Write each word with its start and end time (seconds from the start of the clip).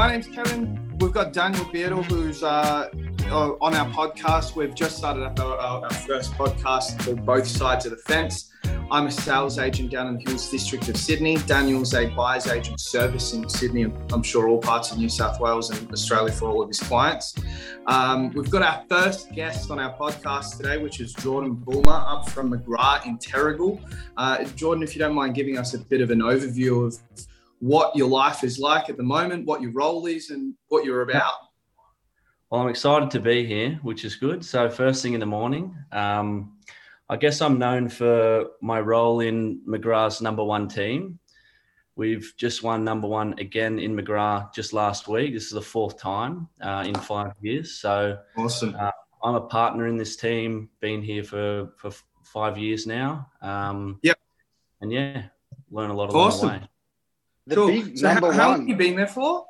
my 0.00 0.10
name's 0.10 0.28
Kevin. 0.28 0.96
We've 0.98 1.12
got 1.12 1.34
Daniel 1.34 1.66
Beardle, 1.66 2.02
who's 2.02 2.42
uh, 2.42 2.88
uh, 3.26 3.50
on 3.60 3.74
our 3.74 3.86
podcast. 3.90 4.56
We've 4.56 4.74
just 4.74 4.96
started 4.96 5.24
up 5.24 5.38
our, 5.38 5.58
our, 5.58 5.84
our 5.84 5.90
first 5.90 6.32
podcast 6.32 7.04
called 7.04 7.26
Both 7.26 7.46
Sides 7.46 7.84
of 7.84 7.90
the 7.90 7.98
Fence. 7.98 8.50
I'm 8.90 9.08
a 9.08 9.10
sales 9.10 9.58
agent 9.58 9.90
down 9.90 10.06
in 10.06 10.14
the 10.16 10.22
Hills 10.22 10.50
District 10.50 10.88
of 10.88 10.96
Sydney. 10.96 11.36
Daniel's 11.36 11.92
a 11.92 12.06
buyer's 12.06 12.46
agent 12.46 12.80
servicing 12.80 13.46
Sydney, 13.50 13.82
and 13.82 14.10
I'm 14.10 14.22
sure 14.22 14.48
all 14.48 14.56
parts 14.56 14.90
of 14.90 14.96
New 14.96 15.10
South 15.10 15.38
Wales 15.38 15.68
and 15.68 15.92
Australia 15.92 16.32
for 16.32 16.48
all 16.48 16.62
of 16.62 16.68
his 16.68 16.80
clients. 16.80 17.34
Um, 17.86 18.30
we've 18.30 18.48
got 18.48 18.62
our 18.62 18.82
first 18.88 19.30
guest 19.34 19.70
on 19.70 19.78
our 19.78 19.94
podcast 19.98 20.56
today, 20.56 20.78
which 20.78 21.00
is 21.00 21.12
Jordan 21.12 21.56
Bulmer 21.56 22.06
up 22.06 22.26
from 22.26 22.50
McGrath 22.50 23.04
in 23.04 23.18
Terrigal. 23.18 23.78
Uh, 24.16 24.44
Jordan, 24.56 24.82
if 24.82 24.96
you 24.96 24.98
don't 24.98 25.14
mind 25.14 25.34
giving 25.34 25.58
us 25.58 25.74
a 25.74 25.78
bit 25.78 26.00
of 26.00 26.10
an 26.10 26.20
overview 26.20 26.86
of 26.86 26.98
what 27.60 27.94
your 27.94 28.08
life 28.08 28.42
is 28.42 28.58
like 28.58 28.90
at 28.90 28.96
the 28.96 29.02
moment, 29.02 29.46
what 29.46 29.62
your 29.62 29.72
role 29.72 30.06
is, 30.06 30.30
and 30.30 30.54
what 30.68 30.84
you're 30.84 31.02
about. 31.02 31.34
Well, 32.50 32.60
I'm 32.60 32.68
excited 32.68 33.10
to 33.12 33.20
be 33.20 33.46
here, 33.46 33.78
which 33.82 34.04
is 34.04 34.16
good. 34.16 34.44
So, 34.44 34.68
first 34.68 35.02
thing 35.02 35.14
in 35.14 35.20
the 35.20 35.26
morning, 35.26 35.76
um, 35.92 36.56
I 37.08 37.16
guess 37.16 37.40
I'm 37.40 37.58
known 37.58 37.88
for 37.88 38.46
my 38.60 38.80
role 38.80 39.20
in 39.20 39.60
McGrath's 39.68 40.20
number 40.20 40.42
one 40.42 40.68
team. 40.68 41.18
We've 41.96 42.32
just 42.38 42.62
won 42.62 42.82
number 42.82 43.06
one 43.06 43.38
again 43.38 43.78
in 43.78 43.94
McGrath 43.94 44.54
just 44.54 44.72
last 44.72 45.06
week. 45.06 45.34
This 45.34 45.44
is 45.44 45.50
the 45.50 45.60
fourth 45.60 45.98
time 45.98 46.48
uh, 46.60 46.84
in 46.86 46.94
five 46.94 47.32
years. 47.40 47.74
So, 47.74 48.18
awesome. 48.36 48.74
Uh, 48.78 48.90
I'm 49.22 49.34
a 49.34 49.42
partner 49.42 49.86
in 49.86 49.96
this 49.96 50.16
team, 50.16 50.70
been 50.80 51.02
here 51.02 51.22
for, 51.22 51.72
for 51.76 51.92
five 52.24 52.56
years 52.56 52.86
now. 52.86 53.28
Um, 53.42 53.98
yep. 54.02 54.18
And 54.80 54.90
yeah, 54.90 55.24
learn 55.70 55.90
a 55.90 55.94
lot 55.94 56.08
along 56.08 56.28
awesome. 56.28 56.48
the 56.48 56.54
way. 56.54 56.69
The 57.46 57.54
cool. 57.54 57.66
big 57.68 57.98
so 57.98 58.12
number 58.12 58.32
how, 58.32 58.38
how 58.38 58.50
long 58.50 58.60
have 58.60 58.68
you 58.68 58.76
been 58.76 58.96
there 58.96 59.06
for? 59.06 59.46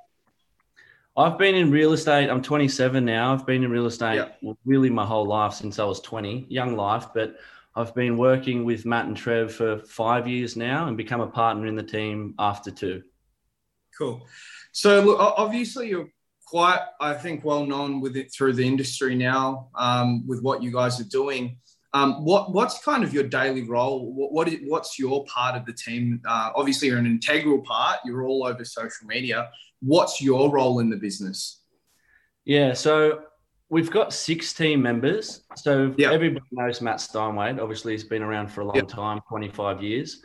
I've 1.17 1.39
been 1.39 1.55
in 1.55 1.71
real 1.71 1.93
estate. 1.93 2.31
I'm 2.31 2.41
27 2.41 3.05
now. 3.05 3.33
I've 3.33 3.47
been 3.47 3.65
in 3.65 3.71
real 3.71 3.87
estate 3.87 4.17
yeah. 4.17 4.29
well, 4.43 4.57
really 4.65 4.91
my 4.91 5.05
whole 5.05 5.27
life 5.27 5.53
since 5.53 5.79
I 5.79 5.85
was 5.85 6.01
20, 6.01 6.47
young 6.49 6.77
life. 6.77 7.09
But 7.13 7.37
I've 7.75 7.95
been 7.95 8.17
working 8.17 8.65
with 8.65 8.87
Matt 8.87 9.07
and 9.07 9.17
Trev 9.17 9.53
for 9.53 9.79
five 9.81 10.27
years 10.27 10.57
now 10.57 10.87
and 10.87 10.97
become 10.97 11.21
a 11.21 11.27
partner 11.27 11.67
in 11.67 11.77
the 11.77 11.83
team 11.83 12.35
after 12.39 12.71
two. 12.71 13.03
Cool. 13.99 14.27
So 14.73 15.03
look, 15.03 15.19
obviously 15.21 15.89
you're 15.89 16.09
quite, 16.47 16.81
I 17.01 17.15
think, 17.15 17.45
well 17.45 17.67
known 17.67 18.01
with 18.01 18.17
it 18.17 18.33
through 18.33 18.55
the 18.55 18.67
industry 18.67 19.15
now 19.15 19.69
um, 19.75 20.27
with 20.27 20.43
what 20.43 20.63
you 20.63 20.73
guys 20.73 21.01
are 21.01 21.09
doing. 21.09 21.59
Um, 21.93 22.25
what 22.25 22.53
what's 22.53 22.83
kind 22.85 23.03
of 23.03 23.13
your 23.13 23.25
daily 23.25 23.63
role? 23.63 24.13
What, 24.13 24.33
what 24.33 24.49
is, 24.49 24.61
what's 24.67 24.99
your 24.99 25.25
part 25.25 25.57
of 25.57 25.67
the 25.67 25.73
team? 25.73 26.21
Uh, 26.27 26.51
obviously, 26.55 26.89
you're 26.89 26.99
an 26.99 27.07
integral 27.07 27.63
part. 27.63 27.99
You're 28.05 28.25
all 28.27 28.47
over 28.47 28.65
social 28.65 29.07
media. 29.07 29.51
What's 29.81 30.23
your 30.23 30.51
role 30.51 30.79
in 30.79 30.91
the 30.91 30.97
business? 30.97 31.63
Yeah, 32.45 32.75
so 32.75 33.23
we've 33.71 33.91
got 33.91 34.13
six 34.13 34.53
team 34.53 34.83
members. 34.83 35.45
So 35.57 35.95
yep. 35.97 36.13
everybody 36.13 36.45
knows 36.53 36.81
Matt 36.81 36.99
Steinwall. 36.99 37.61
Obviously, 37.61 37.93
he's 37.93 38.05
been 38.05 38.23
around 38.23 38.49
for 38.49 38.61
a 38.61 38.65
long 38.65 38.77
yep. 38.77 38.89
time, 38.89 39.21
25 39.29 39.83
years. 39.83 40.23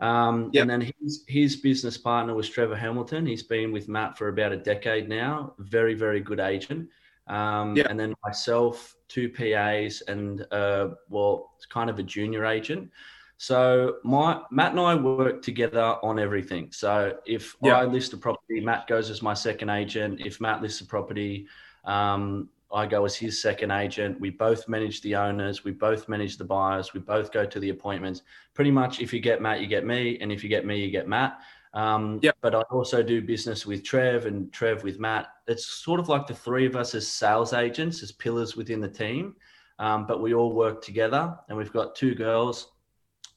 Um, 0.00 0.50
yep. 0.52 0.62
And 0.62 0.70
then 0.70 0.92
his, 1.00 1.24
his 1.26 1.56
business 1.56 1.96
partner 1.96 2.34
was 2.34 2.48
Trevor 2.48 2.76
Hamilton. 2.76 3.26
He's 3.26 3.42
been 3.42 3.72
with 3.72 3.88
Matt 3.88 4.18
for 4.18 4.28
about 4.28 4.52
a 4.52 4.56
decade 4.56 5.08
now. 5.08 5.54
Very, 5.58 5.94
very 5.94 6.20
good 6.20 6.40
agent. 6.40 6.88
Um, 7.28 7.76
yeah. 7.76 7.86
And 7.88 7.98
then 7.98 8.14
myself, 8.24 8.96
two 9.08 9.28
PAs, 9.28 10.02
and 10.08 10.46
uh, 10.50 10.88
well, 11.08 11.52
it's 11.56 11.66
kind 11.66 11.90
of 11.90 11.98
a 11.98 12.02
junior 12.02 12.44
agent. 12.44 12.90
So 13.36 13.96
my 14.02 14.42
Matt 14.50 14.72
and 14.72 14.80
I 14.80 14.94
work 14.96 15.42
together 15.42 15.96
on 16.02 16.18
everything. 16.18 16.72
So 16.72 17.16
if 17.24 17.56
yeah. 17.62 17.76
I 17.76 17.84
list 17.84 18.12
a 18.12 18.16
property, 18.16 18.60
Matt 18.60 18.88
goes 18.88 19.10
as 19.10 19.22
my 19.22 19.34
second 19.34 19.70
agent. 19.70 20.20
If 20.20 20.40
Matt 20.40 20.60
lists 20.60 20.80
a 20.80 20.86
property, 20.86 21.46
um, 21.84 22.48
I 22.72 22.86
go 22.86 23.04
as 23.04 23.14
his 23.14 23.40
second 23.40 23.70
agent. 23.70 24.20
We 24.20 24.30
both 24.30 24.68
manage 24.68 25.00
the 25.02 25.14
owners. 25.14 25.64
We 25.64 25.70
both 25.70 26.08
manage 26.08 26.36
the 26.36 26.44
buyers. 26.44 26.92
We 26.92 27.00
both 27.00 27.32
go 27.32 27.46
to 27.46 27.60
the 27.60 27.70
appointments. 27.70 28.22
Pretty 28.54 28.72
much, 28.72 29.00
if 29.00 29.12
you 29.12 29.20
get 29.20 29.40
Matt, 29.40 29.60
you 29.60 29.68
get 29.68 29.86
me, 29.86 30.18
and 30.20 30.32
if 30.32 30.42
you 30.42 30.48
get 30.48 30.66
me, 30.66 30.84
you 30.84 30.90
get 30.90 31.08
Matt. 31.08 31.38
Um, 31.74 32.18
yep. 32.22 32.36
But 32.40 32.54
I 32.54 32.62
also 32.62 33.02
do 33.02 33.20
business 33.20 33.66
with 33.66 33.84
Trev 33.84 34.26
and 34.26 34.52
Trev 34.52 34.84
with 34.84 34.98
Matt. 34.98 35.28
It's 35.46 35.66
sort 35.66 36.00
of 36.00 36.08
like 36.08 36.26
the 36.26 36.34
three 36.34 36.66
of 36.66 36.76
us 36.76 36.94
as 36.94 37.06
sales 37.06 37.52
agents, 37.52 38.02
as 38.02 38.12
pillars 38.12 38.56
within 38.56 38.80
the 38.80 38.88
team. 38.88 39.36
Um, 39.78 40.06
but 40.06 40.20
we 40.20 40.34
all 40.34 40.52
work 40.52 40.82
together, 40.82 41.38
and 41.48 41.56
we've 41.56 41.72
got 41.72 41.94
two 41.94 42.14
girls. 42.14 42.72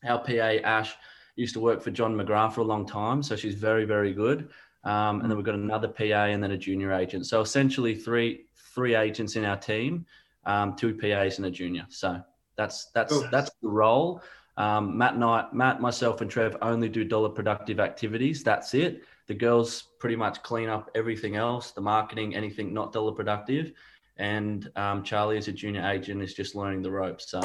Our 0.03 0.19
PA 0.19 0.57
Ash 0.63 0.95
used 1.35 1.53
to 1.53 1.59
work 1.59 1.81
for 1.81 1.91
John 1.91 2.15
McGrath 2.15 2.53
for 2.53 2.61
a 2.61 2.65
long 2.65 2.85
time, 2.85 3.21
so 3.21 3.35
she's 3.35 3.55
very, 3.55 3.85
very 3.85 4.13
good. 4.13 4.49
Um, 4.83 5.21
and 5.21 5.29
then 5.29 5.37
we've 5.37 5.45
got 5.45 5.55
another 5.55 5.87
PA 5.87 6.25
and 6.25 6.43
then 6.43 6.51
a 6.51 6.57
junior 6.57 6.91
agent. 6.91 7.27
So 7.27 7.41
essentially, 7.41 7.95
three 7.95 8.45
three 8.73 8.95
agents 8.95 9.35
in 9.35 9.45
our 9.45 9.57
team, 9.57 10.05
um, 10.45 10.75
two 10.75 10.95
PAs 10.95 11.37
and 11.37 11.45
a 11.45 11.51
junior. 11.51 11.85
So 11.89 12.21
that's 12.55 12.85
that's 12.93 13.13
cool. 13.13 13.27
that's 13.31 13.51
the 13.61 13.69
role. 13.69 14.21
Um, 14.61 14.95
Matt 14.95 15.15
and 15.15 15.23
I, 15.23 15.47
Matt, 15.51 15.81
myself, 15.81 16.21
and 16.21 16.29
Trev 16.29 16.55
only 16.61 16.87
do 16.87 17.03
dollar 17.03 17.29
productive 17.29 17.79
activities. 17.79 18.43
That's 18.43 18.75
it. 18.75 19.03
The 19.25 19.33
girls 19.33 19.69
pretty 19.99 20.15
much 20.15 20.43
clean 20.43 20.69
up 20.69 20.91
everything 20.93 21.35
else, 21.35 21.71
the 21.71 21.81
marketing, 21.81 22.35
anything 22.35 22.71
not 22.71 22.93
dollar 22.93 23.13
productive. 23.13 23.71
And 24.17 24.69
um, 24.75 25.01
Charlie, 25.01 25.37
as 25.37 25.47
a 25.47 25.51
junior 25.51 25.83
agent, 25.83 26.21
is 26.21 26.35
just 26.35 26.53
learning 26.53 26.83
the 26.83 26.91
ropes. 26.91 27.31
So, 27.31 27.41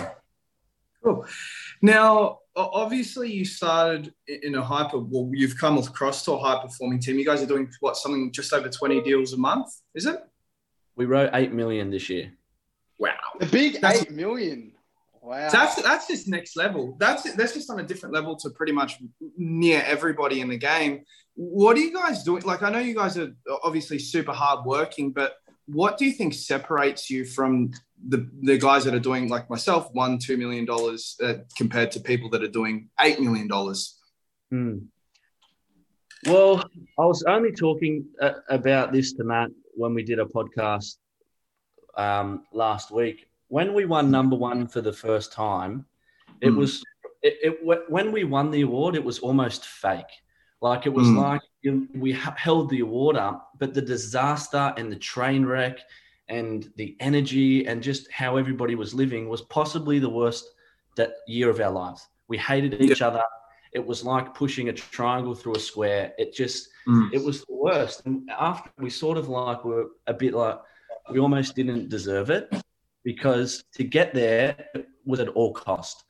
cool. 1.02 1.24
Now, 1.80 2.40
obviously, 2.54 3.32
you 3.32 3.46
started 3.46 4.12
in 4.28 4.54
a 4.56 4.62
hyper. 4.62 4.98
Well, 4.98 5.30
you've 5.32 5.56
come 5.56 5.78
across 5.78 6.22
to 6.26 6.32
a 6.32 6.38
high 6.38 6.60
performing 6.60 7.00
team. 7.00 7.18
You 7.18 7.24
guys 7.24 7.42
are 7.42 7.46
doing 7.46 7.70
what? 7.80 7.96
Something 7.96 8.30
just 8.30 8.52
over 8.52 8.68
twenty 8.68 9.00
deals 9.00 9.32
a 9.32 9.38
month, 9.38 9.68
is 9.94 10.04
it? 10.04 10.18
We 10.96 11.06
wrote 11.06 11.30
eight 11.32 11.52
million 11.52 11.90
this 11.90 12.10
year. 12.10 12.34
Wow, 12.98 13.16
the 13.40 13.46
big 13.46 13.80
That's, 13.80 14.02
eight 14.02 14.10
million. 14.10 14.72
Wow. 15.26 15.48
So 15.48 15.56
that's 15.58 15.82
that's 15.82 16.06
just 16.06 16.28
next 16.28 16.56
level. 16.56 16.96
That's 17.00 17.34
that's 17.34 17.52
just 17.52 17.68
on 17.68 17.80
a 17.80 17.82
different 17.82 18.14
level 18.14 18.36
to 18.36 18.50
pretty 18.50 18.70
much 18.70 18.98
near 19.36 19.82
everybody 19.84 20.40
in 20.40 20.48
the 20.48 20.56
game. 20.56 21.02
What 21.34 21.76
are 21.76 21.80
you 21.80 21.92
guys 21.92 22.22
doing? 22.22 22.44
Like 22.44 22.62
I 22.62 22.70
know 22.70 22.78
you 22.78 22.94
guys 22.94 23.18
are 23.18 23.32
obviously 23.64 23.98
super 23.98 24.30
hard 24.30 24.64
working, 24.64 25.10
but 25.10 25.34
what 25.66 25.98
do 25.98 26.04
you 26.04 26.12
think 26.12 26.32
separates 26.32 27.10
you 27.10 27.24
from 27.24 27.72
the 28.08 28.30
the 28.42 28.56
guys 28.56 28.84
that 28.84 28.94
are 28.94 29.00
doing 29.00 29.28
like 29.28 29.50
myself 29.50 29.88
one 29.94 30.18
two 30.18 30.36
million 30.36 30.64
dollars 30.64 31.16
uh, 31.20 31.34
compared 31.56 31.90
to 31.90 32.00
people 32.00 32.30
that 32.30 32.44
are 32.44 32.54
doing 32.60 32.88
eight 33.00 33.18
million 33.18 33.48
dollars? 33.48 33.98
Hmm. 34.50 34.78
Well, 36.24 36.62
I 37.00 37.04
was 37.04 37.24
only 37.24 37.50
talking 37.50 38.06
uh, 38.22 38.34
about 38.48 38.92
this 38.92 39.12
to 39.14 39.24
Matt 39.24 39.50
when 39.74 39.92
we 39.92 40.04
did 40.04 40.20
a 40.20 40.24
podcast 40.24 40.98
um, 41.96 42.44
last 42.52 42.92
week 42.92 43.26
when 43.48 43.74
we 43.74 43.84
won 43.84 44.10
number 44.10 44.36
one 44.36 44.66
for 44.66 44.80
the 44.80 44.92
first 44.92 45.32
time, 45.32 45.84
it 46.40 46.50
mm. 46.50 46.56
was 46.56 46.82
it, 47.22 47.38
it, 47.42 47.90
when 47.90 48.12
we 48.12 48.24
won 48.24 48.50
the 48.50 48.62
award, 48.62 48.94
it 48.94 49.04
was 49.04 49.18
almost 49.18 49.66
fake. 49.66 50.04
Like 50.60 50.86
it 50.86 50.92
was 50.92 51.06
mm. 51.08 51.16
like 51.16 51.40
we 51.94 52.12
held 52.12 52.70
the 52.70 52.80
award 52.80 53.16
up, 53.16 53.50
but 53.58 53.74
the 53.74 53.82
disaster 53.82 54.72
and 54.76 54.90
the 54.90 54.96
train 54.96 55.44
wreck 55.44 55.78
and 56.28 56.70
the 56.76 56.96
energy 57.00 57.66
and 57.66 57.82
just 57.82 58.10
how 58.10 58.36
everybody 58.36 58.74
was 58.74 58.94
living 58.94 59.28
was 59.28 59.42
possibly 59.42 59.98
the 59.98 60.08
worst 60.08 60.46
that 60.96 61.14
year 61.26 61.50
of 61.50 61.60
our 61.60 61.70
lives. 61.70 62.08
We 62.28 62.38
hated 62.38 62.80
each 62.80 63.00
yeah. 63.00 63.08
other. 63.08 63.22
It 63.72 63.84
was 63.84 64.04
like 64.04 64.34
pushing 64.34 64.70
a 64.70 64.72
triangle 64.72 65.34
through 65.34 65.56
a 65.56 65.60
square. 65.60 66.12
It 66.16 66.32
just, 66.32 66.68
mm. 66.88 67.12
it 67.12 67.22
was 67.22 67.44
the 67.44 67.54
worst. 67.54 68.06
And 68.06 68.28
after 68.30 68.70
we 68.78 68.88
sort 68.88 69.18
of 69.18 69.28
like 69.28 69.64
were 69.64 69.88
a 70.06 70.14
bit 70.14 70.32
like, 70.32 70.58
we 71.10 71.18
almost 71.20 71.54
didn't 71.54 71.88
deserve 71.88 72.30
it 72.30 72.50
because 73.06 73.62
to 73.72 73.84
get 73.84 74.12
there 74.12 74.56
was 75.04 75.20
at 75.20 75.28
all 75.28 75.52
cost. 75.52 76.02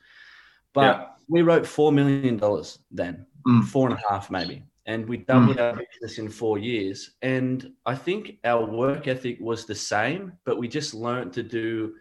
But 0.73 0.99
yeah. 0.99 1.07
we 1.29 1.43
wrote 1.43 1.67
four 1.67 1.93
million 1.93 2.39
dollars 2.39 2.79
then, 2.91 3.27
mm. 3.47 3.63
four 3.65 3.91
and 3.91 3.99
a 3.99 4.03
half 4.11 4.31
maybe, 4.31 4.65
and 4.87 5.07
we 5.07 5.19
doubled 5.19 5.59
mm. 5.59 5.61
our 5.61 5.75
business 5.75 6.19
in 6.19 6.31
four 6.31 6.57
years. 6.59 7.11
And 7.21 7.71
I 7.85 7.95
think 7.95 8.39
our 8.45 8.65
work 8.65 9.09
ethic 9.09 9.37
was 9.41 9.67
the 9.67 9.75
same, 9.75 10.33
but 10.47 10.57
we 10.57 10.69
just 10.69 10.95
learned 10.95 11.35
to 11.35 11.43
do 11.43 11.95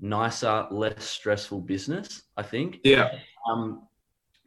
nicer, 0.00 0.66
less 0.72 1.04
stressful 1.04 1.60
business. 1.60 2.22
I 2.36 2.42
think. 2.42 2.80
Yeah. 2.82 3.10
Um, 3.48 3.86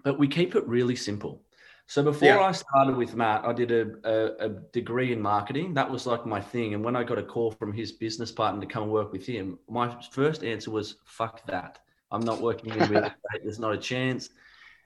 but 0.03 0.19
we 0.19 0.27
keep 0.27 0.55
it 0.55 0.67
really 0.67 0.97
simple. 0.97 1.41
So 1.87 2.01
before 2.01 2.27
yeah. 2.27 2.39
I 2.39 2.51
started 2.51 2.95
with 2.95 3.15
Matt, 3.15 3.45
I 3.45 3.53
did 3.53 3.71
a, 3.71 3.85
a, 4.03 4.45
a, 4.45 4.49
degree 4.73 5.13
in 5.13 5.21
marketing. 5.21 5.75
That 5.75 5.89
was 5.89 6.07
like 6.07 6.25
my 6.25 6.41
thing. 6.41 6.73
And 6.73 6.83
when 6.83 6.95
I 6.95 7.03
got 7.03 7.19
a 7.19 7.23
call 7.23 7.51
from 7.51 7.71
his 7.71 7.91
business 7.91 8.31
partner 8.31 8.59
to 8.59 8.67
come 8.67 8.83
and 8.83 8.91
work 8.91 9.11
with 9.11 9.25
him, 9.25 9.59
my 9.69 9.95
first 10.11 10.43
answer 10.43 10.71
was, 10.71 10.95
fuck 11.05 11.45
that. 11.45 11.79
I'm 12.11 12.21
not 12.21 12.41
working 12.41 12.71
in 12.71 12.79
real 12.89 13.03
estate. 13.03 13.43
There's 13.43 13.59
not 13.59 13.73
a 13.73 13.77
chance. 13.77 14.29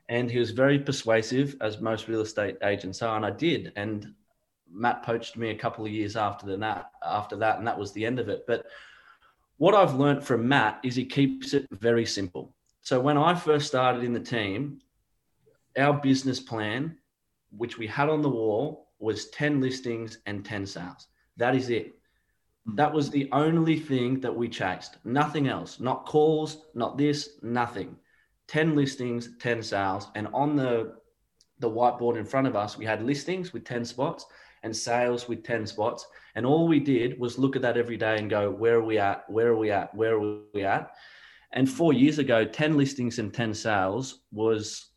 And 0.09 0.29
he 0.29 0.39
was 0.39 0.51
very 0.51 0.77
persuasive, 0.77 1.55
as 1.61 1.79
most 1.79 2.09
real 2.09 2.21
estate 2.21 2.57
agents 2.63 3.01
are. 3.01 3.15
And 3.15 3.25
I 3.25 3.31
did. 3.31 3.71
And 3.77 4.13
Matt 4.71 5.03
poached 5.03 5.37
me 5.37 5.51
a 5.51 5.55
couple 5.55 5.85
of 5.85 5.91
years 5.91 6.15
after 6.17 6.57
that, 6.57 6.91
after 7.05 7.35
that, 7.37 7.59
and 7.59 7.67
that 7.67 7.79
was 7.79 7.91
the 7.93 8.05
end 8.05 8.19
of 8.19 8.27
it. 8.27 8.45
But 8.45 8.65
what 9.57 9.75
I've 9.75 9.95
learned 9.95 10.23
from 10.23 10.47
Matt 10.47 10.79
is 10.83 10.95
he 10.95 11.05
keeps 11.05 11.53
it 11.53 11.67
very 11.71 12.05
simple. 12.05 12.53
So 12.81 12.99
when 12.99 13.17
I 13.17 13.35
first 13.35 13.67
started 13.67 14.03
in 14.03 14.13
the 14.13 14.19
team, 14.19 14.79
our 15.79 15.93
business 15.93 16.39
plan, 16.39 16.97
which 17.51 17.77
we 17.77 17.87
had 17.87 18.09
on 18.09 18.21
the 18.21 18.29
wall, 18.29 18.89
was 18.99 19.29
10 19.29 19.61
listings 19.61 20.19
and 20.25 20.45
10 20.45 20.65
sales. 20.65 21.07
That 21.37 21.55
is 21.55 21.69
it. 21.69 21.95
Hmm. 22.65 22.75
That 22.75 22.93
was 22.93 23.09
the 23.09 23.29
only 23.31 23.79
thing 23.79 24.19
that 24.21 24.35
we 24.35 24.49
chased. 24.49 24.97
Nothing 25.05 25.47
else. 25.47 25.79
Not 25.79 26.05
calls, 26.05 26.65
not 26.75 26.97
this, 26.97 27.37
nothing. 27.41 27.95
10 28.47 28.75
listings, 28.75 29.29
10 29.39 29.63
sales. 29.63 30.07
And 30.15 30.27
on 30.33 30.55
the 30.55 30.99
the 31.59 31.69
whiteboard 31.69 32.17
in 32.17 32.25
front 32.25 32.47
of 32.47 32.55
us, 32.55 32.77
we 32.77 32.85
had 32.85 33.03
listings 33.03 33.51
with 33.51 33.65
10 33.65 33.83
spots 33.83 34.25
and 34.63 34.75
sales 34.75 35.27
with 35.27 35.43
10 35.43 35.67
spots. 35.67 36.07
And 36.35 36.45
all 36.45 36.67
we 36.67 36.79
did 36.79 37.19
was 37.19 37.37
look 37.37 37.55
at 37.55 37.61
that 37.63 37.77
every 37.77 37.97
day 37.97 38.17
and 38.17 38.29
go, 38.29 38.49
where 38.49 38.75
are 38.75 38.83
we 38.83 38.97
at? 38.97 39.29
Where 39.29 39.49
are 39.49 39.57
we 39.57 39.71
at? 39.71 39.93
Where 39.93 40.15
are 40.15 40.37
we 40.53 40.63
at? 40.63 40.91
And 41.51 41.69
four 41.69 41.93
years 41.93 42.19
ago, 42.19 42.45
10 42.45 42.77
listings 42.77 43.19
and 43.19 43.33
10 43.33 43.53
sales 43.53 44.21
was 44.31 44.88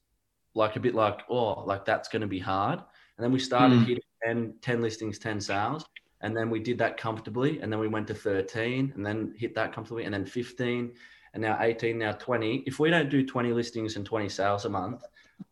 like 0.54 0.76
a 0.76 0.80
bit 0.80 0.94
like, 0.94 1.20
oh, 1.28 1.64
like 1.64 1.84
that's 1.84 2.08
going 2.08 2.22
to 2.22 2.28
be 2.28 2.38
hard. 2.38 2.78
And 2.78 3.24
then 3.24 3.32
we 3.32 3.38
started 3.38 3.80
mm. 3.80 3.86
hitting 3.86 4.04
10, 4.24 4.54
10 4.60 4.82
listings, 4.82 5.18
10 5.18 5.40
sales. 5.40 5.84
And 6.20 6.36
then 6.36 6.50
we 6.50 6.60
did 6.60 6.78
that 6.78 6.96
comfortably. 6.96 7.60
And 7.60 7.72
then 7.72 7.80
we 7.80 7.88
went 7.88 8.06
to 8.08 8.14
13 8.14 8.92
and 8.94 9.04
then 9.04 9.34
hit 9.36 9.54
that 9.54 9.72
comfortably. 9.72 10.04
And 10.04 10.14
then 10.14 10.24
15 10.24 10.92
and 11.34 11.42
now 11.42 11.58
18, 11.60 11.98
now 11.98 12.12
20. 12.12 12.64
If 12.66 12.78
we 12.78 12.90
don't 12.90 13.08
do 13.08 13.26
20 13.26 13.52
listings 13.52 13.96
and 13.96 14.06
20 14.06 14.28
sales 14.28 14.64
a 14.64 14.68
month, 14.68 15.02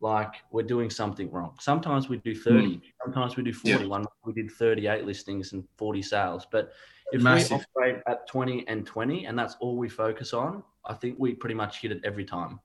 like 0.01 0.35
we're 0.53 0.63
doing 0.63 0.91
something 0.91 1.31
wrong. 1.31 1.57
Sometimes 1.59 2.09
we 2.09 2.19
do 2.19 2.35
30, 2.35 2.57
mm. 2.57 2.83
sometimes 3.03 3.37
we 3.37 3.43
do 3.43 3.53
40. 3.53 3.85
Yeah. 3.85 3.89
One 3.89 4.05
we 4.25 4.33
did 4.33 4.51
38 4.51 5.05
listings 5.05 5.53
and 5.53 5.65
40 5.77 6.03
sales. 6.03 6.47
But 6.51 6.73
if 7.13 7.23
Massive. 7.23 7.59
we 7.75 7.83
operate 7.83 8.03
at 8.07 8.29
20 8.29 8.69
and 8.69 8.87
20 8.87 9.27
and 9.27 9.39
that's 9.39 9.57
all 9.61 9.77
we 9.77 9.89
focus 9.89 10.33
on, 10.33 10.63
I 10.85 10.95
think 10.95 11.17
we 11.19 11.35
pretty 11.35 11.55
much 11.55 11.81
hit 11.81 11.93
it 11.93 12.01
every 12.05 12.25
time. 12.25 12.61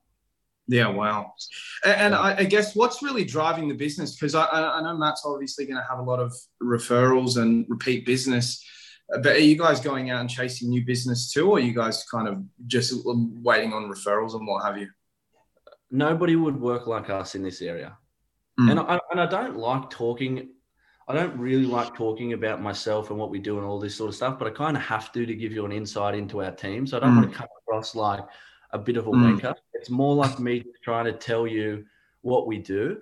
Yeah, 0.68 0.88
wow. 0.88 1.32
And, 1.84 2.14
I, 2.14 2.38
I, 2.38 2.44
guess 2.44 2.74
what's 2.74 3.02
really 3.02 3.24
driving 3.24 3.68
the 3.68 3.74
business, 3.74 4.16
because 4.16 4.34
I, 4.34 4.46
I 4.46 4.82
know 4.82 4.96
Matt's 4.96 5.22
obviously 5.24 5.64
going 5.64 5.76
to 5.76 5.86
have 5.88 6.00
a 6.00 6.02
lot 6.02 6.18
of 6.18 6.34
referrals 6.60 7.40
and 7.40 7.64
repeat 7.68 8.04
business, 8.04 8.64
but 9.08 9.26
are 9.26 9.38
you 9.38 9.56
guys 9.56 9.78
going 9.78 10.10
out 10.10 10.20
and 10.20 10.28
chasing 10.28 10.68
new 10.68 10.84
business 10.84 11.32
too, 11.32 11.48
or 11.50 11.58
are 11.58 11.60
you 11.60 11.72
guys 11.72 12.04
kind 12.10 12.26
of 12.26 12.42
just 12.66 12.92
waiting 13.04 13.72
on 13.72 13.84
referrals 13.84 14.34
and 14.34 14.46
what 14.46 14.64
have 14.64 14.76
you? 14.76 14.88
Nobody 15.92 16.34
would 16.34 16.60
work 16.60 16.88
like 16.88 17.10
us 17.10 17.36
in 17.36 17.44
this 17.44 17.62
area. 17.62 17.96
Mm. 18.58 18.70
And, 18.72 18.80
I, 18.80 18.98
and 19.12 19.20
I 19.20 19.26
don't 19.26 19.56
like 19.56 19.88
talking, 19.88 20.48
I 21.06 21.14
don't 21.14 21.38
really 21.38 21.66
like 21.66 21.94
talking 21.94 22.32
about 22.32 22.60
myself 22.60 23.10
and 23.10 23.18
what 23.20 23.30
we 23.30 23.38
do 23.38 23.58
and 23.58 23.66
all 23.66 23.78
this 23.78 23.94
sort 23.94 24.08
of 24.08 24.16
stuff, 24.16 24.36
but 24.36 24.48
I 24.48 24.50
kind 24.50 24.76
of 24.76 24.82
have 24.82 25.12
to 25.12 25.24
to 25.24 25.34
give 25.36 25.52
you 25.52 25.64
an 25.64 25.70
insight 25.70 26.16
into 26.16 26.42
our 26.42 26.50
team. 26.50 26.88
So 26.88 26.96
I 26.96 27.00
don't 27.00 27.12
mm. 27.12 27.18
want 27.18 27.30
to 27.30 27.38
come 27.38 27.48
across 27.62 27.94
like, 27.94 28.24
a 28.70 28.78
bit 28.78 28.96
of 28.96 29.06
a 29.06 29.10
mm. 29.10 29.40
wanker. 29.40 29.54
It's 29.74 29.90
more 29.90 30.14
like 30.14 30.38
me 30.38 30.64
trying 30.82 31.06
to 31.06 31.12
tell 31.12 31.46
you 31.46 31.84
what 32.22 32.46
we 32.46 32.58
do. 32.58 33.00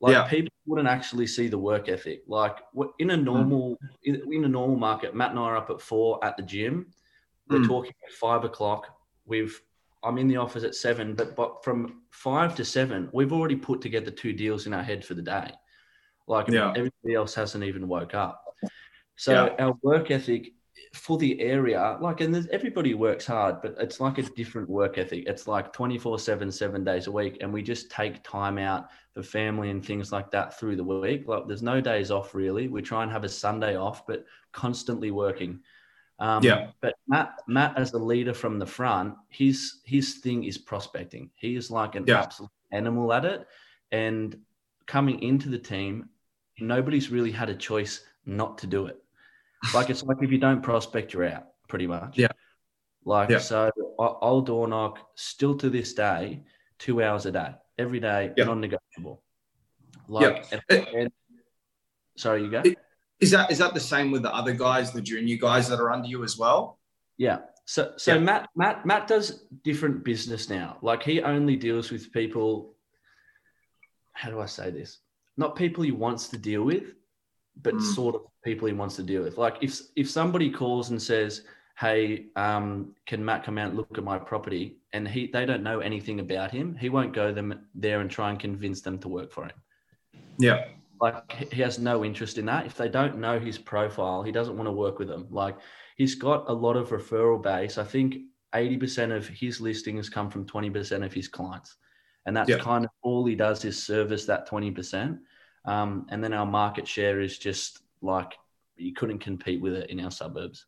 Like 0.00 0.12
yeah. 0.12 0.28
people 0.28 0.52
wouldn't 0.66 0.88
actually 0.88 1.26
see 1.26 1.48
the 1.48 1.58
work 1.58 1.88
ethic. 1.88 2.22
Like 2.28 2.58
in 2.98 3.10
a 3.10 3.16
mm. 3.16 3.24
normal 3.24 3.78
mm. 4.06 4.32
in 4.32 4.44
a 4.44 4.48
normal 4.48 4.76
market, 4.76 5.14
Matt 5.14 5.30
and 5.30 5.38
I 5.38 5.42
are 5.42 5.56
up 5.56 5.70
at 5.70 5.80
four 5.80 6.24
at 6.24 6.36
the 6.36 6.42
gym. 6.42 6.86
We're 7.48 7.60
mm. 7.60 7.66
talking 7.66 7.92
at 8.06 8.12
five 8.12 8.44
o'clock. 8.44 8.86
We've 9.26 9.60
I'm 10.04 10.18
in 10.18 10.28
the 10.28 10.36
office 10.36 10.62
at 10.62 10.74
seven, 10.74 11.14
but 11.14 11.34
but 11.34 11.64
from 11.64 12.02
five 12.10 12.54
to 12.56 12.64
seven, 12.64 13.08
we've 13.12 13.32
already 13.32 13.56
put 13.56 13.80
together 13.80 14.10
two 14.10 14.32
deals 14.32 14.66
in 14.66 14.74
our 14.74 14.82
head 14.82 15.04
for 15.04 15.14
the 15.14 15.22
day. 15.22 15.50
Like 16.28 16.48
yeah. 16.48 16.70
everybody 16.70 17.14
else 17.14 17.34
hasn't 17.34 17.64
even 17.64 17.88
woke 17.88 18.14
up. 18.14 18.44
So 19.16 19.32
yeah. 19.32 19.64
our 19.64 19.74
work 19.82 20.10
ethic 20.10 20.52
for 20.92 21.18
the 21.18 21.40
area, 21.40 21.98
like, 22.00 22.20
and 22.20 22.48
everybody 22.50 22.94
works 22.94 23.26
hard, 23.26 23.60
but 23.62 23.74
it's 23.78 24.00
like 24.00 24.18
a 24.18 24.22
different 24.22 24.68
work 24.68 24.98
ethic. 24.98 25.24
It's 25.26 25.46
like 25.46 25.72
24 25.72 26.18
7, 26.18 26.50
seven 26.50 26.84
days 26.84 27.06
a 27.06 27.12
week. 27.12 27.38
And 27.40 27.52
we 27.52 27.62
just 27.62 27.90
take 27.90 28.22
time 28.22 28.58
out 28.58 28.88
for 29.12 29.22
family 29.22 29.70
and 29.70 29.84
things 29.84 30.12
like 30.12 30.30
that 30.30 30.58
through 30.58 30.76
the 30.76 30.84
week. 30.84 31.28
Like, 31.28 31.46
there's 31.46 31.62
no 31.62 31.80
days 31.80 32.10
off 32.10 32.34
really. 32.34 32.68
We 32.68 32.82
try 32.82 33.02
and 33.02 33.12
have 33.12 33.24
a 33.24 33.28
Sunday 33.28 33.76
off, 33.76 34.06
but 34.06 34.24
constantly 34.52 35.10
working. 35.10 35.60
Um, 36.18 36.42
yeah. 36.42 36.70
But 36.80 36.94
Matt, 37.06 37.34
Matt, 37.46 37.78
as 37.78 37.92
a 37.92 37.98
leader 37.98 38.34
from 38.34 38.58
the 38.58 38.66
front, 38.66 39.14
his 39.28 39.80
his 39.84 40.14
thing 40.16 40.44
is 40.44 40.58
prospecting. 40.58 41.30
He 41.36 41.54
is 41.54 41.70
like 41.70 41.94
an 41.94 42.04
yeah. 42.06 42.22
absolute 42.22 42.50
animal 42.72 43.12
at 43.12 43.24
it. 43.24 43.46
And 43.92 44.36
coming 44.86 45.22
into 45.22 45.48
the 45.48 45.58
team, 45.58 46.08
nobody's 46.58 47.10
really 47.10 47.30
had 47.30 47.50
a 47.50 47.54
choice 47.54 48.04
not 48.26 48.58
to 48.58 48.66
do 48.66 48.86
it 48.86 48.98
like 49.74 49.90
it's 49.90 50.02
like 50.02 50.18
if 50.22 50.30
you 50.30 50.38
don't 50.38 50.62
prospect, 50.62 51.12
you're 51.12 51.26
out, 51.26 51.48
pretty 51.68 51.86
much. 51.86 52.18
Yeah. 52.18 52.28
Like 53.04 53.30
yeah. 53.30 53.38
so, 53.38 53.70
I'll 53.98 54.42
door 54.42 54.68
knock 54.68 54.98
still 55.14 55.56
to 55.58 55.70
this 55.70 55.94
day, 55.94 56.42
two 56.78 57.02
hours 57.02 57.26
a 57.26 57.32
day, 57.32 57.54
every 57.78 58.00
day, 58.00 58.32
yeah. 58.36 58.44
non-negotiable. 58.44 59.22
Like, 60.08 60.46
yeah. 60.50 60.58
and, 60.58 60.62
eh. 60.68 60.84
and, 60.94 61.12
sorry, 62.16 62.42
you 62.42 62.50
go. 62.50 62.62
Is 63.20 63.32
that 63.32 63.50
is 63.50 63.58
that 63.58 63.74
the 63.74 63.80
same 63.80 64.10
with 64.10 64.22
the 64.22 64.34
other 64.34 64.52
guys, 64.52 64.92
the 64.92 65.00
junior 65.00 65.36
guys 65.36 65.68
that 65.68 65.80
are 65.80 65.90
under 65.90 66.06
you 66.06 66.22
as 66.22 66.38
well? 66.38 66.78
Yeah. 67.16 67.38
So 67.64 67.92
so 67.96 68.14
yeah. 68.14 68.20
Matt 68.20 68.48
Matt 68.54 68.86
Matt 68.86 69.08
does 69.08 69.44
different 69.64 70.04
business 70.04 70.48
now. 70.48 70.78
Like 70.82 71.02
he 71.02 71.20
only 71.20 71.56
deals 71.56 71.90
with 71.90 72.12
people. 72.12 72.74
How 74.12 74.30
do 74.30 74.40
I 74.40 74.46
say 74.46 74.70
this? 74.70 74.98
Not 75.36 75.56
people 75.56 75.82
he 75.82 75.90
wants 75.90 76.28
to 76.28 76.38
deal 76.38 76.62
with, 76.62 76.94
but 77.62 77.74
mm. 77.74 77.94
sort 77.94 78.14
of 78.14 78.22
people 78.44 78.68
he 78.68 78.74
wants 78.74 78.96
to 78.96 79.02
deal 79.02 79.22
with. 79.22 79.38
Like 79.38 79.56
if 79.60 79.80
if 79.96 80.10
somebody 80.10 80.50
calls 80.50 80.90
and 80.90 81.00
says, 81.00 81.42
"Hey, 81.78 82.26
um, 82.36 82.94
can 83.06 83.24
Matt 83.24 83.44
come 83.44 83.58
out 83.58 83.68
and 83.68 83.76
look 83.76 83.98
at 83.98 84.04
my 84.04 84.18
property?" 84.18 84.78
and 84.92 85.06
he 85.06 85.26
they 85.26 85.44
don't 85.44 85.62
know 85.62 85.80
anything 85.80 86.20
about 86.20 86.50
him, 86.50 86.74
he 86.76 86.88
won't 86.88 87.12
go 87.12 87.32
them 87.32 87.66
there 87.74 88.00
and 88.00 88.10
try 88.10 88.30
and 88.30 88.40
convince 88.40 88.80
them 88.80 88.98
to 88.98 89.08
work 89.08 89.30
for 89.32 89.44
him. 89.44 89.52
Yeah. 90.38 90.64
Like 91.00 91.52
he 91.52 91.62
has 91.62 91.78
no 91.78 92.04
interest 92.04 92.38
in 92.38 92.46
that. 92.46 92.66
If 92.66 92.76
they 92.76 92.88
don't 92.88 93.18
know 93.18 93.38
his 93.38 93.58
profile, 93.58 94.22
he 94.22 94.32
doesn't 94.32 94.56
want 94.56 94.66
to 94.66 94.72
work 94.72 94.98
with 94.98 95.08
them. 95.08 95.26
Like 95.30 95.56
he's 95.96 96.14
got 96.14 96.48
a 96.48 96.52
lot 96.52 96.76
of 96.76 96.88
referral 96.88 97.40
base. 97.40 97.78
I 97.78 97.84
think 97.84 98.16
80% 98.54 99.14
of 99.14 99.28
his 99.28 99.60
listings 99.60 100.08
come 100.08 100.30
from 100.30 100.46
20% 100.46 101.04
of 101.04 101.12
his 101.12 101.28
clients. 101.28 101.76
And 102.26 102.36
that's 102.36 102.50
yeah. 102.50 102.58
kind 102.58 102.84
of 102.84 102.90
all 103.02 103.24
he 103.26 103.34
does 103.34 103.64
is 103.64 103.82
service 103.82 104.24
that 104.26 104.48
20%. 104.48 105.18
Um, 105.68 106.06
and 106.08 106.24
then 106.24 106.32
our 106.32 106.46
market 106.46 106.88
share 106.88 107.20
is 107.20 107.38
just 107.38 107.82
like 108.00 108.32
you 108.76 108.94
couldn't 108.94 109.18
compete 109.18 109.60
with 109.60 109.74
it 109.74 109.90
in 109.90 110.00
our 110.00 110.10
suburbs. 110.10 110.64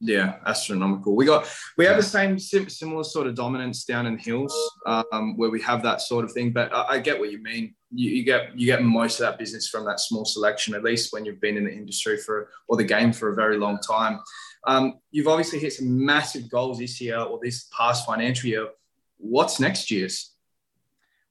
Yeah, 0.00 0.36
astronomical. 0.46 1.16
We 1.16 1.24
got 1.24 1.48
we 1.76 1.86
have 1.86 1.96
the 1.96 2.02
same 2.02 2.38
similar 2.38 3.04
sort 3.04 3.26
of 3.26 3.34
dominance 3.34 3.84
down 3.84 4.06
in 4.06 4.16
the 4.16 4.22
hills 4.22 4.54
um, 4.86 5.36
where 5.36 5.50
we 5.50 5.60
have 5.62 5.82
that 5.82 6.02
sort 6.02 6.24
of 6.24 6.32
thing. 6.32 6.52
But 6.52 6.74
I, 6.74 6.84
I 6.94 6.98
get 6.98 7.18
what 7.18 7.32
you 7.32 7.42
mean. 7.42 7.74
You, 7.90 8.10
you, 8.10 8.24
get 8.24 8.56
you 8.58 8.66
get 8.66 8.82
most 8.82 9.18
of 9.18 9.26
that 9.26 9.38
business 9.38 9.68
from 9.68 9.84
that 9.86 10.00
small 10.00 10.24
selection, 10.24 10.74
at 10.74 10.84
least 10.84 11.12
when 11.12 11.24
you've 11.24 11.40
been 11.40 11.56
in 11.56 11.64
the 11.64 11.72
industry 11.72 12.16
for 12.18 12.50
or 12.68 12.76
the 12.76 12.84
game 12.84 13.12
for 13.12 13.30
a 13.30 13.34
very 13.34 13.56
long 13.56 13.78
time. 13.78 14.20
Um, 14.66 15.00
you've 15.10 15.28
obviously 15.28 15.58
hit 15.58 15.72
some 15.72 16.04
massive 16.04 16.50
goals 16.50 16.78
this 16.78 17.00
year 17.00 17.18
or 17.18 17.40
this 17.42 17.68
past 17.76 18.06
financial 18.06 18.50
year. 18.50 18.68
What's 19.16 19.58
next 19.58 19.90
year's? 19.90 20.32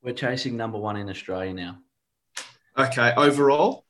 We're 0.02 0.14
chasing 0.14 0.58
number 0.58 0.78
one 0.78 0.98
in 0.98 1.10
Australia 1.10 1.54
now. 1.54 1.83
Okay, 2.78 3.14
overall. 3.16 3.86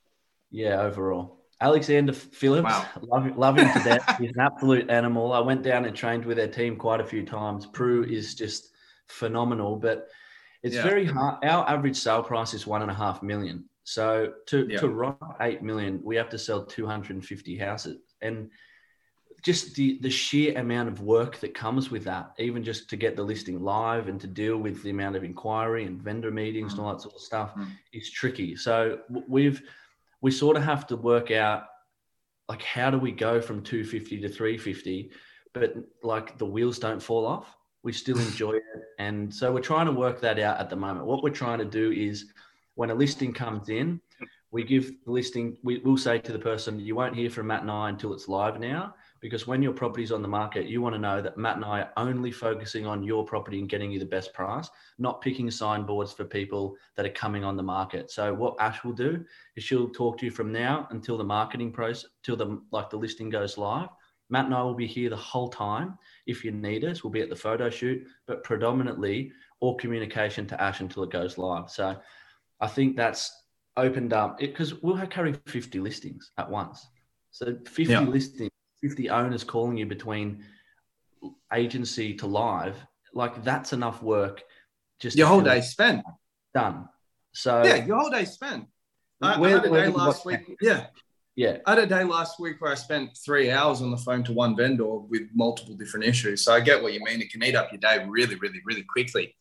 Yeah, 0.52 0.82
overall. 0.82 1.40
Alexander 1.62 2.12
Phillips, 2.14 2.66
wow. 2.66 2.86
love, 3.02 3.38
love 3.38 3.58
him 3.58 3.72
to 3.72 3.84
death. 3.84 4.18
He's 4.20 4.32
an 4.32 4.42
absolute 4.42 4.90
animal. 4.90 5.32
I 5.32 5.40
went 5.40 5.64
down 5.64 5.86
and 5.86 5.96
trained 5.96 6.26
with 6.26 6.38
their 6.38 6.48
team 6.48 6.76
quite 6.76 7.00
a 7.00 7.06
few 7.06 7.26
times. 7.26 7.66
Prue 7.66 8.04
is 8.04 8.36
just 8.36 8.72
phenomenal, 9.08 9.78
but 9.78 10.10
it's 10.62 10.76
yeah. 10.76 10.84
very 10.84 11.06
hard. 11.06 11.44
Our 11.46 11.68
average 11.70 11.98
sale 11.98 12.22
price 12.22 12.54
is 12.54 12.68
one 12.68 12.82
and 12.82 12.92
a 12.92 12.94
half 12.94 13.24
million. 13.24 13.64
So 13.86 14.34
to, 14.48 14.68
yeah. 14.70 14.80
to 14.80 14.90
write 14.90 15.16
eight 15.42 15.62
million, 15.62 16.02
we 16.04 16.16
have 16.18 16.30
to 16.30 16.38
sell 16.38 16.66
250 16.66 17.58
houses. 17.58 18.00
And 18.22 18.50
just 19.44 19.76
the, 19.76 20.00
the 20.02 20.10
sheer 20.10 20.58
amount 20.58 20.88
of 20.88 21.02
work 21.02 21.40
that 21.42 21.54
comes 21.54 21.92
with 21.92 22.06
that, 22.06 22.34
even 22.40 22.64
just 22.64 22.90
to 22.90 22.96
get 22.96 23.16
the 23.16 23.24
listing 23.24 23.62
live 23.62 24.08
and 24.08 24.20
to 24.22 24.28
deal 24.28 24.58
with 24.58 24.82
the 24.84 24.90
amount 24.90 25.18
of 25.18 25.24
inquiry 25.24 25.84
and 25.84 26.02
vendor 26.02 26.32
meetings 26.32 26.72
mm. 26.74 26.78
and 26.78 26.86
all 26.86 26.94
that 26.94 27.02
sort 27.02 27.14
of 27.14 27.22
stuff 27.22 27.54
mm. 27.56 27.68
is 27.92 28.10
tricky. 28.10 28.56
So 28.56 29.00
we've 29.28 29.62
we 30.22 30.32
sort 30.32 30.56
of 30.56 30.64
have 30.64 30.88
to 30.88 30.96
work 30.96 31.30
out 31.30 31.66
like 32.48 32.62
how 32.62 32.90
do 32.90 32.98
we 32.98 33.12
go 33.12 33.42
from 33.42 33.62
250 33.62 34.22
to 34.22 34.30
350 34.30 35.12
but 35.54 35.76
like 36.02 36.38
the 36.38 36.46
wheels 36.46 36.80
don't 36.80 37.02
fall 37.02 37.26
off 37.26 37.56
we 37.84 37.92
still 37.92 38.18
enjoy 38.28 38.54
it 38.54 38.64
and 39.00 39.34
so 39.34 39.52
we're 39.52 39.60
trying 39.60 39.86
to 39.86 39.92
work 39.92 40.20
that 40.22 40.40
out 40.40 40.60
at 40.60 40.70
the 40.70 40.76
moment 40.76 41.06
what 41.06 41.22
we're 41.22 41.30
trying 41.30 41.60
to 41.60 41.66
do 41.66 41.92
is 41.92 42.32
when 42.76 42.90
a 42.90 42.96
listing 42.96 43.34
comes 43.34 43.70
in 43.70 44.00
we 44.52 44.64
give 44.64 44.92
the 45.06 45.12
listing 45.12 45.58
we, 45.64 45.80
will 45.80 45.98
say 45.98 46.18
to 46.18 46.32
the 46.32 46.40
person 46.40 46.80
you 46.80 46.96
won't 46.96 47.16
hear 47.16 47.30
from 47.30 47.48
matt 47.48 47.62
and 47.62 47.72
i 47.72 47.90
until 47.90 48.14
it's 48.14 48.28
live 48.28 48.60
now 48.60 48.96
because 49.24 49.48
when 49.48 49.64
your 49.64 49.72
property's 49.72 50.12
on 50.12 50.22
the 50.22 50.28
market, 50.28 50.68
you 50.68 50.82
want 50.82 50.94
to 50.94 51.00
know 51.00 51.22
that 51.22 51.38
Matt 51.38 51.56
and 51.56 51.64
I 51.64 51.80
are 51.80 51.94
only 51.96 52.30
focusing 52.30 52.86
on 52.86 53.04
your 53.04 53.24
property 53.24 53.58
and 53.58 53.70
getting 53.70 53.90
you 53.90 53.98
the 53.98 54.06
best 54.06 54.34
price, 54.34 54.70
not 55.00 55.22
picking 55.22 55.50
signboards 55.50 56.12
for 56.12 56.26
people 56.26 56.76
that 56.98 57.06
are 57.06 57.12
coming 57.12 57.46
on 57.46 57.56
the 57.56 57.64
market. 57.64 58.12
So 58.12 58.34
what 58.34 58.58
Ash 58.60 58.84
will 58.84 58.92
do 58.92 59.24
is 59.56 59.64
she'll 59.64 59.88
talk 59.88 60.18
to 60.18 60.26
you 60.26 60.32
from 60.32 60.52
now 60.52 60.90
until 60.92 61.18
the 61.18 61.24
marketing 61.24 61.72
process, 61.72 62.06
till 62.22 62.36
the 62.36 62.62
like 62.72 62.90
the 62.90 62.98
listing 62.98 63.30
goes 63.30 63.58
live. 63.58 63.88
Matt 64.30 64.46
and 64.46 64.54
I 64.54 64.62
will 64.62 64.74
be 64.74 64.88
here 64.88 65.10
the 65.10 65.16
whole 65.16 65.48
time. 65.48 65.98
If 66.28 66.44
you 66.44 66.52
need 66.52 66.84
us, 66.84 67.02
we'll 67.02 67.12
be 67.12 67.22
at 67.22 67.30
the 67.30 67.36
photo 67.36 67.70
shoot, 67.70 68.06
but 68.28 68.44
predominantly 68.44 69.32
all 69.62 69.76
communication 69.76 70.46
to 70.48 70.62
Ash 70.62 70.82
until 70.82 71.04
it 71.04 71.12
goes 71.12 71.38
live. 71.38 71.70
So 71.70 71.96
I 72.60 72.68
think 72.68 72.98
that's 72.98 73.32
opened 73.78 74.12
up 74.12 74.38
because 74.38 74.82
we'll 74.82 74.96
have 74.96 75.10
carry 75.10 75.34
50 75.46 75.80
listings 75.80 76.32
at 76.38 76.50
once. 76.50 76.88
So 77.32 77.56
50 77.66 77.84
yeah. 77.84 78.02
listings, 78.02 78.52
50 78.84 79.10
owners 79.10 79.44
calling 79.46 79.78
you 79.78 79.86
between 79.86 80.44
agency 81.54 82.14
to 82.16 82.28
live, 82.28 82.76
like 83.14 83.44
that's 83.44 83.72
enough 83.72 84.04
work. 84.04 84.44
Just 85.00 85.18
your 85.18 85.28
whole 85.28 85.42
day 85.42 85.62
spent. 85.62 86.04
Done. 86.54 86.90
So 87.32 87.64
yeah, 87.64 87.86
your 87.86 88.00
whole 88.00 88.10
day 88.10 88.26
spent. 88.26 88.66
I, 89.22 89.42
I 89.42 89.50
had 89.50 89.66
a 89.66 89.70
day 89.70 89.88
last 89.88 90.26
week. 90.26 90.42
Yeah. 90.62 90.88
Yeah. 91.36 91.58
I 91.66 91.72
had 91.72 91.80
a 91.80 91.88
day 91.88 92.04
last 92.04 92.40
week 92.40 92.60
where 92.60 92.72
I 92.72 92.76
spent 92.76 93.18
three 93.26 93.50
hours 93.50 93.82
on 93.82 93.90
the 93.90 93.98
phone 93.98 94.24
to 94.26 94.34
one 94.34 94.56
vendor 94.56 94.98
with 94.98 95.24
multiple 95.34 95.76
different 95.76 96.06
issues. 96.06 96.44
So 96.44 96.54
I 96.54 96.60
get 96.60 96.84
what 96.84 96.94
you 96.94 97.04
mean. 97.04 97.22
It 97.22 97.32
can 97.32 97.42
eat 97.42 97.56
up 97.56 97.72
your 97.72 97.80
day 97.80 98.06
really, 98.08 98.36
really, 98.36 98.60
really 98.66 98.84
quickly. 98.84 99.36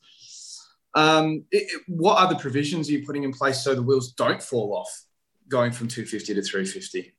Um, 0.95 1.45
it, 1.51 1.65
it, 1.69 1.83
what 1.89 2.19
other 2.19 2.37
provisions 2.37 2.89
are 2.89 2.93
you 2.93 3.05
putting 3.05 3.25
in 3.25 3.33
place 3.33 3.63
so 3.63 3.75
the 3.75 3.83
wheels 3.83 4.13
don't 4.13 4.43
fall 4.43 4.77
off 4.77 5.05
going 5.49 5.73
from 5.73 5.89
250 5.89 6.35
to 6.35 6.43
350? 6.43 7.13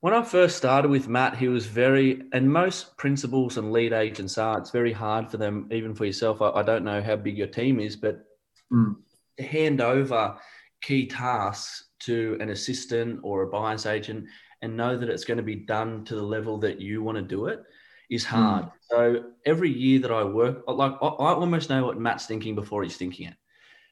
When 0.00 0.12
I 0.12 0.22
first 0.22 0.56
started 0.56 0.90
with 0.90 1.08
Matt, 1.08 1.36
he 1.36 1.48
was 1.48 1.66
very, 1.66 2.22
and 2.32 2.52
most 2.52 2.96
principals 2.98 3.56
and 3.56 3.72
lead 3.72 3.92
agents 3.92 4.36
are, 4.36 4.58
it's 4.58 4.70
very 4.70 4.92
hard 4.92 5.30
for 5.30 5.38
them, 5.38 5.68
even 5.70 5.94
for 5.94 6.04
yourself. 6.04 6.42
I, 6.42 6.50
I 6.50 6.62
don't 6.62 6.84
know 6.84 7.02
how 7.02 7.16
big 7.16 7.38
your 7.38 7.46
team 7.46 7.80
is, 7.80 7.96
but 7.96 8.24
mm. 8.70 8.96
hand 9.38 9.80
over 9.80 10.36
key 10.82 11.06
tasks 11.06 11.88
to 12.00 12.36
an 12.40 12.50
assistant 12.50 13.20
or 13.22 13.42
a 13.42 13.46
buyer's 13.46 13.86
agent 13.86 14.26
and 14.60 14.76
know 14.76 14.96
that 14.96 15.08
it's 15.08 15.24
going 15.24 15.38
to 15.38 15.42
be 15.42 15.54
done 15.54 16.04
to 16.04 16.14
the 16.14 16.22
level 16.22 16.58
that 16.58 16.80
you 16.80 17.02
want 17.02 17.16
to 17.16 17.22
do 17.22 17.46
it 17.46 17.62
is 18.10 18.24
hmm. 18.24 18.36
hard. 18.36 18.64
Mm. 18.64 18.72
So 18.90 19.24
every 19.46 19.70
year 19.70 20.00
that 20.00 20.10
I 20.10 20.24
work, 20.24 20.64
like 20.68 20.92
I, 21.00 21.06
I, 21.06 21.34
almost 21.34 21.70
know 21.70 21.84
what 21.84 21.98
Matt's 21.98 22.26
thinking 22.26 22.54
before 22.54 22.82
he's 22.82 22.96
thinking 22.96 23.28
it, 23.28 23.34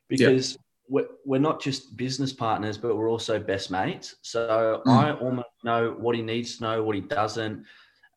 because 0.08 0.56
we're, 0.92 1.08
we're 1.24 1.40
not 1.40 1.58
just 1.58 1.96
business 1.96 2.34
partners, 2.34 2.76
but 2.76 2.94
we're 2.94 3.08
also 3.08 3.38
best 3.38 3.70
mates. 3.70 4.16
So 4.20 4.82
mm. 4.86 4.92
I 4.92 5.12
almost 5.12 5.48
know 5.64 5.96
what 5.98 6.14
he 6.14 6.20
needs 6.20 6.58
to 6.58 6.64
know, 6.64 6.82
what 6.82 6.94
he 6.94 7.00
doesn't. 7.00 7.64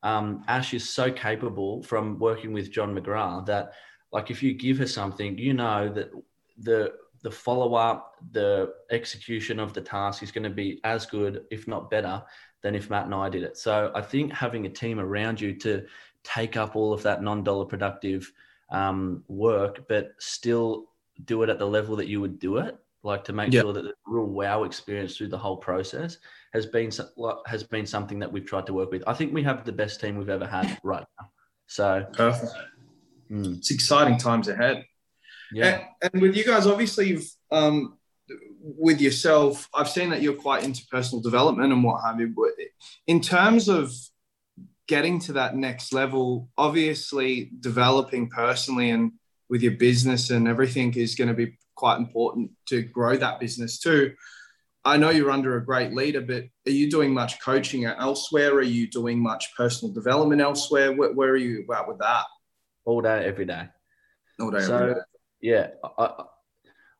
Um, 0.03 0.43
Ash 0.49 0.73
is 0.73 0.87
so 0.87 1.09
capable 1.09 1.81
from 1.83 2.19
working 2.19 2.51
with 2.51 2.71
John 2.71 2.93
McGrath 2.93 3.45
that, 3.45 3.71
like, 4.11 4.29
if 4.29 4.43
you 4.43 4.53
give 4.53 4.77
her 4.79 4.87
something, 4.87 5.37
you 5.37 5.53
know 5.53 5.87
that 5.87 6.11
the 6.59 6.93
the 7.21 7.31
follow 7.31 7.73
up, 7.73 8.15
the 8.33 8.73
execution 8.91 9.59
of 9.59 9.73
the 9.73 9.81
task 9.81 10.21
is 10.21 10.31
going 10.31 10.43
to 10.43 10.49
be 10.49 10.79
as 10.83 11.07
good, 11.07 11.45
if 11.49 11.67
not 11.67 11.89
better, 11.89 12.21
than 12.61 12.75
if 12.75 12.89
Matt 12.89 13.05
and 13.05 13.15
I 13.15 13.29
did 13.29 13.41
it. 13.41 13.57
So 13.57 13.91
I 13.95 14.01
think 14.01 14.31
having 14.31 14.65
a 14.67 14.69
team 14.69 14.99
around 14.99 15.41
you 15.41 15.55
to 15.55 15.85
take 16.23 16.55
up 16.55 16.75
all 16.75 16.93
of 16.93 17.01
that 17.03 17.23
non 17.23 17.41
dollar 17.41 17.65
productive 17.65 18.31
um, 18.69 19.23
work, 19.27 19.87
but 19.87 20.11
still 20.19 20.89
do 21.23 21.43
it 21.43 21.49
at 21.49 21.59
the 21.59 21.67
level 21.67 21.95
that 21.95 22.07
you 22.07 22.19
would 22.21 22.39
do 22.39 22.57
it, 22.57 22.77
like 23.03 23.23
to 23.25 23.33
make 23.33 23.53
sure 23.53 23.71
that 23.71 23.83
the 23.83 23.93
real 24.05 24.25
wow 24.25 24.63
experience 24.63 25.15
through 25.15 25.29
the 25.29 25.37
whole 25.37 25.57
process 25.57 26.17
has 26.53 26.65
been 26.65 26.91
has 27.45 27.63
been 27.63 27.85
something 27.85 28.19
that 28.19 28.31
we've 28.31 28.45
tried 28.45 28.65
to 28.65 28.73
work 28.73 28.91
with. 28.91 29.03
I 29.07 29.13
think 29.13 29.33
we 29.33 29.43
have 29.43 29.63
the 29.63 29.71
best 29.71 30.01
team 30.01 30.17
we've 30.17 30.29
ever 30.29 30.47
had 30.47 30.77
right 30.83 31.05
now. 31.19 31.29
So 31.67 32.05
perfect. 32.13 32.51
Mm. 33.31 33.57
It's 33.57 33.71
exciting 33.71 34.17
times 34.17 34.47
ahead. 34.47 34.85
Yeah. 35.51 35.83
And, 36.01 36.13
and 36.13 36.21
with 36.21 36.35
you 36.35 36.43
guys, 36.43 36.67
obviously, 36.67 37.09
you've, 37.09 37.29
um, 37.51 37.97
with 38.59 38.99
yourself, 38.99 39.69
I've 39.73 39.89
seen 39.89 40.09
that 40.09 40.21
you're 40.21 40.33
quite 40.33 40.63
into 40.63 40.85
personal 40.87 41.21
development 41.21 41.71
and 41.71 41.83
what 41.83 42.03
have 42.03 42.19
you. 42.19 42.27
But 42.27 42.51
in 43.07 43.21
terms 43.21 43.69
of 43.69 43.93
getting 44.87 45.19
to 45.19 45.33
that 45.33 45.55
next 45.55 45.93
level, 45.93 46.49
obviously, 46.57 47.51
developing 47.59 48.29
personally 48.29 48.89
and 48.91 49.13
with 49.49 49.61
your 49.61 49.73
business 49.73 50.29
and 50.29 50.47
everything 50.47 50.93
is 50.95 51.15
going 51.15 51.27
to 51.27 51.33
be 51.33 51.57
quite 51.75 51.97
important 51.97 52.51
to 52.67 52.81
grow 52.81 53.15
that 53.17 53.39
business 53.39 53.79
too. 53.79 54.13
I 54.83 54.97
know 54.97 55.09
you're 55.09 55.31
under 55.31 55.57
a 55.57 55.65
great 55.65 55.93
leader, 55.93 56.21
but 56.21 56.43
are 56.67 56.71
you 56.71 56.89
doing 56.91 57.13
much 57.13 57.41
coaching 57.41 57.85
elsewhere? 57.85 58.53
Are 58.53 58.61
you 58.61 58.87
doing 58.87 59.19
much 59.19 59.55
personal 59.55 59.93
development 59.93 60.41
elsewhere? 60.41 60.93
Where, 60.93 61.11
where 61.11 61.29
are 61.29 61.37
you 61.37 61.65
at 61.75 61.87
with 61.87 61.97
that? 61.99 62.25
All 62.85 63.01
day, 63.01 63.25
every 63.25 63.45
day. 63.45 63.67
All 64.39 64.51
day, 64.51 64.61
so, 64.61 64.75
every 64.75 64.93
day 64.93 64.99
yeah, 65.45 65.67
I, 65.99 66.23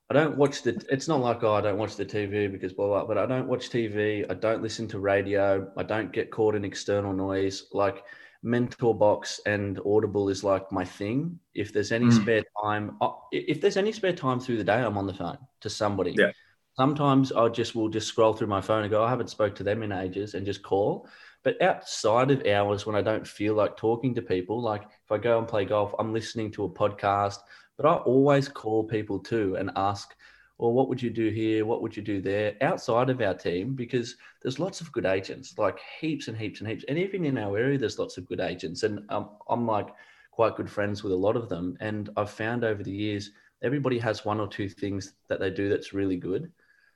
I 0.10 0.14
don't 0.14 0.38
watch 0.38 0.62
the. 0.62 0.80
It's 0.92 1.08
not 1.08 1.20
like 1.20 1.44
oh, 1.44 1.54
I 1.54 1.62
don't 1.62 1.80
watch 1.80 1.96
the 1.96 2.06
TV 2.06 2.52
because 2.52 2.74
blah 2.74 2.86
blah. 2.86 3.06
But 3.06 3.18
I 3.18 3.26
don't 3.26 3.48
watch 3.48 3.72
TV. 3.72 4.24
I 4.30 4.36
don't 4.36 4.62
listen 4.62 4.88
to 4.90 5.00
radio. 5.00 5.72
I 5.76 5.82
don't 5.82 6.14
get 6.14 6.30
caught 6.30 6.54
in 6.54 6.64
external 6.64 7.12
noise. 7.12 7.66
Like 7.74 8.04
Mentor 8.46 8.96
Box 8.96 9.42
and 9.48 9.80
Audible 9.86 10.30
is 10.30 10.44
like 10.44 10.72
my 10.72 10.86
thing. 10.86 11.40
If 11.56 11.74
there's 11.74 11.92
any 11.92 12.06
mm. 12.06 12.22
spare 12.22 12.44
time, 12.64 12.96
if 13.32 13.60
there's 13.60 13.76
any 13.76 13.92
spare 13.92 14.14
time 14.14 14.40
through 14.40 14.58
the 14.58 14.64
day, 14.64 14.82
I'm 14.84 15.00
on 15.00 15.08
the 15.08 15.14
phone 15.16 15.40
to 15.62 15.70
somebody. 15.70 16.14
Yeah. 16.16 16.32
Sometimes 16.78 17.32
I 17.32 17.50
just 17.50 17.74
will 17.74 17.90
just 17.90 18.08
scroll 18.08 18.34
through 18.34 18.48
my 18.48 18.62
phone 18.62 18.84
and 18.84 18.92
go, 18.92 19.04
I 19.04 19.10
haven't 19.10 19.32
spoke 19.32 19.56
to 19.56 19.64
them 19.64 19.82
in 19.82 19.92
ages, 19.92 20.36
and 20.36 20.46
just 20.46 20.62
call. 20.62 21.10
But 21.44 21.60
outside 21.60 22.30
of 22.30 22.46
hours 22.46 22.86
when 22.86 22.96
I 22.96 23.02
don't 23.02 23.28
feel 23.28 23.56
like 23.56 23.78
talking 23.78 24.14
to 24.14 24.22
people, 24.22 24.62
like 24.62 24.84
if 24.84 25.12
I 25.12 25.18
go 25.18 25.40
and 25.40 25.48
play 25.48 25.66
golf, 25.66 25.96
I'm 25.98 26.14
listening 26.14 26.52
to 26.52 26.66
a 26.66 26.70
podcast. 26.70 27.38
But 27.78 27.88
I 27.88 27.96
always 27.96 28.48
call 28.48 28.84
people 28.84 29.20
too 29.20 29.56
and 29.56 29.72
ask, 29.76 30.16
well, 30.58 30.72
what 30.72 30.88
would 30.88 31.02
you 31.02 31.10
do 31.10 31.30
here? 31.30 31.66
What 31.66 31.82
would 31.82 31.98
you 31.98 32.04
do 32.04 32.22
there 32.22 32.56
outside 32.62 33.10
of 33.10 33.22
our 33.22 33.34
team? 33.34 33.76
Because 33.76 34.16
there's 34.42 34.60
lots 34.60 34.80
of 34.80 34.92
good 34.92 35.06
agents, 35.06 35.58
like 35.58 35.80
heaps 36.00 36.28
and 36.28 36.38
heaps 36.38 36.62
and 36.62 36.70
heaps. 36.70 36.86
And 36.88 36.98
even 36.98 37.26
in 37.26 37.38
our 37.38 37.58
area, 37.58 37.78
there's 37.78 38.00
lots 38.00 38.18
of 38.18 38.28
good 38.28 38.40
agents. 38.40 38.84
And 38.84 39.02
um, 39.10 39.32
I'm 39.50 39.68
like 39.68 39.90
quite 40.32 40.56
good 40.56 40.70
friends 40.70 41.04
with 41.04 41.12
a 41.12 41.18
lot 41.18 41.36
of 41.36 41.50
them. 41.50 41.76
And 41.82 42.10
I've 42.16 42.30
found 42.30 42.64
over 42.64 42.84
the 42.84 42.92
years, 42.92 43.32
everybody 43.64 44.00
has 44.00 44.24
one 44.24 44.40
or 44.40 44.48
two 44.48 44.70
things 44.70 45.14
that 45.28 45.42
they 45.42 45.50
do 45.50 45.68
that's 45.68 45.94
really 45.94 46.18
good. 46.18 46.52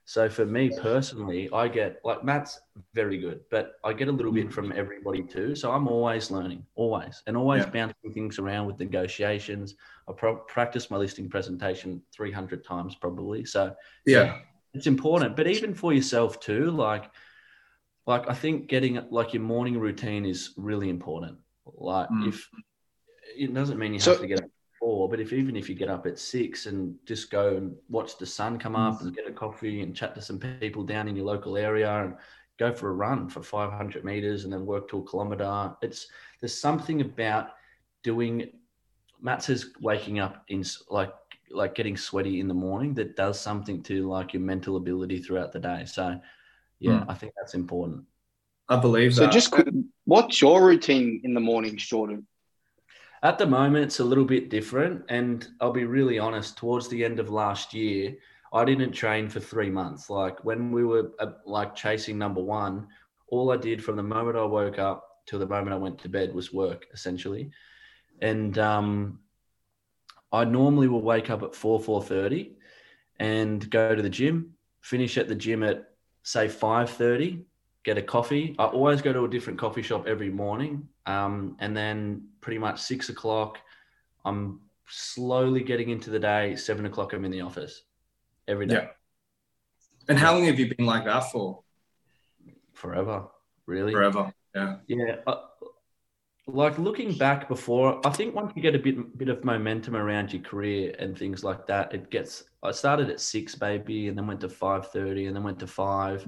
So 0.09 0.27
for 0.27 0.43
me 0.43 0.71
personally, 0.75 1.51
I 1.53 1.67
get 1.67 2.01
like 2.03 2.23
Matt's 2.23 2.59
very 2.95 3.19
good, 3.19 3.41
but 3.51 3.73
I 3.83 3.93
get 3.93 4.07
a 4.07 4.11
little 4.11 4.31
bit 4.31 4.51
from 4.51 4.71
everybody 4.71 5.21
too. 5.21 5.53
So 5.53 5.71
I'm 5.71 5.87
always 5.87 6.31
learning, 6.31 6.65
always, 6.73 7.21
and 7.27 7.37
always 7.37 7.61
yeah. 7.65 7.69
bouncing 7.69 8.11
things 8.11 8.39
around 8.39 8.65
with 8.65 8.79
negotiations. 8.79 9.75
I 10.07 10.13
pro- 10.13 10.37
practice 10.37 10.89
my 10.89 10.97
listing 10.97 11.29
presentation 11.29 12.01
300 12.11 12.63
times 12.63 12.95
probably. 12.95 13.45
So 13.45 13.75
yeah. 14.07 14.39
it's 14.73 14.87
important. 14.87 15.35
But 15.35 15.45
even 15.45 15.75
for 15.75 15.93
yourself 15.93 16.39
too, 16.39 16.71
like, 16.71 17.11
like 18.07 18.27
I 18.27 18.33
think 18.33 18.67
getting 18.67 18.99
like 19.11 19.35
your 19.35 19.43
morning 19.43 19.79
routine 19.79 20.25
is 20.25 20.55
really 20.57 20.89
important. 20.89 21.37
Like 21.67 22.09
mm. 22.09 22.29
if 22.29 22.49
it 23.37 23.53
doesn't 23.53 23.77
mean 23.77 23.93
you 23.93 23.99
have 23.99 24.05
so, 24.05 24.17
to 24.17 24.25
get 24.25 24.41
up 24.41 24.49
four, 24.89 25.07
but 25.07 25.19
if 25.19 25.33
even 25.33 25.55
if 25.55 25.69
you 25.69 25.75
get 25.75 25.87
up 25.87 26.07
at 26.07 26.17
six 26.17 26.65
and 26.65 26.95
just 27.05 27.29
go 27.29 27.55
and 27.57 27.75
watch 27.89 28.17
the 28.17 28.25
sun 28.25 28.57
come 28.57 28.75
up 28.75 29.01
and 29.01 29.15
get 29.15 29.27
a 29.27 29.31
coffee 29.31 29.83
and 29.83 29.95
chat 29.95 30.15
to 30.15 30.21
some 30.21 30.39
people 30.39 30.83
down 30.83 31.07
in 31.07 31.15
your 31.15 31.27
local 31.27 31.57
area 31.57 31.91
and 32.03 32.15
go 32.57 32.73
for 32.73 32.89
a 32.89 32.93
run 32.93 33.29
for 33.29 33.43
500 33.43 34.03
meters 34.03 34.45
and 34.45 34.51
then 34.51 34.65
work 34.65 34.89
to 34.89 34.97
a 34.97 35.03
kilometer, 35.03 35.75
it's 35.83 36.07
there's 36.39 36.59
something 36.59 37.01
about 37.01 37.49
doing. 38.01 38.49
Matt 39.21 39.43
says 39.43 39.67
waking 39.79 40.17
up 40.17 40.43
in 40.47 40.65
like 40.89 41.13
like 41.51 41.75
getting 41.75 41.95
sweaty 41.95 42.39
in 42.39 42.47
the 42.47 42.53
morning 42.55 42.95
that 42.95 43.15
does 43.15 43.39
something 43.39 43.83
to 43.83 44.09
like 44.09 44.33
your 44.33 44.41
mental 44.41 44.75
ability 44.75 45.19
throughout 45.19 45.51
the 45.51 45.59
day. 45.59 45.83
So 45.85 46.19
yeah, 46.79 47.01
mm. 47.01 47.05
I 47.07 47.13
think 47.13 47.33
that's 47.37 47.53
important. 47.53 48.05
I 48.67 48.77
believe 48.77 49.13
so. 49.13 49.21
That. 49.21 49.33
Just 49.33 49.53
what's 50.05 50.41
your 50.41 50.65
routine 50.65 51.21
in 51.23 51.35
the 51.35 51.39
mornings, 51.39 51.85
Jordan? 51.85 52.25
At 53.21 53.37
the 53.37 53.45
moment, 53.45 53.85
it's 53.85 53.99
a 53.99 54.03
little 54.03 54.25
bit 54.25 54.49
different. 54.49 55.03
And 55.09 55.47
I'll 55.59 55.71
be 55.71 55.85
really 55.85 56.19
honest, 56.19 56.57
towards 56.57 56.87
the 56.87 57.03
end 57.03 57.19
of 57.19 57.29
last 57.29 57.73
year, 57.73 58.15
I 58.53 58.65
didn't 58.65 58.93
train 58.93 59.29
for 59.29 59.39
three 59.39 59.69
months. 59.69 60.09
Like 60.09 60.43
when 60.43 60.71
we 60.71 60.85
were 60.85 61.11
uh, 61.19 61.33
like 61.45 61.75
chasing 61.75 62.17
number 62.17 62.41
one, 62.41 62.87
all 63.27 63.51
I 63.51 63.57
did 63.57 63.83
from 63.83 63.95
the 63.95 64.03
moment 64.03 64.37
I 64.37 64.43
woke 64.43 64.79
up 64.79 65.05
till 65.25 65.39
the 65.39 65.45
moment 65.45 65.73
I 65.73 65.77
went 65.77 65.99
to 65.99 66.09
bed 66.09 66.33
was 66.33 66.51
work 66.51 66.87
essentially. 66.93 67.51
And 68.21 68.57
um, 68.57 69.19
I 70.31 70.45
normally 70.45 70.87
will 70.87 71.01
wake 71.01 71.29
up 71.29 71.43
at 71.43 71.55
four, 71.55 71.79
four 71.79 72.01
thirty 72.01 72.55
and 73.19 73.69
go 73.69 73.95
to 73.95 74.01
the 74.01 74.09
gym, 74.09 74.53
finish 74.81 75.17
at 75.17 75.27
the 75.27 75.35
gym 75.35 75.61
at 75.63 75.91
say 76.23 76.47
five 76.47 76.89
thirty, 76.89 77.45
get 77.89 77.97
a 77.97 78.03
coffee. 78.03 78.55
I 78.59 78.65
always 78.65 79.01
go 79.01 79.11
to 79.11 79.25
a 79.25 79.27
different 79.27 79.57
coffee 79.57 79.81
shop 79.81 80.05
every 80.05 80.29
morning. 80.29 80.87
Um, 81.07 81.55
and 81.59 81.75
then 81.75 82.27
pretty 82.39 82.59
much 82.59 82.79
six 82.79 83.09
o'clock, 83.09 83.57
I'm 84.25 84.59
slowly 84.87 85.63
getting 85.63 85.89
into 85.89 86.11
the 86.11 86.19
day. 86.19 86.55
Seven 86.55 86.85
o'clock, 86.85 87.13
I'm 87.13 87.25
in 87.25 87.31
the 87.31 87.41
office 87.41 87.81
every 88.47 88.67
day. 88.67 88.75
Yeah. 88.75 88.87
And 90.07 90.19
how 90.19 90.33
long 90.33 90.45
have 90.45 90.59
you 90.59 90.71
been 90.75 90.85
like 90.85 91.05
that 91.05 91.31
for? 91.31 91.63
Forever, 92.73 93.25
really. 93.65 93.91
Forever. 93.91 94.31
Yeah. 94.55 94.75
Yeah. 94.85 95.15
Uh, 95.25 95.37
like 96.45 96.77
looking 96.77 97.17
back 97.17 97.47
before, 97.47 98.05
I 98.05 98.11
think 98.11 98.35
once 98.35 98.53
you 98.55 98.61
get 98.61 98.75
a 98.75 98.79
bit 98.79 99.17
bit 99.17 99.29
of 99.29 99.43
momentum 99.43 99.95
around 99.95 100.31
your 100.31 100.43
career 100.43 100.95
and 100.99 101.17
things 101.17 101.43
like 101.43 101.65
that, 101.67 101.93
it 101.93 102.11
gets. 102.11 102.43
I 102.61 102.71
started 102.71 103.09
at 103.09 103.19
six, 103.19 103.55
baby, 103.55 104.09
and 104.09 104.15
then 104.17 104.27
went 104.27 104.41
to 104.41 104.49
five 104.49 104.91
thirty, 104.91 105.25
and 105.25 105.35
then 105.35 105.43
went 105.43 105.59
to 105.59 105.67
five. 105.67 106.25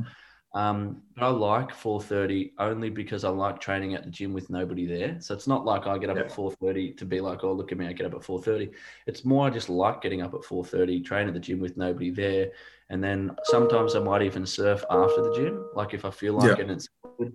Um, 0.53 1.01
but 1.15 1.23
I 1.23 1.29
like 1.29 1.73
4:30 1.73 2.51
only 2.59 2.89
because 2.89 3.23
I 3.23 3.29
like 3.29 3.61
training 3.61 3.93
at 3.95 4.03
the 4.03 4.09
gym 4.09 4.33
with 4.33 4.49
nobody 4.49 4.85
there. 4.85 5.15
So 5.21 5.33
it's 5.33 5.47
not 5.47 5.65
like 5.65 5.87
I 5.87 5.97
get 5.97 6.09
up 6.09 6.17
yeah. 6.17 6.23
at 6.23 6.31
4:30 6.31 6.97
to 6.97 7.05
be 7.05 7.21
like, 7.21 7.43
oh, 7.43 7.53
look 7.53 7.71
at 7.71 7.77
me, 7.77 7.87
I 7.87 7.93
get 7.93 8.05
up 8.05 8.15
at 8.15 8.21
4:30. 8.21 8.71
It's 9.07 9.23
more 9.23 9.47
I 9.47 9.49
just 9.49 9.69
like 9.69 10.01
getting 10.01 10.21
up 10.21 10.33
at 10.33 10.41
4:30, 10.41 11.05
train 11.05 11.27
at 11.27 11.33
the 11.33 11.39
gym 11.39 11.59
with 11.59 11.77
nobody 11.77 12.09
there, 12.09 12.51
And 12.89 13.01
then 13.01 13.35
sometimes 13.45 13.95
I 13.95 13.99
might 13.99 14.23
even 14.23 14.45
surf 14.45 14.83
after 14.89 15.21
the 15.23 15.33
gym, 15.33 15.65
like 15.73 15.93
if 15.93 16.03
I 16.03 16.11
feel 16.11 16.33
like 16.33 16.57
yeah. 16.57 16.65
it 16.65 16.69
it's 16.69 16.89
good. 17.17 17.33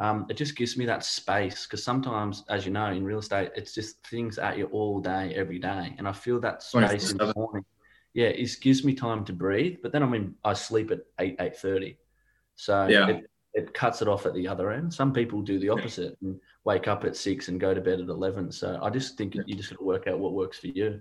Um, 0.00 0.26
it 0.28 0.36
just 0.36 0.54
gives 0.54 0.76
me 0.76 0.84
that 0.86 1.04
space 1.04 1.66
because 1.66 1.82
sometimes, 1.82 2.44
as 2.50 2.64
you 2.64 2.70
know, 2.70 2.86
in 2.86 3.02
real 3.02 3.18
estate, 3.18 3.50
it's 3.56 3.74
just 3.74 4.06
things 4.06 4.38
at 4.38 4.56
you 4.56 4.66
all 4.66 5.00
day, 5.00 5.34
every 5.34 5.58
day. 5.58 5.94
And 5.98 6.06
I 6.06 6.12
feel 6.12 6.38
that 6.40 6.62
space 6.62 7.10
in 7.10 7.16
the 7.16 7.32
morning. 7.34 7.64
Yeah, 8.12 8.28
it 8.28 8.60
gives 8.60 8.84
me 8.84 8.94
time 8.94 9.24
to 9.24 9.32
breathe. 9.32 9.78
But 9.82 9.92
then 9.92 10.02
I 10.02 10.06
mean, 10.06 10.34
I 10.44 10.52
sleep 10.52 10.90
at 10.90 11.00
eight, 11.18 11.36
eight 11.40 11.56
thirty. 11.56 11.96
So 12.58 12.86
yeah. 12.88 13.08
It, 13.08 13.30
it 13.54 13.74
cuts 13.74 14.02
it 14.02 14.08
off 14.08 14.26
at 14.26 14.34
the 14.34 14.46
other 14.46 14.70
end. 14.70 14.92
Some 14.92 15.12
people 15.12 15.40
do 15.40 15.58
the 15.58 15.70
opposite 15.70 16.16
and 16.22 16.38
wake 16.64 16.86
up 16.86 17.04
at 17.04 17.16
six 17.16 17.48
and 17.48 17.58
go 17.58 17.72
to 17.72 17.80
bed 17.80 17.98
at 17.98 18.08
11. 18.08 18.52
So 18.52 18.78
I 18.82 18.90
just 18.90 19.16
think 19.16 19.34
you 19.34 19.56
just 19.56 19.70
got 19.70 19.78
to 19.78 19.84
work 19.84 20.06
out 20.06 20.18
what 20.18 20.34
works 20.34 20.58
for 20.58 20.68
you. 20.68 21.00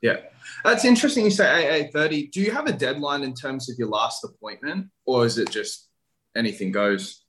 Yeah, 0.00 0.18
that's 0.64 0.84
interesting. 0.84 1.24
You 1.24 1.32
say 1.32 1.64
eight 1.64 1.86
eight 1.86 1.92
thirty. 1.92 2.28
Do 2.28 2.40
you 2.40 2.52
have 2.52 2.68
a 2.68 2.72
deadline 2.72 3.24
in 3.24 3.34
terms 3.34 3.68
of 3.68 3.76
your 3.80 3.88
last 3.88 4.22
appointment, 4.22 4.86
or 5.06 5.26
is 5.26 5.38
it 5.38 5.50
just 5.50 5.88
anything 6.36 6.70
goes? 6.70 7.24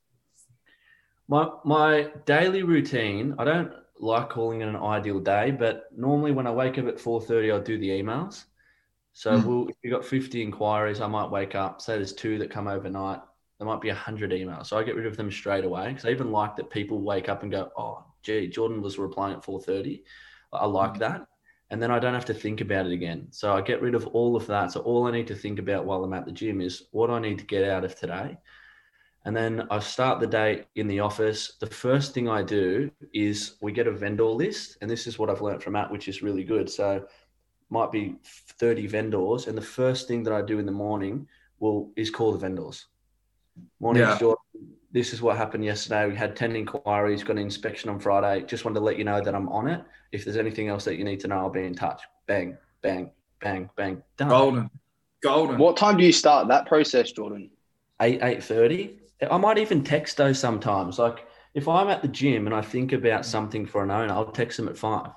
My 1.27 1.49
my 1.65 2.11
daily 2.25 2.61
routine. 2.61 3.33
I 3.39 3.43
don't 3.43 3.71
like 3.99 4.29
calling 4.29 4.61
it 4.61 4.67
an 4.67 4.75
ideal 4.75 5.19
day, 5.19 5.49
but 5.49 5.85
normally 5.97 6.31
when 6.31 6.45
I 6.45 6.51
wake 6.51 6.77
up 6.77 6.85
at 6.85 6.99
four 6.99 7.19
thirty, 7.19 7.51
I'll 7.51 7.59
do 7.59 7.79
the 7.79 7.89
emails. 7.89 8.45
So 9.13 9.31
mm. 9.31 9.43
we'll, 9.43 9.67
if 9.69 9.75
you've 9.81 9.93
got 9.93 10.05
fifty 10.05 10.43
inquiries, 10.43 11.01
I 11.01 11.07
might 11.07 11.31
wake 11.31 11.55
up. 11.55 11.81
Say 11.81 11.95
there's 11.95 12.13
two 12.13 12.37
that 12.37 12.51
come 12.51 12.67
overnight 12.67 13.21
there 13.59 13.67
might 13.67 13.81
be 13.81 13.89
a 13.89 13.95
hundred 13.95 14.31
emails. 14.31 14.67
So 14.67 14.77
I 14.77 14.83
get 14.83 14.95
rid 14.95 15.05
of 15.05 15.17
them 15.17 15.29
straight 15.29 15.65
away 15.65 15.89
because 15.89 16.05
I 16.05 16.09
even 16.09 16.31
like 16.31 16.55
that 16.55 16.69
people 16.69 17.01
wake 17.01 17.29
up 17.29 17.43
and 17.43 17.51
go, 17.51 17.69
"Oh, 17.77 18.05
gee, 18.23 18.47
Jordan 18.47 18.81
was 18.81 18.97
replying 18.97 19.35
at 19.35 19.43
4:30." 19.43 20.03
I 20.53 20.65
like 20.65 20.91
mm-hmm. 20.91 20.99
that, 20.99 21.27
and 21.69 21.81
then 21.81 21.91
I 21.91 21.99
don't 21.99 22.13
have 22.13 22.25
to 22.25 22.33
think 22.33 22.61
about 22.61 22.87
it 22.87 22.93
again. 22.93 23.27
So 23.31 23.53
I 23.53 23.61
get 23.61 23.81
rid 23.81 23.95
of 23.95 24.07
all 24.07 24.35
of 24.35 24.47
that. 24.47 24.71
So 24.71 24.79
all 24.81 25.07
I 25.07 25.11
need 25.11 25.27
to 25.27 25.35
think 25.35 25.59
about 25.59 25.85
while 25.85 26.03
I'm 26.03 26.13
at 26.13 26.25
the 26.25 26.31
gym 26.31 26.61
is 26.61 26.83
what 26.91 27.09
I 27.09 27.19
need 27.19 27.37
to 27.39 27.45
get 27.45 27.69
out 27.69 27.83
of 27.83 27.95
today, 27.95 28.37
and 29.25 29.35
then 29.35 29.67
I 29.69 29.79
start 29.79 30.21
the 30.21 30.27
day 30.27 30.65
in 30.75 30.87
the 30.87 31.01
office. 31.01 31.57
The 31.59 31.67
first 31.67 32.13
thing 32.13 32.29
I 32.29 32.43
do 32.43 32.89
is 33.13 33.57
we 33.61 33.73
get 33.73 33.87
a 33.87 33.91
vendor 33.91 34.23
list, 34.23 34.77
and 34.81 34.89
this 34.89 35.05
is 35.05 35.19
what 35.19 35.29
I've 35.29 35.41
learned 35.41 35.63
from 35.63 35.73
Matt, 35.73 35.91
which 35.91 36.07
is 36.07 36.23
really 36.23 36.45
good. 36.45 36.69
So 36.69 37.05
might 37.69 37.91
be 37.91 38.15
30 38.23 38.87
vendors, 38.87 39.47
and 39.47 39.57
the 39.57 39.61
first 39.61 40.07
thing 40.07 40.23
that 40.23 40.33
I 40.33 40.41
do 40.41 40.59
in 40.59 40.65
the 40.65 40.71
morning 40.71 41.27
will 41.59 41.91
is 41.97 42.09
call 42.09 42.31
the 42.31 42.37
vendors 42.37 42.85
Morning, 43.79 44.03
yeah. 44.03 44.17
Jordan. 44.17 44.43
This 44.91 45.13
is 45.13 45.21
what 45.21 45.37
happened 45.37 45.63
yesterday. 45.63 46.07
We 46.07 46.15
had 46.15 46.35
10 46.35 46.55
inquiries, 46.55 47.23
got 47.23 47.33
an 47.33 47.39
inspection 47.39 47.89
on 47.89 47.99
Friday. 47.99 48.43
Just 48.45 48.65
wanted 48.65 48.79
to 48.79 48.85
let 48.85 48.97
you 48.97 49.03
know 49.03 49.21
that 49.21 49.35
I'm 49.35 49.47
on 49.49 49.67
it. 49.67 49.83
If 50.11 50.25
there's 50.25 50.37
anything 50.37 50.67
else 50.67 50.83
that 50.85 50.97
you 50.97 51.03
need 51.03 51.19
to 51.19 51.27
know, 51.27 51.37
I'll 51.37 51.49
be 51.49 51.65
in 51.65 51.75
touch. 51.75 52.01
Bang, 52.25 52.57
bang, 52.81 53.11
bang, 53.39 53.69
bang. 53.75 54.01
Done. 54.17 54.29
Golden. 54.29 54.69
Golden. 55.21 55.57
What 55.59 55.77
time 55.77 55.97
do 55.97 56.03
you 56.03 56.11
start 56.11 56.47
that 56.47 56.65
process, 56.65 57.11
Jordan? 57.11 57.51
8, 58.01 58.19
8.30. 58.21 58.95
I 59.29 59.37
might 59.37 59.57
even 59.57 59.83
text 59.83 60.17
those 60.17 60.39
sometimes. 60.39 60.97
Like 60.97 61.25
if 61.53 61.67
I'm 61.67 61.89
at 61.89 62.01
the 62.01 62.07
gym 62.07 62.45
and 62.45 62.55
I 62.55 62.61
think 62.61 62.93
about 62.93 63.25
something 63.25 63.65
for 63.65 63.83
an 63.83 63.91
owner, 63.91 64.13
I'll 64.13 64.31
text 64.31 64.57
them 64.57 64.69
at 64.69 64.77
5. 64.77 65.11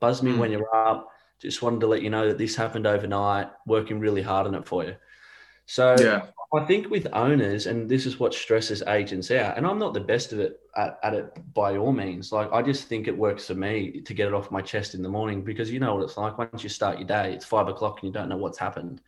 Buzz 0.00 0.22
me 0.22 0.32
mm. 0.32 0.38
when 0.38 0.50
you're 0.52 0.74
up. 0.74 1.08
Just 1.40 1.62
wanted 1.62 1.80
to 1.80 1.86
let 1.86 2.02
you 2.02 2.10
know 2.10 2.28
that 2.28 2.38
this 2.38 2.54
happened 2.54 2.86
overnight, 2.86 3.48
working 3.66 3.98
really 3.98 4.22
hard 4.22 4.46
on 4.46 4.54
it 4.54 4.66
for 4.66 4.84
you. 4.84 4.94
So 5.66 5.96
yeah. 5.98 6.26
I 6.54 6.64
think 6.64 6.90
with 6.90 7.06
owners, 7.12 7.66
and 7.66 7.88
this 7.88 8.06
is 8.06 8.20
what 8.20 8.32
stresses 8.32 8.82
agents 8.86 9.30
out, 9.30 9.56
and 9.56 9.66
I'm 9.66 9.78
not 9.78 9.94
the 9.94 10.00
best 10.00 10.32
of 10.32 10.40
it 10.40 10.60
at, 10.76 10.98
at, 11.02 11.14
it 11.14 11.54
by 11.54 11.76
all 11.76 11.92
means. 11.92 12.32
Like 12.32 12.52
I 12.52 12.62
just 12.62 12.86
think 12.86 13.08
it 13.08 13.16
works 13.16 13.46
for 13.46 13.54
me 13.54 14.00
to 14.02 14.14
get 14.14 14.28
it 14.28 14.34
off 14.34 14.50
my 14.50 14.60
chest 14.60 14.94
in 14.94 15.02
the 15.02 15.08
morning 15.08 15.42
because 15.42 15.70
you 15.70 15.80
know 15.80 15.94
what 15.94 16.04
it's 16.04 16.16
like. 16.16 16.38
Once 16.38 16.62
you 16.62 16.68
start 16.68 16.98
your 16.98 17.08
day, 17.08 17.32
it's 17.32 17.44
five 17.44 17.68
o'clock 17.68 18.00
and 18.02 18.08
you 18.08 18.12
don't 18.12 18.28
know 18.28 18.36
what's 18.36 18.58
happened. 18.58 19.00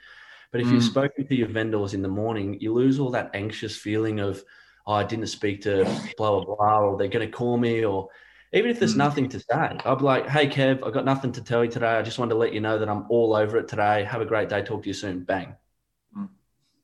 But 0.51 0.61
if 0.61 0.67
mm. 0.67 0.73
you've 0.73 0.85
spoken 0.85 1.27
to 1.27 1.35
your 1.35 1.49
vendors 1.49 1.95
in 1.95 2.03
the 2.03 2.09
morning, 2.09 2.59
you 2.61 2.73
lose 2.73 2.99
all 2.99 3.11
that 3.11 3.31
anxious 3.35 3.77
feeling 3.77 4.21
of, 4.21 4.43
oh, 4.87 4.95
I 4.95 5.05
didn't 5.05 5.27
speak 5.27 5.63
to 5.63 5.85
blah 6.17 6.41
blah 6.41 6.57
blah, 6.57 6.79
or 6.81 6.97
they're 6.97 7.09
going 7.09 7.31
to 7.31 7.37
call 7.37 7.59
me, 7.59 7.85
or 7.85 8.09
even 8.53 8.71
if 8.71 8.79
there's 8.79 8.95
mm. 8.95 8.99
nothing 8.99 9.29
to 9.29 9.39
say, 9.39 9.79
I'll 9.85 9.97
be 9.97 10.05
like, 10.05 10.29
hey 10.29 10.49
Kev, 10.49 10.85
I've 10.85 10.95
got 10.95 11.05
nothing 11.05 11.33
to 11.33 11.43
tell 11.43 11.65
you 11.65 11.71
today. 11.71 11.97
I 11.97 12.03
just 12.03 12.19
wanted 12.19 12.31
to 12.31 12.39
let 12.39 12.53
you 12.55 12.61
know 12.61 12.79
that 12.79 12.89
I'm 12.89 13.07
all 13.09 13.37
over 13.37 13.57
it 13.59 13.69
today. 13.69 14.05
Have 14.05 14.21
a 14.21 14.27
great 14.27 14.49
day. 14.49 14.63
Talk 14.63 14.83
to 14.83 14.89
you 14.89 14.95
soon. 14.95 15.23
Bang. 15.23 15.57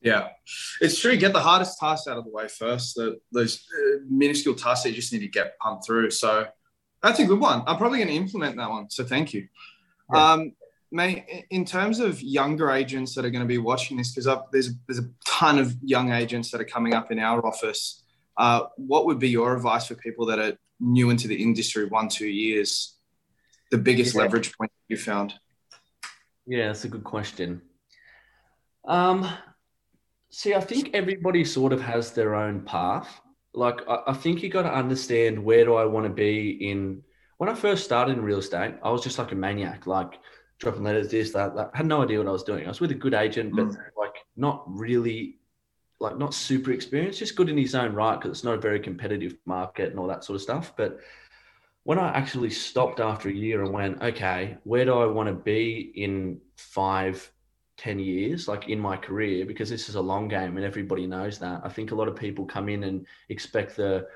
Yeah, 0.03 0.29
it's 0.81 0.99
true. 0.99 1.15
Get 1.15 1.31
the 1.31 1.39
hardest 1.39 1.79
tasks 1.79 2.07
out 2.07 2.17
of 2.17 2.25
the 2.25 2.29
way 2.31 2.47
first. 2.49 2.95
The, 2.95 3.19
those 3.31 3.65
uh, 3.73 3.99
minuscule 4.09 4.53
tasks 4.53 4.83
that 4.83 4.89
you 4.89 4.95
just 4.95 5.13
need 5.13 5.19
to 5.19 5.29
get 5.29 5.57
pumped 5.59 5.85
through. 5.85 6.11
So 6.11 6.45
that's 7.01 7.19
a 7.19 7.25
good 7.25 7.39
one. 7.39 7.63
I'm 7.65 7.77
probably 7.77 7.99
going 7.99 8.09
to 8.09 8.15
implement 8.15 8.57
that 8.57 8.69
one. 8.69 8.89
So 8.89 9.05
thank 9.05 9.33
you. 9.33 9.47
Yeah. 10.13 10.33
Um, 10.33 10.51
May, 10.91 11.45
in 11.49 11.65
terms 11.65 11.99
of 11.99 12.21
younger 12.21 12.69
agents 12.69 13.15
that 13.15 13.25
are 13.25 13.31
going 13.31 13.41
to 13.41 13.47
be 13.47 13.57
watching 13.57 13.97
this, 13.97 14.13
because 14.13 14.29
there's 14.51 14.71
there's 14.87 14.99
a 14.99 15.09
ton 15.25 15.57
of 15.57 15.75
young 15.81 16.11
agents 16.11 16.51
that 16.51 16.61
are 16.61 16.65
coming 16.65 16.93
up 16.93 17.11
in 17.11 17.17
our 17.17 17.43
office. 17.45 18.03
Uh, 18.37 18.65
what 18.77 19.05
would 19.05 19.19
be 19.19 19.29
your 19.29 19.55
advice 19.55 19.87
for 19.87 19.95
people 19.95 20.27
that 20.27 20.37
are 20.37 20.53
new 20.79 21.09
into 21.09 21.27
the 21.27 21.41
industry, 21.41 21.87
one 21.87 22.09
two 22.09 22.27
years? 22.27 22.97
The 23.71 23.79
biggest 23.79 24.13
yeah. 24.13 24.21
leverage 24.21 24.55
point 24.55 24.71
you 24.87 24.97
found? 24.97 25.33
Yeah, 26.45 26.67
that's 26.67 26.83
a 26.83 26.89
good 26.89 27.03
question. 27.03 27.61
Um, 28.85 29.27
See, 30.35 30.55
I 30.55 30.61
think 30.61 30.89
everybody 30.95 31.45
sort 31.45 31.73
of 31.73 31.81
has 31.81 32.11
their 32.11 32.33
own 32.33 32.61
path. 32.61 33.21
Like, 33.53 33.87
I, 33.87 33.99
I 34.07 34.13
think 34.13 34.41
you 34.41 34.49
got 34.49 34.63
to 34.63 34.73
understand 34.73 35.37
where 35.37 35.63
do 35.63 35.75
I 35.75 35.85
want 35.85 36.07
to 36.07 36.09
be 36.09 36.71
in. 36.71 37.03
When 37.37 37.49
I 37.49 37.53
first 37.53 37.83
started 37.83 38.17
in 38.17 38.23
real 38.23 38.39
estate, 38.39 38.73
I 38.81 38.89
was 38.89 39.03
just 39.03 39.19
like 39.19 39.31
a 39.31 39.35
maniac, 39.35 39.85
like 39.85 40.19
dropping 40.57 40.85
letters, 40.85 41.11
this, 41.11 41.31
that, 41.33 41.55
that. 41.55 41.69
I 41.75 41.77
had 41.77 41.85
no 41.85 42.01
idea 42.01 42.17
what 42.17 42.27
I 42.27 42.31
was 42.31 42.41
doing. 42.41 42.65
I 42.65 42.69
was 42.69 42.81
with 42.81 42.89
a 42.89 42.95
good 42.95 43.13
agent, 43.13 43.55
but 43.55 43.67
mm. 43.67 43.77
like 43.95 44.15
not 44.35 44.63
really, 44.65 45.37
like 45.99 46.17
not 46.17 46.33
super 46.33 46.71
experienced, 46.71 47.19
just 47.19 47.35
good 47.35 47.49
in 47.49 47.57
his 47.57 47.75
own 47.75 47.93
right 47.93 48.15
because 48.15 48.31
it's 48.31 48.43
not 48.43 48.55
a 48.55 48.61
very 48.61 48.79
competitive 48.79 49.35
market 49.45 49.91
and 49.91 49.99
all 49.99 50.07
that 50.07 50.23
sort 50.23 50.35
of 50.35 50.41
stuff. 50.41 50.73
But 50.75 50.99
when 51.83 51.99
I 51.99 52.09
actually 52.09 52.49
stopped 52.49 52.99
after 52.99 53.29
a 53.29 53.33
year 53.33 53.63
and 53.63 53.71
went, 53.71 54.01
okay, 54.01 54.57
where 54.63 54.85
do 54.85 54.95
I 54.95 55.05
want 55.05 55.29
to 55.29 55.35
be 55.35 55.91
in 55.93 56.39
five, 56.57 57.31
10 57.77 57.99
years, 57.99 58.47
like 58.47 58.69
in 58.69 58.79
my 58.79 58.95
career, 58.95 59.45
because 59.45 59.69
this 59.69 59.89
is 59.89 59.95
a 59.95 60.01
long 60.01 60.27
game 60.27 60.57
and 60.57 60.65
everybody 60.65 61.07
knows 61.07 61.39
that. 61.39 61.61
I 61.63 61.69
think 61.69 61.91
a 61.91 61.95
lot 61.95 62.07
of 62.07 62.15
people 62.15 62.45
come 62.45 62.69
in 62.69 62.83
and 62.83 63.05
expect 63.29 63.75
the 63.75 64.07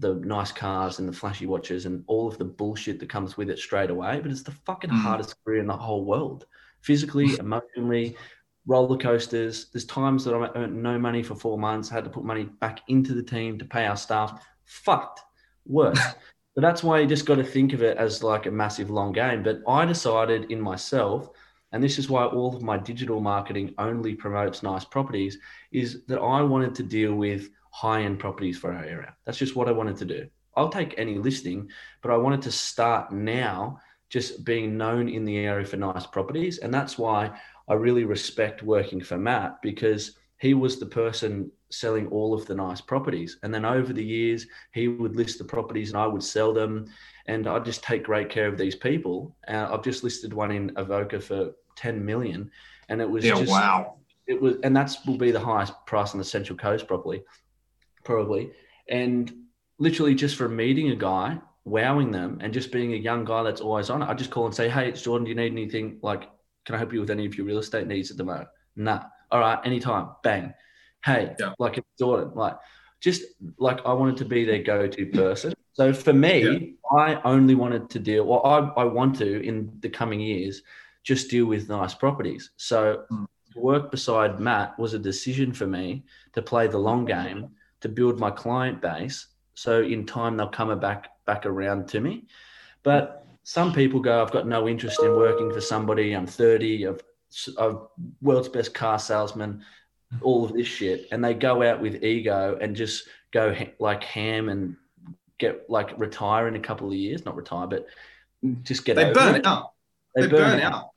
the 0.00 0.14
nice 0.14 0.50
cars 0.50 0.98
and 0.98 1.06
the 1.06 1.12
flashy 1.12 1.44
watches 1.44 1.84
and 1.84 2.02
all 2.06 2.26
of 2.26 2.38
the 2.38 2.44
bullshit 2.44 2.98
that 2.98 3.10
comes 3.10 3.36
with 3.36 3.50
it 3.50 3.58
straight 3.58 3.90
away. 3.90 4.18
But 4.20 4.30
it's 4.30 4.42
the 4.42 4.50
fucking 4.50 4.90
mm. 4.90 4.98
hardest 4.98 5.36
career 5.44 5.60
in 5.60 5.66
the 5.66 5.76
whole 5.76 6.06
world. 6.06 6.46
Physically, 6.80 7.36
emotionally, 7.38 8.16
roller 8.66 8.96
coasters. 8.96 9.66
There's 9.72 9.84
times 9.84 10.24
that 10.24 10.34
I 10.34 10.48
earned 10.58 10.82
no 10.82 10.98
money 10.98 11.22
for 11.22 11.34
four 11.34 11.58
months, 11.58 11.90
had 11.90 12.04
to 12.04 12.10
put 12.10 12.24
money 12.24 12.44
back 12.44 12.80
into 12.88 13.14
the 13.14 13.22
team 13.22 13.58
to 13.58 13.64
pay 13.64 13.84
our 13.86 13.96
staff. 13.96 14.42
Fucked. 14.64 15.20
Worse. 15.66 16.00
but 16.54 16.62
that's 16.62 16.82
why 16.82 17.00
you 17.00 17.06
just 17.06 17.26
got 17.26 17.36
to 17.36 17.44
think 17.44 17.74
of 17.74 17.82
it 17.82 17.98
as 17.98 18.22
like 18.22 18.46
a 18.46 18.50
massive 18.50 18.90
long 18.90 19.12
game. 19.12 19.42
But 19.42 19.60
I 19.68 19.84
decided 19.84 20.50
in 20.50 20.60
myself 20.62 21.28
and 21.72 21.82
this 21.82 21.98
is 21.98 22.08
why 22.08 22.24
all 22.24 22.54
of 22.54 22.62
my 22.62 22.76
digital 22.76 23.20
marketing 23.20 23.74
only 23.78 24.14
promotes 24.14 24.62
nice 24.62 24.84
properties, 24.84 25.38
is 25.72 26.02
that 26.06 26.20
I 26.20 26.42
wanted 26.42 26.74
to 26.76 26.82
deal 26.82 27.14
with 27.14 27.50
high 27.70 28.02
end 28.02 28.18
properties 28.18 28.58
for 28.58 28.72
our 28.72 28.84
area. 28.84 29.14
That's 29.24 29.38
just 29.38 29.56
what 29.56 29.68
I 29.68 29.72
wanted 29.72 29.96
to 29.98 30.04
do. 30.04 30.28
I'll 30.56 30.68
take 30.68 30.94
any 30.98 31.16
listing, 31.16 31.68
but 32.02 32.10
I 32.10 32.16
wanted 32.16 32.42
to 32.42 32.52
start 32.52 33.12
now 33.12 33.80
just 34.08 34.44
being 34.44 34.76
known 34.76 35.08
in 35.08 35.24
the 35.24 35.38
area 35.38 35.64
for 35.64 35.76
nice 35.76 36.06
properties. 36.06 36.58
And 36.58 36.74
that's 36.74 36.98
why 36.98 37.30
I 37.68 37.74
really 37.74 38.04
respect 38.04 38.62
working 38.62 39.00
for 39.00 39.16
Matt 39.16 39.62
because 39.62 40.16
he 40.38 40.54
was 40.54 40.80
the 40.80 40.86
person 40.86 41.50
selling 41.70 42.08
all 42.08 42.34
of 42.34 42.46
the 42.46 42.54
nice 42.54 42.80
properties. 42.80 43.38
And 43.42 43.52
then 43.52 43.64
over 43.64 43.92
the 43.92 44.04
years, 44.04 44.46
he 44.72 44.88
would 44.88 45.16
list 45.16 45.38
the 45.38 45.44
properties 45.44 45.90
and 45.90 45.98
I 45.98 46.06
would 46.06 46.22
sell 46.22 46.52
them. 46.52 46.86
And 47.26 47.46
I 47.46 47.58
just 47.60 47.82
take 47.82 48.04
great 48.04 48.28
care 48.28 48.46
of 48.46 48.58
these 48.58 48.74
people. 48.74 49.36
Uh, 49.48 49.68
I've 49.70 49.84
just 49.84 50.04
listed 50.04 50.32
one 50.32 50.50
in 50.50 50.72
Avoca 50.76 51.20
for 51.20 51.52
10 51.76 52.04
million. 52.04 52.50
And 52.88 53.00
it 53.00 53.08
was 53.08 53.24
yeah, 53.24 53.34
just, 53.36 53.50
wow. 53.50 53.96
It 54.26 54.40
was, 54.40 54.56
and 54.62 54.76
that's 54.76 55.04
will 55.06 55.16
be 55.16 55.30
the 55.30 55.40
highest 55.40 55.74
price 55.86 56.12
on 56.12 56.18
the 56.18 56.24
Central 56.24 56.56
Coast, 56.56 56.86
probably, 56.86 57.22
probably. 58.04 58.52
And 58.88 59.32
literally 59.78 60.14
just 60.14 60.36
for 60.36 60.48
meeting 60.48 60.90
a 60.90 60.96
guy, 60.96 61.38
wowing 61.64 62.10
them, 62.10 62.38
and 62.40 62.52
just 62.52 62.70
being 62.70 62.92
a 62.92 62.96
young 62.96 63.24
guy 63.24 63.42
that's 63.42 63.60
always 63.60 63.90
on 63.90 64.02
it, 64.02 64.08
I 64.08 64.14
just 64.14 64.30
call 64.30 64.46
and 64.46 64.54
say, 64.54 64.68
Hey, 64.68 64.88
it's 64.88 65.02
Jordan. 65.02 65.24
Do 65.24 65.30
you 65.30 65.36
need 65.36 65.52
anything? 65.52 65.98
Like, 66.02 66.28
can 66.64 66.74
I 66.74 66.78
help 66.78 66.92
you 66.92 67.00
with 67.00 67.10
any 67.10 67.26
of 67.26 67.36
your 67.36 67.46
real 67.46 67.58
estate 67.58 67.86
needs 67.86 68.10
at 68.10 68.16
the 68.16 68.24
moment? 68.24 68.48
Nah. 68.76 69.02
All 69.30 69.40
right. 69.40 69.58
Anytime. 69.64 70.10
Bang. 70.22 70.54
Hey, 71.04 71.34
yeah. 71.38 71.52
like 71.58 71.78
it's 71.78 71.88
Jordan. 71.98 72.32
Like, 72.34 72.56
just 73.00 73.22
like 73.58 73.80
I 73.84 73.92
wanted 73.92 74.18
to 74.18 74.24
be 74.24 74.44
their 74.44 74.62
go-to 74.62 75.06
person. 75.06 75.54
So 75.72 75.92
for 75.92 76.12
me, 76.12 76.76
yeah. 76.92 76.98
I 76.98 77.20
only 77.22 77.54
wanted 77.54 77.88
to 77.90 77.98
deal, 77.98 78.24
well, 78.24 78.44
I, 78.44 78.80
I 78.80 78.84
want 78.84 79.16
to 79.16 79.42
in 79.42 79.72
the 79.80 79.88
coming 79.88 80.20
years 80.20 80.62
just 81.02 81.30
deal 81.30 81.46
with 81.46 81.68
nice 81.68 81.94
properties. 81.94 82.50
So 82.56 83.04
mm. 83.10 83.26
work 83.56 83.90
beside 83.90 84.40
Matt 84.40 84.78
was 84.78 84.92
a 84.92 84.98
decision 84.98 85.52
for 85.52 85.66
me 85.66 86.04
to 86.34 86.42
play 86.42 86.66
the 86.66 86.78
long 86.78 87.06
game, 87.06 87.50
to 87.80 87.88
build 87.88 88.18
my 88.18 88.30
client 88.30 88.82
base. 88.82 89.28
So 89.54 89.82
in 89.82 90.04
time 90.04 90.36
they'll 90.36 90.48
come 90.48 90.78
back 90.78 91.24
back 91.24 91.46
around 91.46 91.88
to 91.88 92.00
me. 92.00 92.26
But 92.82 93.26
some 93.44 93.72
people 93.72 94.00
go, 94.00 94.22
I've 94.22 94.32
got 94.32 94.46
no 94.46 94.68
interest 94.68 95.00
in 95.02 95.16
working 95.16 95.52
for 95.52 95.60
somebody. 95.60 96.12
I'm 96.12 96.26
30. 96.26 96.88
I've 96.88 97.00
a 97.58 97.74
world's 98.20 98.48
best 98.48 98.74
car 98.74 98.98
salesman, 98.98 99.62
all 100.22 100.44
of 100.44 100.52
this 100.52 100.66
shit, 100.66 101.08
and 101.12 101.24
they 101.24 101.34
go 101.34 101.62
out 101.62 101.80
with 101.80 102.02
ego 102.02 102.58
and 102.60 102.74
just 102.74 103.08
go 103.32 103.54
ha- 103.54 103.72
like 103.78 104.02
ham 104.04 104.48
and 104.48 104.76
get 105.38 105.68
like 105.68 105.98
retire 105.98 106.48
in 106.48 106.56
a 106.56 106.60
couple 106.60 106.88
of 106.88 106.94
years, 106.94 107.24
not 107.24 107.36
retire, 107.36 107.66
but 107.66 107.86
just 108.62 108.84
get 108.84 108.96
they 108.96 109.12
burn 109.12 109.36
it. 109.36 109.46
out. 109.46 109.72
They, 110.14 110.22
they 110.22 110.28
burn, 110.28 110.50
burn 110.50 110.60
out. 110.60 110.74
out. 110.74 110.90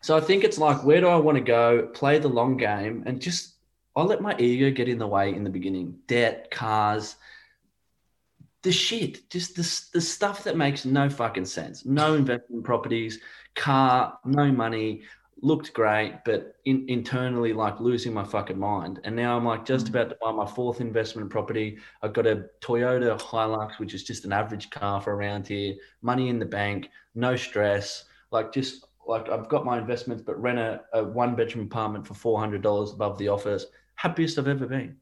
So 0.00 0.16
I 0.16 0.20
think 0.20 0.42
it's 0.42 0.58
like, 0.58 0.82
where 0.84 1.00
do 1.00 1.06
I 1.06 1.16
want 1.16 1.38
to 1.38 1.44
go? 1.44 1.86
Play 1.94 2.18
the 2.18 2.28
long 2.28 2.56
game 2.56 3.04
and 3.06 3.20
just 3.20 3.54
I'll 3.94 4.06
let 4.06 4.20
my 4.20 4.36
ego 4.38 4.70
get 4.70 4.88
in 4.88 4.98
the 4.98 5.06
way 5.06 5.34
in 5.34 5.44
the 5.44 5.50
beginning. 5.50 5.98
Debt, 6.06 6.50
cars, 6.50 7.16
the 8.62 8.72
shit, 8.72 9.28
just 9.28 9.56
the, 9.56 9.98
the 9.98 10.00
stuff 10.00 10.44
that 10.44 10.56
makes 10.56 10.84
no 10.84 11.10
fucking 11.10 11.44
sense. 11.44 11.84
No 11.84 12.14
investment 12.14 12.64
properties, 12.64 13.20
car, 13.54 14.18
no 14.24 14.50
money, 14.50 15.02
looked 15.42 15.74
great, 15.74 16.20
but 16.24 16.54
in, 16.64 16.84
internally, 16.88 17.52
like 17.52 17.80
losing 17.80 18.14
my 18.14 18.24
fucking 18.24 18.58
mind. 18.58 19.00
And 19.04 19.14
now 19.14 19.36
I'm 19.36 19.44
like 19.44 19.66
just 19.66 19.86
mm. 19.86 19.90
about 19.90 20.08
to 20.10 20.16
buy 20.22 20.30
my 20.30 20.46
fourth 20.46 20.80
investment 20.80 21.28
property. 21.30 21.78
I've 22.00 22.12
got 22.12 22.26
a 22.26 22.46
Toyota 22.60 23.20
Hilux, 23.20 23.78
which 23.78 23.92
is 23.92 24.04
just 24.04 24.24
an 24.24 24.32
average 24.32 24.70
car 24.70 25.00
for 25.00 25.14
around 25.14 25.48
here, 25.48 25.74
money 26.00 26.28
in 26.28 26.38
the 26.38 26.46
bank, 26.46 26.88
no 27.16 27.34
stress, 27.34 28.04
like 28.30 28.52
just 28.52 28.86
like 29.06 29.28
I've 29.28 29.48
got 29.48 29.64
my 29.64 29.78
investments, 29.78 30.22
but 30.24 30.40
rent 30.40 30.60
a, 30.60 30.82
a 30.94 31.02
one 31.02 31.34
bedroom 31.34 31.66
apartment 31.66 32.06
for 32.06 32.14
$400 32.14 32.94
above 32.94 33.18
the 33.18 33.28
office. 33.28 33.66
Happiest 33.96 34.38
I've 34.38 34.48
ever 34.48 34.66
been. 34.66 34.96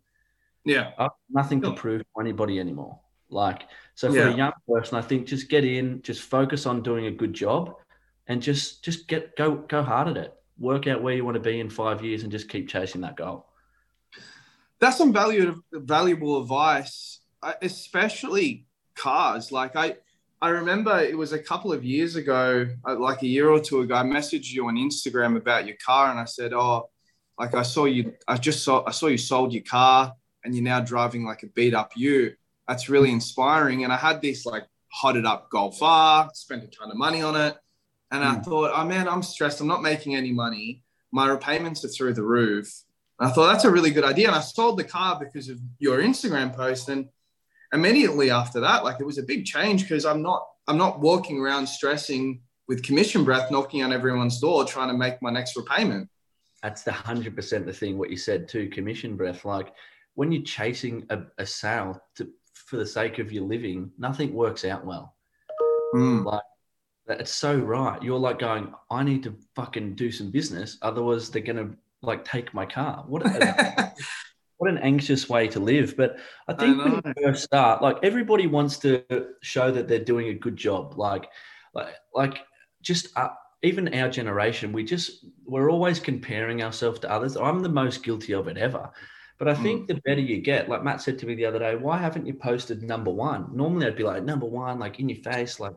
Yeah. 0.65 0.91
nothing 1.31 1.61
to 1.63 1.73
prove 1.73 2.01
to 2.01 2.21
anybody 2.21 2.59
anymore. 2.59 2.99
Like, 3.29 3.63
so 3.95 4.11
for 4.11 4.17
yeah. 4.17 4.29
a 4.29 4.37
young 4.37 4.53
person, 4.67 4.97
I 4.99 5.03
think 5.03 5.27
just 5.27 5.49
get 5.49 5.65
in, 5.65 6.03
just 6.03 6.23
focus 6.23 6.67
on 6.67 6.83
doing 6.83 7.07
a 7.07 7.11
good 7.11 7.33
job 7.33 7.77
and 8.31 8.41
just, 8.41 8.85
just 8.85 9.09
get, 9.09 9.37
go, 9.37 9.57
go 9.57 9.83
hard 9.83 10.07
at 10.07 10.17
it. 10.17 10.33
Work 10.57 10.87
out 10.87 11.03
where 11.03 11.15
you 11.15 11.25
want 11.25 11.35
to 11.35 11.41
be 11.41 11.59
in 11.59 11.69
five 11.69 12.05
years 12.05 12.23
and 12.23 12.31
just 12.31 12.49
keep 12.49 12.69
chasing 12.69 13.01
that 13.01 13.17
goal. 13.17 13.47
That's 14.79 14.97
some 14.97 15.13
valuable, 15.13 15.63
valuable 15.73 16.41
advice, 16.41 17.19
especially 17.61 18.67
cars. 18.95 19.51
Like 19.51 19.75
I, 19.75 19.97
I 20.41 20.51
remember 20.51 20.97
it 21.01 21.19
was 21.19 21.33
a 21.33 21.41
couple 21.41 21.73
of 21.73 21.85
years 21.85 22.15
ago, 22.15 22.69
uh, 22.87 22.97
like 23.01 23.23
a 23.23 23.27
year 23.27 23.51
or 23.51 23.59
two 23.59 23.81
ago, 23.81 23.97
I 23.97 24.05
messaged 24.05 24.53
you 24.53 24.69
on 24.69 24.77
Instagram 24.77 25.37
about 25.37 25.67
your 25.67 25.77
car 25.85 26.13
and 26.13 26.21
I 26.21 26.25
said, 26.25 26.53
Oh, 26.53 26.89
like 27.37 27.57
I 27.57 27.63
saw 27.63 27.87
you, 27.87 28.15
I 28.29 28.37
just 28.37 28.63
saw, 28.63 28.85
I 28.87 28.93
saw 28.93 29.09
you 29.09 29.19
sold 29.19 29.53
your 29.53 29.65
car 29.65 30.15
and 30.45 30.55
you're 30.55 30.63
now 30.63 30.79
driving 30.79 31.25
like 31.25 31.43
a 31.43 31.49
beat 31.49 31.75
up 31.75 31.97
ute. 31.97 32.39
That's 32.69 32.89
really 32.89 33.11
inspiring. 33.11 33.83
And 33.83 33.93
I 33.93 33.97
had 33.97 34.23
this 34.23 34.47
like 34.47 34.67
hotted 34.89 35.27
up 35.27 35.51
Golf 35.51 35.83
R, 35.83 36.31
spent 36.33 36.63
a 36.63 36.69
ton 36.69 36.93
of 36.93 36.97
money 36.97 37.23
on 37.23 37.35
it. 37.35 37.57
And 38.11 38.25
I 38.25 38.35
hmm. 38.35 38.43
thought, 38.43 38.73
oh 38.75 38.85
man, 38.85 39.09
I'm 39.09 39.23
stressed. 39.23 39.61
I'm 39.61 39.67
not 39.67 39.83
making 39.83 40.17
any 40.17 40.33
money. 40.33 40.83
My 41.13 41.29
repayments 41.29 41.85
are 41.85 41.89
through 41.89 42.15
the 42.15 42.23
roof. 42.23 42.83
And 43.19 43.29
I 43.29 43.33
thought 43.33 43.53
that's 43.53 43.65
a 43.65 43.71
really 43.71 43.91
good 43.91 44.05
idea. 44.05 44.29
And 44.29 44.37
I 44.37 44.41
sold 44.41 44.79
the 44.79 44.85
car 44.85 45.19
because 45.19 45.49
of 45.49 45.59
your 45.79 45.99
Instagram 45.99 46.55
post. 46.55 46.89
And 46.89 47.09
immediately 47.73 48.31
after 48.31 48.61
that, 48.61 48.85
like 48.85 49.01
it 49.01 49.07
was 49.07 49.19
a 49.19 49.23
big 49.23 49.45
change 49.45 49.83
because 49.83 50.05
I'm 50.05 50.23
not 50.23 50.47
I'm 50.67 50.79
not 50.79 51.01
walking 51.01 51.41
around 51.41 51.67
stressing 51.67 52.43
with 52.69 52.83
commission 52.83 53.25
breath, 53.25 53.51
knocking 53.51 53.83
on 53.83 53.93
everyone's 53.93 54.41
door, 54.41 54.65
trying 54.65 54.89
to 54.89 54.95
make 54.95 55.21
my 55.21 55.31
next 55.31 55.57
repayment. 55.57 56.09
That's 56.63 56.83
the 56.83 56.93
hundred 56.93 57.35
percent 57.35 57.67
the 57.67 57.73
thing. 57.73 57.99
What 57.99 58.11
you 58.11 58.17
said 58.17 58.49
too, 58.49 58.69
commission 58.69 59.17
breath. 59.17 59.45
Like 59.45 59.73
when 60.15 60.31
you're 60.31 60.43
chasing 60.43 61.07
a, 61.11 61.23
a 61.39 61.47
sale 61.47 62.01
to, 62.17 62.29
for 62.55 62.77
the 62.77 62.87
sake 62.87 63.19
of 63.19 63.33
your 63.33 63.45
living, 63.45 63.91
nothing 63.99 64.33
works 64.35 64.65
out 64.65 64.85
well. 64.85 65.15
Mm. 65.95 66.25
Like 66.25 66.43
it's 67.11 67.35
so 67.35 67.57
right. 67.57 68.03
You're 68.03 68.19
like 68.19 68.39
going, 68.39 68.73
I 68.91 69.03
need 69.03 69.23
to 69.25 69.35
fucking 69.57 69.95
do 69.95 70.13
some 70.13 70.31
business, 70.31 70.79
otherwise 70.83 71.31
they're 71.31 71.43
gonna 71.43 71.71
like 72.03 72.25
take 72.25 72.53
my 72.55 72.67
car. 72.67 73.05
What? 73.09 73.25
what 74.61 74.71
an 74.71 74.79
anxious 74.79 75.27
way 75.27 75.49
to 75.49 75.59
live. 75.59 75.97
But 75.97 76.19
I 76.47 76.53
think 76.53 76.79
I 76.79 76.85
when 76.85 77.03
you 77.03 77.15
first 77.25 77.45
start, 77.45 77.81
like 77.81 77.97
everybody 78.03 78.47
wants 78.47 78.79
to 78.81 79.03
show 79.41 79.71
that 79.71 79.89
they're 79.89 80.05
doing 80.05 80.29
a 80.29 80.35
good 80.35 80.57
job. 80.57 80.99
Like, 80.99 81.29
like, 81.73 81.95
like 82.15 82.41
just 82.83 83.09
uh, 83.17 83.31
even 83.63 83.95
our 83.95 84.11
generation, 84.11 84.71
we 84.71 84.85
just 84.85 85.25
we're 85.47 85.71
always 85.71 85.99
comparing 85.99 86.63
ourselves 86.63 87.01
to 87.01 87.11
others. 87.11 87.39
I'm 87.39 87.63
the 87.63 87.71
most 87.71 88.03
guilty 88.03 88.35
of 88.35 88.49
it 88.49 88.59
ever. 88.59 88.91
But 89.39 89.49
I 89.49 89.55
think 89.55 89.85
mm. 89.85 89.87
the 89.87 90.03
better 90.05 90.21
you 90.21 90.43
get, 90.43 90.69
like 90.69 90.85
Matt 90.85 91.01
said 91.01 91.19
to 91.21 91.27
me 91.27 91.35
the 91.35 91.47
other 91.47 91.59
day, 91.59 91.75
why 91.75 91.97
haven't 91.97 92.27
you 92.27 92.35
posted 92.35 92.83
number 92.83 93.11
one? 93.11 93.49
Normally 93.55 93.87
I'd 93.87 93.97
be 93.97 94.03
like 94.03 94.23
number 94.23 94.45
one, 94.45 94.79
like 94.79 95.01
in 95.01 95.09
your 95.09 95.23
face, 95.23 95.59
like. 95.59 95.75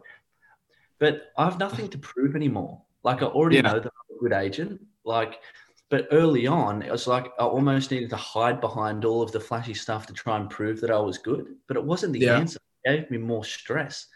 But 1.03 1.33
I 1.37 1.43
have 1.43 1.59
nothing 1.59 1.89
to 1.89 1.97
prove 1.97 2.33
anymore. 2.33 2.81
Like 3.03 3.21
I 3.21 3.25
already 3.25 3.57
yeah. 3.57 3.63
know 3.63 3.77
that 3.81 3.91
I'm 3.91 4.15
a 4.15 4.19
good 4.21 4.31
agent. 4.31 4.79
Like 5.03 5.41
but 5.89 6.07
early 6.13 6.47
on, 6.47 6.81
it 6.81 6.89
was 6.89 7.07
like 7.07 7.25
I 7.37 7.43
almost 7.43 7.91
needed 7.91 8.09
to 8.11 8.15
hide 8.15 8.61
behind 8.61 9.03
all 9.03 9.21
of 9.21 9.33
the 9.33 9.39
flashy 9.41 9.73
stuff 9.73 10.07
to 10.07 10.13
try 10.13 10.37
and 10.37 10.49
prove 10.49 10.79
that 10.79 10.91
I 10.91 10.99
was 10.99 11.17
good. 11.17 11.55
But 11.67 11.75
it 11.75 11.83
wasn't 11.83 12.13
the 12.13 12.19
yeah. 12.19 12.37
answer. 12.37 12.57
It 12.85 12.89
gave 12.89 13.11
me 13.11 13.17
more 13.17 13.43
stress. 13.43 14.07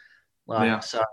Like 0.45 0.67
yeah. 0.67 0.80
so 0.80 1.04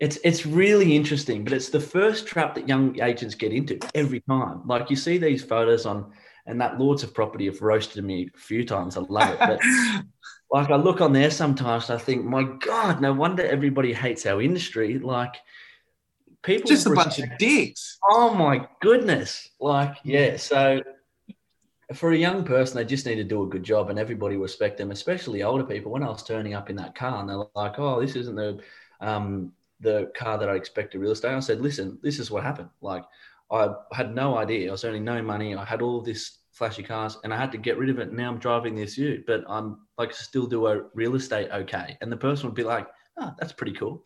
it's 0.00 0.16
it's 0.24 0.46
really 0.46 0.96
interesting, 0.96 1.44
but 1.44 1.52
it's 1.52 1.68
the 1.68 1.78
first 1.78 2.26
trap 2.26 2.54
that 2.54 2.66
young 2.66 2.98
agents 3.02 3.34
get 3.34 3.52
into 3.52 3.78
every 3.94 4.20
time. 4.20 4.62
Like 4.66 4.88
you 4.88 4.96
see 4.96 5.18
these 5.18 5.44
photos 5.44 5.84
on 5.84 6.10
and 6.46 6.60
that 6.60 6.78
Lords 6.78 7.02
of 7.02 7.12
Property 7.12 7.46
have 7.46 7.60
roasted 7.60 8.04
me 8.04 8.30
a 8.34 8.38
few 8.38 8.64
times. 8.64 8.96
I 8.96 9.00
love 9.00 9.30
it. 9.30 9.38
But 9.38 9.60
like 10.50 10.70
I 10.70 10.76
look 10.76 11.00
on 11.00 11.12
there 11.12 11.30
sometimes 11.30 11.90
I 11.90 11.98
think, 11.98 12.24
my 12.24 12.44
God, 12.44 13.00
no 13.00 13.12
wonder 13.12 13.44
everybody 13.44 13.92
hates 13.92 14.26
our 14.26 14.40
industry. 14.40 14.98
Like 14.98 15.34
people 16.42 16.68
just 16.68 16.86
a 16.86 16.90
bunch 16.90 17.18
of 17.18 17.36
dicks. 17.38 17.98
Oh 18.08 18.32
my 18.32 18.66
goodness! 18.80 19.50
Like, 19.60 19.96
yeah. 20.04 20.36
So 20.36 20.82
for 21.94 22.12
a 22.12 22.16
young 22.16 22.44
person, 22.44 22.76
they 22.76 22.84
just 22.84 23.06
need 23.06 23.16
to 23.16 23.24
do 23.24 23.42
a 23.42 23.48
good 23.48 23.62
job, 23.62 23.90
and 23.90 23.98
everybody 23.98 24.36
respect 24.36 24.78
them, 24.78 24.90
especially 24.90 25.42
older 25.42 25.64
people. 25.64 25.92
When 25.92 26.02
I 26.02 26.08
was 26.08 26.22
turning 26.22 26.54
up 26.54 26.70
in 26.70 26.76
that 26.76 26.94
car, 26.94 27.20
and 27.20 27.28
they're 27.28 27.44
like, 27.54 27.78
"Oh, 27.78 28.00
this 28.00 28.16
isn't 28.16 28.36
the 28.36 28.60
um, 29.00 29.52
the 29.80 30.10
car 30.16 30.38
that 30.38 30.48
I 30.48 30.54
expected 30.54 31.00
real 31.00 31.12
estate," 31.12 31.34
I 31.34 31.40
said, 31.40 31.60
"Listen, 31.60 31.98
this 32.02 32.18
is 32.18 32.30
what 32.30 32.44
happened. 32.44 32.70
Like, 32.80 33.04
I 33.50 33.68
had 33.92 34.14
no 34.14 34.36
idea. 34.36 34.68
I 34.68 34.72
was 34.72 34.84
earning 34.84 35.04
no 35.04 35.22
money. 35.22 35.54
I 35.54 35.64
had 35.64 35.82
all 35.82 36.02
this." 36.02 36.38
flashy 36.56 36.82
cars 36.82 37.18
and 37.22 37.34
I 37.34 37.36
had 37.36 37.52
to 37.52 37.58
get 37.58 37.76
rid 37.76 37.90
of 37.90 37.98
it. 37.98 38.12
Now 38.12 38.30
I'm 38.30 38.38
driving 38.38 38.74
this 38.74 38.96
ute, 38.96 39.24
but 39.26 39.44
I'm 39.46 39.86
like 39.98 40.12
still 40.14 40.46
do 40.46 40.66
a 40.66 40.84
real 40.94 41.14
estate 41.14 41.50
okay. 41.52 41.98
And 42.00 42.10
the 42.10 42.16
person 42.16 42.46
would 42.46 42.54
be 42.54 42.64
like, 42.64 42.88
oh, 43.18 43.32
that's 43.38 43.52
pretty 43.52 43.74
cool. 43.74 44.04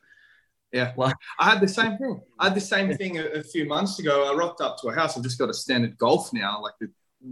Yeah. 0.72 0.92
Like 0.96 1.14
I 1.38 1.48
had 1.48 1.60
the 1.60 1.68
same 1.68 1.96
thing. 1.96 2.20
I 2.38 2.44
had 2.44 2.56
the 2.56 2.60
same 2.60 2.96
thing 2.96 3.18
a, 3.18 3.24
a, 3.26 3.42
few 3.42 3.66
months 3.66 3.98
ago. 3.98 4.30
I 4.30 4.36
rocked 4.36 4.60
up 4.60 4.78
to 4.78 4.88
a 4.88 4.94
house. 4.94 5.16
I've 5.16 5.22
just 5.22 5.38
got 5.38 5.48
a 5.48 5.54
standard 5.54 5.96
golf 5.96 6.32
now, 6.32 6.60
like 6.60 6.74
the 6.80 6.90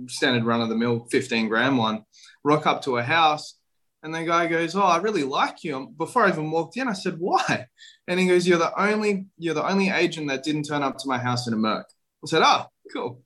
standard 0.09 0.45
run 0.45 0.61
of 0.61 0.69
the 0.69 0.77
mill 0.77 1.07
15 1.11 1.49
grand 1.49 1.77
one. 1.77 2.05
Rock 2.45 2.67
up 2.67 2.83
to 2.83 2.99
a 2.99 3.03
house 3.03 3.59
and 4.05 4.15
the 4.15 4.23
guy 4.23 4.47
goes, 4.47 4.77
Oh, 4.77 4.83
I 4.83 4.99
really 4.99 5.25
like 5.25 5.65
you. 5.65 5.93
Before 5.99 6.25
I 6.25 6.29
even 6.29 6.53
walked 6.53 6.77
in, 6.77 6.87
I 6.87 6.93
said, 6.93 7.17
Why? 7.19 7.67
And 8.07 8.21
he 8.21 8.27
goes, 8.29 8.47
You're 8.47 8.59
the 8.59 8.81
only, 8.81 9.27
you're 9.37 9.55
the 9.55 9.69
only 9.69 9.91
agent 9.91 10.29
that 10.29 10.45
didn't 10.45 10.65
turn 10.65 10.85
up 10.85 10.97
to 10.99 11.09
my 11.09 11.19
house 11.19 11.49
in 11.49 11.55
a 11.55 11.57
Merc. 11.57 11.87
I 12.25 12.27
said, 12.27 12.43
Oh, 12.45 12.67
cool. 12.93 13.23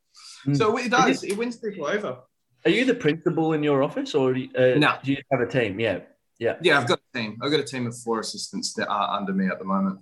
Mm. 0.46 0.56
So 0.56 0.76
it 0.76 0.90
does, 0.90 1.24
it 1.24 1.36
wins 1.36 1.56
people 1.56 1.86
over. 1.86 2.18
Are 2.64 2.70
you 2.70 2.84
the 2.84 2.94
principal 2.94 3.54
in 3.54 3.62
your 3.62 3.82
office 3.82 4.14
or 4.14 4.30
uh, 4.34 4.74
no. 4.76 4.94
do 5.02 5.12
you 5.12 5.18
have 5.30 5.40
a 5.40 5.46
team? 5.46 5.80
Yeah. 5.80 6.00
Yeah. 6.38 6.56
Yeah, 6.62 6.78
I've 6.78 6.88
got 6.88 6.98
a 6.98 7.18
team. 7.18 7.38
I've 7.42 7.50
got 7.50 7.60
a 7.60 7.64
team 7.64 7.86
of 7.86 7.96
four 7.96 8.20
assistants 8.20 8.72
that 8.74 8.88
are 8.88 9.16
under 9.16 9.32
me 9.32 9.46
at 9.46 9.58
the 9.58 9.64
moment. 9.64 10.00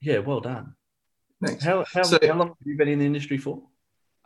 Yeah, 0.00 0.18
well 0.18 0.40
done. 0.40 0.74
Thanks. 1.44 1.64
How, 1.64 1.84
how, 1.92 2.02
so, 2.02 2.18
how 2.22 2.34
long 2.34 2.48
have 2.48 2.56
you 2.64 2.76
been 2.76 2.88
in 2.88 2.98
the 2.98 3.06
industry 3.06 3.38
for? 3.38 3.62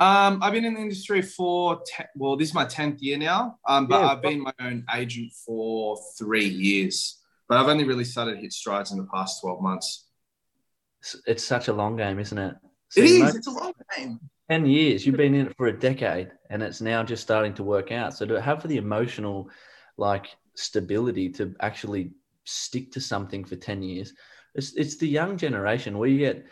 Um, 0.01 0.43
I've 0.43 0.53
been 0.53 0.65
in 0.65 0.75
the 0.75 0.81
industry 0.81 1.23
for 1.23 1.81
ten, 1.87 2.07
well, 2.17 2.37
this 2.37 2.49
is 2.49 2.55
my 2.55 2.65
tenth 2.65 3.01
year 3.01 3.17
now. 3.17 3.59
Um, 3.67 3.87
but 3.87 4.01
yeah, 4.01 4.09
I've 4.09 4.23
been 4.23 4.41
my 4.41 4.53
own 4.61 4.85
agent 4.95 5.33
for 5.47 5.97
three 6.19 6.49
years. 6.49 7.21
But 7.49 7.59
I've 7.59 7.69
only 7.69 7.85
really 7.85 8.05
started 8.05 8.35
to 8.35 8.41
hit 8.41 8.53
strides 8.53 8.91
in 8.91 8.99
the 8.99 9.07
past 9.13 9.41
twelve 9.41 9.61
months. 9.61 10.09
It's 11.27 11.45
such 11.45 11.69
a 11.69 11.73
long 11.73 11.97
game, 11.97 12.19
isn't 12.19 12.39
it? 12.39 12.55
It 12.97 13.05
is. 13.05 13.35
It's 13.35 13.47
a 13.47 13.51
long 13.51 13.73
game. 13.97 14.21
Ten 14.51 14.67
years. 14.67 15.07
You've 15.07 15.17
been 15.17 15.35
in 15.35 15.47
it 15.49 15.57
for 15.57 15.67
a 15.67 15.79
decade, 15.79 16.31
and 16.51 16.63
it's 16.63 16.81
now 16.81 17.03
just 17.03 17.23
starting 17.23 17.55
to 17.55 17.63
work 17.63 17.93
out. 17.93 18.15
So 18.15 18.27
to 18.27 18.41
have 18.41 18.67
the 18.67 18.77
emotional, 18.77 19.49
like 19.97 20.29
stability 20.55 21.29
to 21.31 21.55
actually 21.61 22.11
stick 22.45 22.93
to 22.93 23.01
something 23.01 23.45
for 23.45 23.57
10 23.57 23.83
years 23.83 24.13
it's, 24.55 24.73
it's 24.75 24.97
the 24.97 25.09
young 25.09 25.37
generation 25.37 25.99
we 25.99 26.19
get 26.19 26.47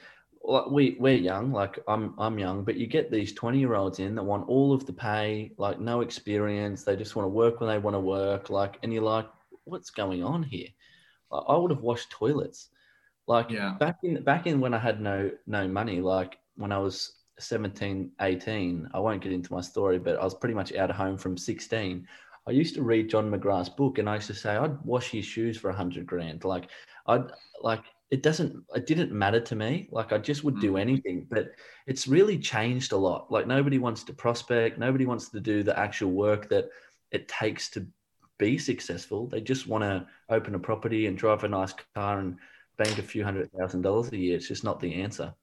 we 0.70 0.96
we're 0.98 1.14
young 1.14 1.52
like 1.52 1.78
i'm 1.86 2.14
i'm 2.18 2.38
young 2.38 2.64
but 2.64 2.76
you 2.76 2.86
get 2.86 3.10
these 3.10 3.32
20 3.32 3.58
year 3.58 3.74
olds 3.74 4.00
in 4.00 4.14
that 4.14 4.22
want 4.22 4.48
all 4.48 4.72
of 4.72 4.86
the 4.86 4.92
pay 4.92 5.52
like 5.56 5.78
no 5.78 6.00
experience 6.00 6.82
they 6.82 6.96
just 6.96 7.14
want 7.14 7.24
to 7.24 7.30
work 7.30 7.60
when 7.60 7.68
they 7.68 7.78
want 7.78 7.94
to 7.94 8.00
work 8.00 8.50
like 8.50 8.78
and 8.82 8.92
you're 8.92 9.02
like 9.02 9.28
what's 9.64 9.90
going 9.90 10.24
on 10.24 10.42
here 10.42 10.68
i 11.30 11.56
would 11.56 11.70
have 11.70 11.82
washed 11.82 12.10
toilets 12.10 12.70
like 13.26 13.50
yeah. 13.50 13.74
back 13.78 13.96
in 14.02 14.22
back 14.24 14.46
in 14.46 14.60
when 14.60 14.74
i 14.74 14.78
had 14.78 15.00
no 15.00 15.30
no 15.46 15.66
money 15.68 16.00
like 16.00 16.38
when 16.56 16.72
i 16.72 16.78
was 16.78 17.16
17 17.38 18.10
18 18.20 18.88
i 18.94 18.98
won't 18.98 19.22
get 19.22 19.32
into 19.32 19.52
my 19.52 19.60
story 19.60 19.98
but 19.98 20.16
i 20.18 20.24
was 20.24 20.34
pretty 20.34 20.54
much 20.54 20.74
out 20.74 20.90
of 20.90 20.96
home 20.96 21.16
from 21.16 21.36
16 21.36 22.06
I 22.44 22.50
used 22.50 22.74
to 22.74 22.82
read 22.82 23.08
John 23.08 23.30
McGrath's 23.30 23.68
book 23.68 23.98
and 23.98 24.10
I 24.10 24.16
used 24.16 24.26
to 24.26 24.34
say 24.34 24.56
I'd 24.56 24.76
wash 24.84 25.10
his 25.10 25.24
shoes 25.24 25.56
for 25.56 25.70
a 25.70 25.76
hundred 25.76 26.06
grand. 26.06 26.44
Like 26.44 26.70
I'd 27.06 27.30
like 27.62 27.84
it 28.12 28.22
doesn't 28.22 28.62
it 28.74 28.86
didn't 28.86 29.10
matter 29.10 29.40
to 29.40 29.56
me 29.56 29.88
like 29.90 30.12
i 30.12 30.18
just 30.18 30.44
would 30.44 30.60
do 30.60 30.72
mm. 30.72 30.80
anything 30.80 31.26
but 31.30 31.48
it's 31.86 32.06
really 32.06 32.38
changed 32.38 32.92
a 32.92 32.96
lot 32.96 33.32
like 33.32 33.46
nobody 33.46 33.78
wants 33.78 34.04
to 34.04 34.12
prospect 34.12 34.78
nobody 34.78 35.06
wants 35.06 35.30
to 35.30 35.40
do 35.40 35.62
the 35.62 35.76
actual 35.76 36.10
work 36.10 36.48
that 36.50 36.68
it 37.10 37.26
takes 37.26 37.70
to 37.70 37.84
be 38.38 38.58
successful 38.58 39.26
they 39.26 39.40
just 39.40 39.66
want 39.66 39.82
to 39.82 40.06
open 40.28 40.54
a 40.54 40.58
property 40.58 41.06
and 41.06 41.16
drive 41.16 41.42
a 41.42 41.48
nice 41.48 41.72
car 41.94 42.18
and 42.20 42.36
bank 42.76 42.98
a 42.98 43.02
few 43.02 43.24
hundred 43.24 43.50
thousand 43.52 43.82
dollars 43.82 44.10
a 44.12 44.16
year. 44.16 44.36
It's 44.36 44.48
just 44.48 44.64
not 44.64 44.80
the 44.80 44.94
answer. 44.94 45.34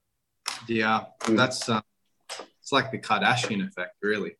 Yeah 0.68 1.04
that's 1.28 1.68
uh, 1.68 1.80
it's 2.60 2.72
like 2.72 2.90
the 2.90 2.98
kardashian 2.98 3.66
effect 3.66 3.94
really. 4.02 4.32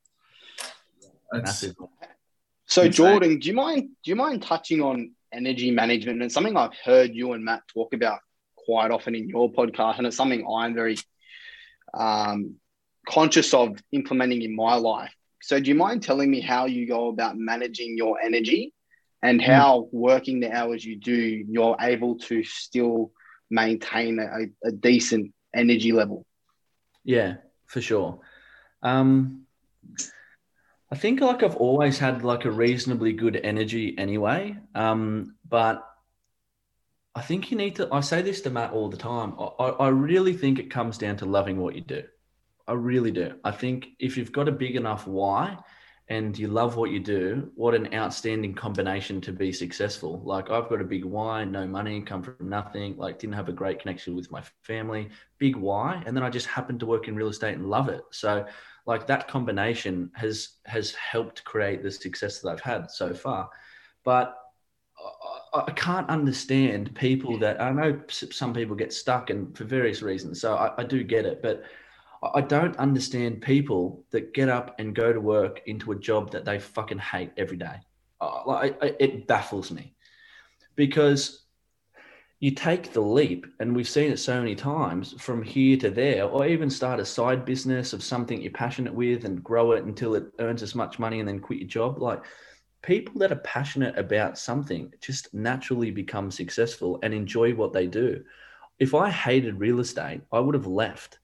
So 2.67 2.89
jordan 2.89 3.39
do 3.39 3.49
you 3.49 3.55
mind 3.55 3.91
do 4.05 4.11
you 4.11 4.17
mind 4.17 4.43
touching 4.43 4.81
on 4.81 5.13
energy 5.33 5.71
management? 5.71 6.23
And 6.23 6.31
something 6.31 6.57
I've 6.57 6.75
heard 6.75 7.15
you 7.15 7.33
and 7.33 7.45
Matt 7.45 7.63
talk 7.69 7.95
about 7.95 8.21
quite 8.57 8.91
often 8.91 9.15
in 9.15 9.29
your 9.29 9.53
podcast, 9.53 9.99
and 9.99 10.07
it's 10.07 10.17
something 10.17 10.47
I'm 10.47 10.75
very 10.75 10.97
um, 11.95 12.57
conscious 13.09 13.55
of 13.55 13.77
implementing 13.93 14.43
in 14.43 14.55
my 14.55 14.75
life. 14.75 15.13
So, 15.43 15.59
do 15.59 15.69
you 15.69 15.75
mind 15.75 16.03
telling 16.03 16.31
me 16.31 16.41
how 16.41 16.67
you 16.67 16.87
go 16.87 17.09
about 17.09 17.37
managing 17.37 17.97
your 17.97 18.21
energy 18.21 18.75
and 19.23 19.41
hmm. 19.41 19.51
how 19.51 19.89
working 19.93 20.41
the 20.41 20.53
hours 20.53 20.85
you 20.85 20.97
do, 20.97 21.15
you're 21.15 21.77
able 21.81 22.19
to 22.19 22.43
still 22.45 23.13
maintain 23.51 24.19
a, 24.19 24.69
a 24.69 24.73
decent 24.73 25.33
energy 25.55 25.93
level? 25.93 26.25
Yeah, 27.05 27.37
for 27.67 27.81
sure. 27.81 28.21
Um, 28.83 29.47
I 30.91 30.97
think 30.97 31.21
like 31.21 31.43
I've 31.43 31.57
always 31.57 31.99
had 31.99 32.25
like 32.25 32.45
a 32.45 32.51
reasonably 32.51 33.13
good 33.13 33.37
energy 33.37 33.95
anyway. 33.97 34.57
Um, 34.75 35.37
but 35.49 35.87
I 37.15 37.23
think 37.23 37.51
you 37.51 37.57
need 37.57 37.77
to, 37.77 37.89
I 37.93 38.01
say 38.01 38.23
this 38.23 38.41
to 38.43 38.51
Matt 38.51 38.73
all 38.73 38.89
the 38.89 38.97
time. 38.97 39.35
I, 39.39 39.65
I 39.65 39.89
really 39.89 40.33
think 40.33 40.59
it 40.59 40.71
comes 40.71 40.99
down 40.99 41.17
to 41.19 41.27
loving 41.27 41.59
what 41.59 41.75
you 41.75 41.81
do. 41.81 42.03
I 42.67 42.73
really 42.75 43.11
do. 43.11 43.35
I 43.45 43.51
think 43.51 43.89
if 43.99 44.17
you've 44.17 44.33
got 44.33 44.49
a 44.49 44.53
big 44.53 44.77
enough 44.77 45.07
why 45.07 45.59
and 46.11 46.37
you 46.37 46.49
love 46.49 46.75
what 46.75 46.91
you 46.91 46.99
do, 46.99 47.53
what 47.55 47.73
an 47.73 47.95
outstanding 47.95 48.53
combination 48.53 49.21
to 49.21 49.33
be 49.33 49.53
successful. 49.53 50.21
Like 50.25 50.51
I've 50.51 50.69
got 50.69 50.81
a 50.81 50.85
big 50.85 51.05
why, 51.05 51.45
no 51.45 51.69
money, 51.69 52.03
come 52.03 52.21
from 52.21 52.49
nothing, 52.49 52.97
like 52.97 53.21
didn't 53.21 53.37
have 53.37 53.49
a 53.49 53.53
great 53.53 53.79
connection 53.79 54.17
with 54.17 54.29
my 54.31 54.43
family, 54.63 55.09
big 55.39 55.55
why. 55.55 56.03
And 56.05 56.17
then 56.17 56.25
I 56.25 56.29
just 56.29 56.49
happened 56.49 56.81
to 56.81 56.87
work 56.87 57.07
in 57.07 57.15
real 57.15 57.29
estate 57.29 57.55
and 57.55 57.71
love 57.71 57.89
it. 57.89 58.03
So 58.11 58.45
like 58.87 59.07
that 59.07 59.29
combination 59.29 60.11
has 60.15 60.57
has 60.67 60.93
helped 60.95 61.45
create 61.45 61.85
the 61.85 61.93
success 61.93 62.41
that 62.41 62.49
I've 62.49 62.61
had 62.61 62.91
so 62.91 63.15
far. 63.15 63.49
But 64.05 64.37
I, 65.55 65.71
can't 65.73 66.09
understand 66.09 66.95
people 66.97 67.39
that 67.39 67.61
I 67.61 67.71
know 67.71 68.01
some 68.09 68.53
people 68.53 68.75
get 68.75 68.93
stuck 68.93 69.31
and 69.31 69.57
for 69.57 69.65
various 69.65 70.03
reasons. 70.03 70.41
So 70.41 70.57
I, 70.57 70.73
I 70.79 70.85
do 70.85 71.05
get 71.05 71.25
it, 71.25 71.41
but 71.41 71.63
I 72.23 72.43
don't 72.43 72.77
understand 72.77 73.41
people 73.41 74.05
that 74.11 74.35
get 74.35 74.49
up 74.49 74.77
and 74.79 74.95
go 74.95 75.13
to 75.13 75.21
work 75.21 75.63
into 75.67 75.93
a 75.93 75.99
job 75.99 76.31
that 76.33 76.45
they 76.45 76.59
fucking 76.59 76.99
hate 76.99 77.33
every 77.37 77.57
day. 77.57 77.77
Uh, 78.21 78.43
like 78.47 78.79
it 79.01 79.27
baffles 79.27 79.71
me 79.71 79.95
because 80.77 81.45
you 82.41 82.51
take 82.51 82.93
the 82.93 83.01
leap, 83.01 83.47
and 83.61 83.77
we've 83.77 83.89
seen 83.89 84.11
it 84.11 84.19
so 84.19 84.41
many 84.41 84.55
times 84.55 85.15
from 85.19 85.43
here 85.43 85.77
to 85.77 85.91
there, 85.91 86.25
or 86.25 86.47
even 86.47 86.71
start 86.71 86.99
a 86.99 87.05
side 87.05 87.45
business 87.45 87.93
of 87.93 88.03
something 88.03 88.41
you're 88.41 88.51
passionate 88.53 88.95
with 88.95 89.27
and 89.27 89.45
grow 89.45 89.73
it 89.73 89.85
until 89.85 90.15
it 90.15 90.25
earns 90.39 90.63
as 90.63 90.75
much 90.75 90.99
money 90.99 91.21
and 91.21 91.29
then 91.29 91.39
quit 91.39 91.59
your 91.59 91.69
job. 91.69 92.01
Like 92.01 92.23
people 92.83 93.19
that 93.19 93.33
are 93.33 93.37
passionate 93.37 93.99
about 93.99 94.39
something 94.39 94.91
just 95.03 95.35
naturally 95.35 95.91
become 95.91 96.31
successful 96.31 96.99
and 97.03 97.13
enjoy 97.13 97.55
what 97.55 97.75
they 97.75 97.87
do. 97.87 98.25
If 98.79 98.95
I 98.95 99.11
hated 99.11 99.61
real 99.61 99.81
estate, 99.81 100.23
I 100.33 100.41
would 100.41 100.55
have 100.55 100.67
left. 100.67 101.19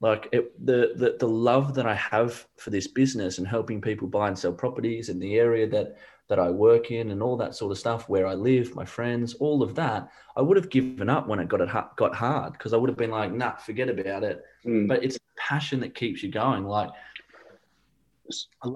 Like 0.00 0.28
it, 0.32 0.64
the, 0.64 0.92
the 0.96 1.16
the 1.18 1.28
love 1.28 1.74
that 1.74 1.86
I 1.86 1.94
have 1.94 2.46
for 2.56 2.70
this 2.70 2.86
business 2.86 3.36
and 3.36 3.46
helping 3.46 3.82
people 3.82 4.08
buy 4.08 4.28
and 4.28 4.38
sell 4.38 4.52
properties 4.52 5.10
in 5.10 5.18
the 5.18 5.38
area 5.38 5.68
that 5.68 5.98
that 6.28 6.38
I 6.38 6.48
work 6.48 6.90
in 6.90 7.10
and 7.10 7.22
all 7.22 7.36
that 7.36 7.54
sort 7.54 7.72
of 7.72 7.78
stuff, 7.78 8.08
where 8.08 8.26
I 8.26 8.34
live, 8.34 8.74
my 8.74 8.84
friends, 8.84 9.34
all 9.34 9.62
of 9.62 9.74
that, 9.74 10.08
I 10.36 10.42
would 10.42 10.56
have 10.56 10.70
given 10.70 11.10
up 11.10 11.26
when 11.26 11.40
it 11.40 11.48
got 11.48 11.60
it 11.60 11.68
got 11.96 12.14
hard 12.14 12.54
because 12.54 12.72
I 12.72 12.76
would 12.76 12.88
have 12.88 12.96
been 12.96 13.10
like, 13.10 13.32
nah, 13.32 13.56
forget 13.56 13.90
about 13.90 14.22
it. 14.22 14.42
Mm. 14.64 14.88
But 14.88 15.04
it's 15.04 15.18
passion 15.36 15.80
that 15.80 15.94
keeps 15.94 16.22
you 16.22 16.30
going. 16.30 16.64
Like, 16.64 16.90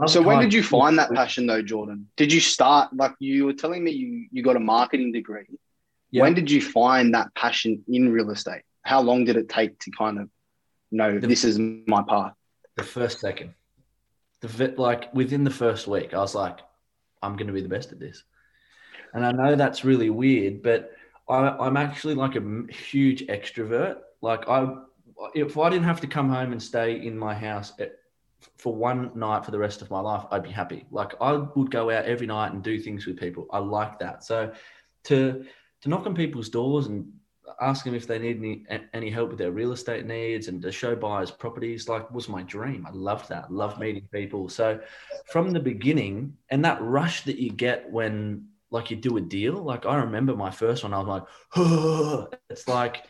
so 0.07 0.21
when 0.21 0.41
did 0.41 0.53
you 0.53 0.63
find 0.63 0.99
that 0.99 1.13
passion 1.13 1.47
though, 1.47 1.63
Jordan? 1.63 2.09
Did 2.17 2.33
you 2.33 2.41
start 2.41 2.95
like 2.95 3.15
you 3.19 3.47
were 3.47 3.53
telling 3.53 3.83
me 3.83 3.93
you 3.93 4.27
you 4.31 4.43
got 4.43 4.57
a 4.57 4.61
marketing 4.61 5.13
degree? 5.13 5.47
When 6.11 6.35
did 6.35 6.51
you 6.51 6.61
find 6.61 7.15
that 7.15 7.35
passion 7.35 7.83
in 7.89 8.13
real 8.13 8.31
estate? 8.31 8.63
How 8.83 9.01
long 9.01 9.25
did 9.25 9.37
it 9.37 9.49
take 9.49 9.79
to 9.81 9.91
kind 9.91 10.19
of 10.19 10.29
know 10.95 11.19
the, 11.19 11.27
this 11.27 11.45
is 11.45 11.59
my 11.59 12.03
path? 12.03 12.35
The 12.77 12.85
first 12.85 13.21
second, 13.21 13.55
the 14.41 14.75
like 14.77 15.13
within 15.15 15.45
the 15.45 15.51
first 15.51 15.87
week, 15.87 16.15
I 16.15 16.19
was 16.19 16.35
like, 16.35 16.61
I'm 17.23 17.37
going 17.37 17.47
to 17.47 17.53
be 17.53 17.63
the 17.63 17.69
best 17.69 17.93
at 17.93 18.01
this. 18.01 18.25
And 19.13 19.25
I 19.25 19.33
know 19.33 19.55
that's 19.55 19.85
really 19.85 20.11
weird, 20.11 20.63
but 20.63 20.93
I, 21.29 21.67
am 21.67 21.77
actually 21.77 22.15
like 22.15 22.37
a 22.37 22.63
huge 22.73 23.27
extrovert. 23.27 23.99
Like 24.21 24.49
I, 24.49 24.75
if 25.35 25.57
I 25.57 25.71
didn't 25.71 25.85
have 25.85 26.01
to 26.01 26.07
come 26.07 26.29
home 26.29 26.53
and 26.53 26.63
stay 26.63 27.05
in 27.07 27.17
my 27.17 27.35
house 27.35 27.73
eh, 27.79 27.85
at, 27.85 27.93
for 28.59 28.75
one 28.75 29.11
night 29.15 29.45
for 29.45 29.53
the 29.53 29.59
rest 29.59 29.81
of 29.81 29.91
my 29.91 30.01
life, 30.01 30.25
I'd 30.31 30.43
be 30.43 30.51
happy. 30.51 30.85
Like 30.91 31.13
I 31.21 31.33
would 31.33 31.71
go 31.71 31.91
out 31.91 32.05
every 32.05 32.27
night 32.27 32.53
and 32.53 32.63
do 32.63 32.79
things 32.79 33.07
with 33.07 33.19
people. 33.19 33.47
I 33.51 33.59
like 33.59 33.99
that. 34.01 34.25
So 34.25 34.53
to 35.05 35.45
to 35.81 35.89
knock 35.89 36.07
on 36.07 36.15
people's 36.15 36.49
doors 36.49 36.87
and 36.87 37.11
ask 37.61 37.85
them 37.85 37.95
if 37.95 38.07
they 38.07 38.19
need 38.19 38.65
any 38.69 38.85
any 38.93 39.11
help 39.11 39.31
with 39.31 39.39
their 39.39 39.53
real 39.53 39.73
estate 39.73 40.07
needs 40.07 40.49
and 40.49 40.63
to 40.63 40.73
show 40.73 40.95
buyers 40.97 41.31
properties 41.31 41.89
like 41.89 42.11
was 42.11 42.29
my 42.29 42.43
dream. 42.43 42.87
I 42.87 42.93
loved 42.93 43.29
that. 43.29 43.53
Loved 43.53 43.79
meeting 43.79 44.09
people. 44.13 44.49
So 44.49 44.81
from 45.31 45.51
the 45.51 45.61
beginning 45.61 46.37
and 46.51 46.65
that 46.65 46.83
rush 46.83 47.23
that 47.25 47.39
you 47.39 47.51
get 47.51 47.91
when 47.91 48.47
like 48.71 48.91
you 48.91 48.97
do 48.97 49.17
a 49.19 49.21
deal, 49.21 49.55
like 49.55 49.87
I 49.87 49.97
remember 49.97 50.35
my 50.35 50.51
first 50.51 50.83
one, 50.83 50.93
I 50.93 50.99
was 50.99 51.07
like, 51.07 51.23
oh, 51.57 52.29
it's 52.51 52.67
like 52.67 53.05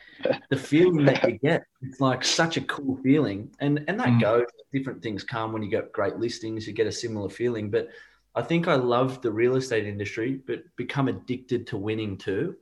the 0.51 0.57
feeling 0.57 1.05
that 1.07 1.23
you 1.25 1.39
get. 1.39 1.65
It's 1.83 2.01
like 2.01 2.25
such 2.25 2.57
a 2.57 2.63
cool 2.63 2.97
feeling. 3.03 3.51
And 3.61 3.85
and 3.89 3.99
that 3.99 4.09
mm. 4.09 4.21
goes, 4.21 4.47
different 4.73 5.03
things 5.03 5.25
come 5.25 5.53
when 5.53 5.63
you 5.63 5.71
get 5.71 5.93
great 5.93 6.17
listings, 6.17 6.67
you 6.67 6.73
get 6.73 6.87
a 6.87 6.93
similar 6.93 7.29
feeling. 7.29 7.71
But 7.71 7.89
I 8.35 8.43
think 8.43 8.67
I 8.67 8.75
love 8.75 9.23
the 9.23 9.31
real 9.31 9.57
estate 9.57 9.87
industry, 9.87 10.41
but 10.47 10.65
become 10.77 11.09
addicted 11.09 11.67
to 11.69 11.77
winning 11.77 12.19
too. 12.19 12.57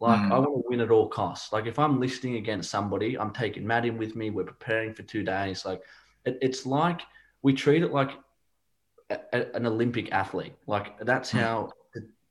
Like 0.00 0.18
mm. 0.18 0.32
I 0.32 0.38
want 0.38 0.64
to 0.64 0.68
win 0.68 0.80
at 0.80 0.90
all 0.90 1.08
costs. 1.08 1.52
Like 1.52 1.66
if 1.66 1.78
I'm 1.78 2.00
listing 2.00 2.36
against 2.36 2.70
somebody, 2.70 3.18
I'm 3.18 3.32
taking 3.32 3.66
Matt 3.66 3.84
in 3.84 3.98
with 3.98 4.16
me. 4.16 4.30
We're 4.30 4.44
preparing 4.44 4.94
for 4.94 5.02
two 5.02 5.22
days. 5.22 5.64
Like 5.66 5.82
it, 6.24 6.38
it's 6.40 6.64
like 6.64 7.02
we 7.42 7.52
treat 7.52 7.82
it 7.82 7.92
like 7.92 8.12
a, 9.10 9.18
a, 9.32 9.46
an 9.54 9.66
Olympic 9.66 10.10
athlete. 10.10 10.54
Like 10.66 10.98
that's 11.00 11.32
mm. 11.32 11.40
how 11.40 11.72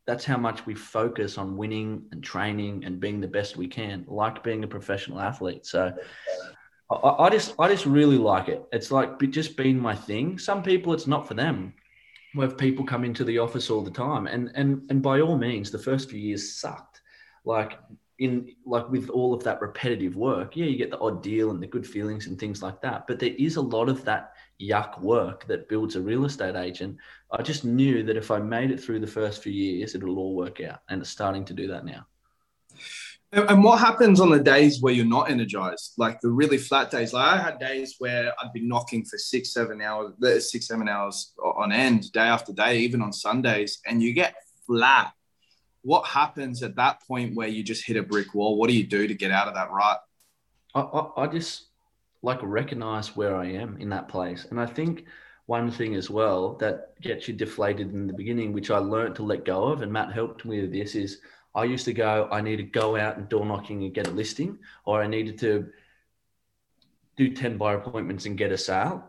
that's 0.07 0.25
how 0.25 0.37
much 0.37 0.65
we 0.65 0.73
focus 0.73 1.37
on 1.37 1.55
winning 1.55 2.03
and 2.11 2.23
training 2.23 2.83
and 2.85 2.99
being 2.99 3.21
the 3.21 3.27
best 3.27 3.55
we 3.55 3.67
can, 3.67 4.03
like 4.07 4.43
being 4.43 4.63
a 4.63 4.67
professional 4.67 5.19
athlete. 5.19 5.67
So 5.67 5.93
I, 6.89 6.95
I 6.95 7.29
just 7.29 7.53
I 7.59 7.67
just 7.67 7.85
really 7.85 8.17
like 8.17 8.47
it. 8.47 8.65
It's 8.71 8.89
like 8.89 9.19
just 9.29 9.55
being 9.55 9.79
my 9.79 9.93
thing. 9.93 10.39
Some 10.39 10.63
people 10.63 10.91
it's 10.93 11.05
not 11.05 11.27
for 11.27 11.35
them. 11.35 11.75
We 12.33 12.41
have 12.41 12.57
people 12.57 12.83
come 12.83 13.05
into 13.05 13.23
the 13.23 13.37
office 13.37 13.69
all 13.69 13.83
the 13.83 13.91
time, 13.91 14.25
and 14.25 14.49
and 14.55 14.81
and 14.89 15.03
by 15.03 15.21
all 15.21 15.37
means, 15.37 15.69
the 15.69 15.77
first 15.77 16.09
few 16.09 16.19
years 16.19 16.55
sucked 16.55 16.88
like 17.49 17.79
in 18.19 18.53
like 18.65 18.87
with 18.91 19.09
all 19.09 19.33
of 19.33 19.43
that 19.43 19.61
repetitive 19.61 20.15
work 20.15 20.55
yeah 20.55 20.65
you 20.65 20.77
get 20.77 20.91
the 20.91 20.99
odd 20.99 21.23
deal 21.23 21.51
and 21.51 21.63
the 21.63 21.67
good 21.75 21.87
feelings 21.87 22.27
and 22.27 22.37
things 22.37 22.61
like 22.61 22.79
that. 22.81 23.07
But 23.07 23.17
there 23.19 23.33
is 23.37 23.55
a 23.55 23.61
lot 23.61 23.89
of 23.89 24.05
that 24.05 24.33
yuck 24.61 25.01
work 25.01 25.47
that 25.47 25.69
builds 25.69 25.95
a 25.95 26.01
real 26.01 26.25
estate 26.25 26.55
agent. 26.55 26.97
I 27.31 27.41
just 27.41 27.63
knew 27.65 28.03
that 28.03 28.17
if 28.17 28.29
i 28.29 28.37
made 28.39 28.71
it 28.71 28.79
through 28.79 28.99
the 28.99 29.15
first 29.19 29.41
few 29.41 29.53
years 29.53 29.95
it'll 29.95 30.19
all 30.19 30.35
work 30.35 30.61
out 30.61 30.81
and 30.89 31.01
it's 31.01 31.09
starting 31.09 31.45
to 31.45 31.53
do 31.53 31.67
that 31.69 31.85
now. 31.85 32.05
And 33.31 33.63
what 33.63 33.79
happens 33.79 34.19
on 34.19 34.31
the 34.31 34.39
days 34.39 34.81
where 34.81 34.93
you're 34.93 35.15
not 35.17 35.29
energized? 35.29 35.93
Like 35.97 36.19
the 36.19 36.31
really 36.41 36.57
flat 36.57 36.91
days. 36.91 37.13
Like 37.13 37.33
i 37.33 37.37
had 37.47 37.59
days 37.59 37.95
where 37.99 38.25
i'd 38.39 38.53
be 38.53 38.67
knocking 38.71 39.03
for 39.05 39.17
six 39.17 39.53
seven 39.57 39.81
hours 39.81 40.09
six 40.51 40.67
seven 40.67 40.87
hours 40.87 41.33
on 41.63 41.71
end 41.71 42.11
day 42.11 42.29
after 42.35 42.51
day 42.53 42.73
even 42.85 43.01
on 43.01 43.11
sundays 43.13 43.79
and 43.87 44.03
you 44.03 44.11
get 44.13 44.35
flat 44.67 45.13
what 45.83 46.05
happens 46.05 46.61
at 46.63 46.75
that 46.75 47.01
point 47.07 47.35
where 47.35 47.47
you 47.47 47.63
just 47.63 47.85
hit 47.85 47.97
a 47.97 48.03
brick 48.03 48.33
wall? 48.33 48.57
What 48.57 48.69
do 48.69 48.75
you 48.75 48.85
do 48.85 49.07
to 49.07 49.13
get 49.13 49.31
out 49.31 49.47
of 49.47 49.55
that 49.55 49.71
rut? 49.71 50.01
I, 50.75 50.81
I, 50.81 51.23
I 51.23 51.27
just 51.27 51.67
like 52.21 52.39
recognize 52.41 53.15
where 53.15 53.35
I 53.35 53.45
am 53.45 53.77
in 53.79 53.89
that 53.89 54.09
place. 54.09 54.45
And 54.49 54.59
I 54.59 54.65
think 54.65 55.05
one 55.45 55.71
thing 55.71 55.95
as 55.95 56.09
well 56.09 56.55
that 56.55 56.99
gets 57.01 57.27
you 57.27 57.33
deflated 57.33 57.93
in 57.93 58.07
the 58.07 58.13
beginning, 58.13 58.53
which 58.53 58.69
I 58.69 58.77
learned 58.77 59.15
to 59.15 59.23
let 59.23 59.45
go 59.45 59.63
of, 59.63 59.81
and 59.81 59.91
Matt 59.91 60.11
helped 60.11 60.45
me 60.45 60.61
with 60.61 60.71
this, 60.71 60.95
is 60.95 61.21
I 61.55 61.63
used 61.63 61.85
to 61.85 61.93
go, 61.93 62.27
I 62.31 62.41
need 62.41 62.57
to 62.57 62.63
go 62.63 62.95
out 62.95 63.17
and 63.17 63.27
door 63.27 63.45
knocking 63.45 63.83
and 63.83 63.93
get 63.93 64.07
a 64.07 64.11
listing, 64.11 64.59
or 64.85 65.01
I 65.01 65.07
needed 65.07 65.39
to 65.39 65.69
do 67.17 67.33
10 67.33 67.57
buyer 67.57 67.77
appointments 67.77 68.25
and 68.25 68.37
get 68.37 68.51
a 68.51 68.57
sale. 68.57 69.03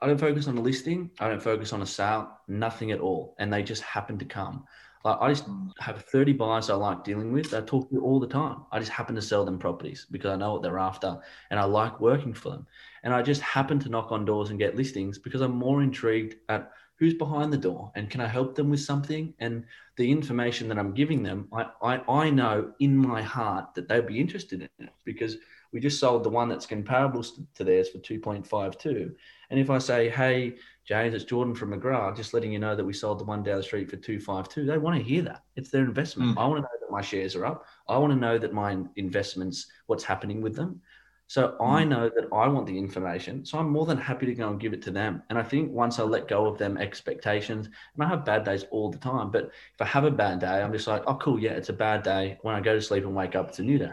I 0.00 0.06
don't 0.06 0.18
focus 0.18 0.48
on 0.48 0.58
a 0.58 0.60
listing. 0.60 1.10
I 1.20 1.28
don't 1.28 1.42
focus 1.42 1.72
on 1.72 1.80
a 1.80 1.86
sale, 1.86 2.38
nothing 2.48 2.90
at 2.90 3.00
all. 3.00 3.34
And 3.38 3.52
they 3.52 3.62
just 3.62 3.82
happen 3.82 4.18
to 4.18 4.24
come. 4.24 4.64
Like 5.04 5.18
I 5.20 5.28
just 5.30 5.46
have 5.78 6.04
30 6.04 6.32
buyers 6.34 6.70
I 6.70 6.74
like 6.74 7.04
dealing 7.04 7.32
with. 7.32 7.52
I 7.54 7.60
talk 7.60 7.90
to 7.90 8.00
all 8.00 8.20
the 8.20 8.26
time. 8.26 8.58
I 8.70 8.78
just 8.78 8.92
happen 8.92 9.14
to 9.16 9.22
sell 9.22 9.44
them 9.44 9.58
properties 9.58 10.06
because 10.10 10.30
I 10.30 10.36
know 10.36 10.52
what 10.52 10.62
they're 10.62 10.78
after 10.78 11.18
and 11.50 11.58
I 11.58 11.64
like 11.64 12.00
working 12.00 12.34
for 12.34 12.50
them. 12.50 12.66
And 13.02 13.12
I 13.12 13.22
just 13.22 13.40
happen 13.40 13.78
to 13.80 13.88
knock 13.88 14.12
on 14.12 14.24
doors 14.24 14.50
and 14.50 14.58
get 14.58 14.76
listings 14.76 15.18
because 15.18 15.40
I'm 15.40 15.56
more 15.56 15.82
intrigued 15.82 16.36
at 16.48 16.70
who's 16.96 17.14
behind 17.14 17.52
the 17.52 17.58
door 17.58 17.90
and 17.96 18.08
can 18.08 18.20
I 18.20 18.28
help 18.28 18.54
them 18.54 18.70
with 18.70 18.80
something? 18.80 19.34
And 19.40 19.64
the 19.96 20.10
information 20.10 20.68
that 20.68 20.78
I'm 20.78 20.94
giving 20.94 21.22
them, 21.22 21.48
I, 21.52 21.66
I, 21.82 22.12
I 22.26 22.30
know 22.30 22.72
in 22.78 22.96
my 22.96 23.22
heart 23.22 23.74
that 23.74 23.88
they'll 23.88 24.02
be 24.02 24.20
interested 24.20 24.62
in 24.78 24.86
it 24.86 24.92
because 25.04 25.36
we 25.72 25.80
just 25.80 25.98
sold 25.98 26.22
the 26.22 26.28
one 26.28 26.48
that's 26.48 26.66
comparable 26.66 27.24
to 27.24 27.64
theirs 27.64 27.88
for 27.88 27.98
2.52. 27.98 29.14
And 29.50 29.58
if 29.58 29.70
I 29.70 29.78
say, 29.78 30.10
hey, 30.10 30.56
James, 30.84 31.14
it's 31.14 31.24
Jordan 31.24 31.54
from 31.54 31.72
McGrath, 31.72 32.16
just 32.16 32.34
letting 32.34 32.52
you 32.52 32.58
know 32.58 32.74
that 32.74 32.84
we 32.84 32.92
sold 32.92 33.20
the 33.20 33.24
one 33.24 33.42
down 33.42 33.58
the 33.58 33.62
street 33.62 33.88
for 33.88 33.96
252, 33.96 34.64
they 34.64 34.78
want 34.78 34.96
to 34.96 35.02
hear 35.02 35.22
that. 35.22 35.44
It's 35.54 35.70
their 35.70 35.84
investment. 35.84 36.36
Mm. 36.36 36.40
I 36.40 36.46
want 36.46 36.58
to 36.58 36.62
know 36.62 36.68
that 36.80 36.90
my 36.90 37.00
shares 37.00 37.36
are 37.36 37.46
up. 37.46 37.64
I 37.88 37.96
want 37.98 38.12
to 38.12 38.18
know 38.18 38.36
that 38.38 38.52
my 38.52 38.76
investments, 38.96 39.66
what's 39.86 40.02
happening 40.02 40.40
with 40.42 40.56
them. 40.56 40.80
So 41.28 41.56
mm. 41.60 41.68
I 41.68 41.84
know 41.84 42.10
that 42.14 42.26
I 42.32 42.48
want 42.48 42.66
the 42.66 42.76
information. 42.76 43.44
So 43.44 43.58
I'm 43.58 43.70
more 43.70 43.86
than 43.86 43.96
happy 43.96 44.26
to 44.26 44.34
go 44.34 44.48
and 44.48 44.60
give 44.60 44.72
it 44.72 44.82
to 44.82 44.90
them. 44.90 45.22
And 45.30 45.38
I 45.38 45.44
think 45.44 45.70
once 45.70 46.00
I 46.00 46.02
let 46.02 46.26
go 46.26 46.46
of 46.46 46.58
them 46.58 46.76
expectations, 46.76 47.66
and 47.66 48.04
I 48.04 48.08
have 48.08 48.24
bad 48.24 48.44
days 48.44 48.64
all 48.72 48.90
the 48.90 48.98
time, 48.98 49.30
but 49.30 49.44
if 49.44 49.80
I 49.80 49.84
have 49.84 50.04
a 50.04 50.10
bad 50.10 50.40
day, 50.40 50.62
I'm 50.62 50.72
just 50.72 50.88
like, 50.88 51.04
oh, 51.06 51.14
cool. 51.14 51.38
Yeah, 51.38 51.52
it's 51.52 51.68
a 51.68 51.74
bad 51.74 52.02
day. 52.02 52.38
When 52.42 52.56
I 52.56 52.60
go 52.60 52.74
to 52.74 52.82
sleep 52.82 53.04
and 53.04 53.14
wake 53.14 53.36
up, 53.36 53.50
it's 53.50 53.60
a 53.60 53.62
new 53.62 53.78
day. 53.78 53.92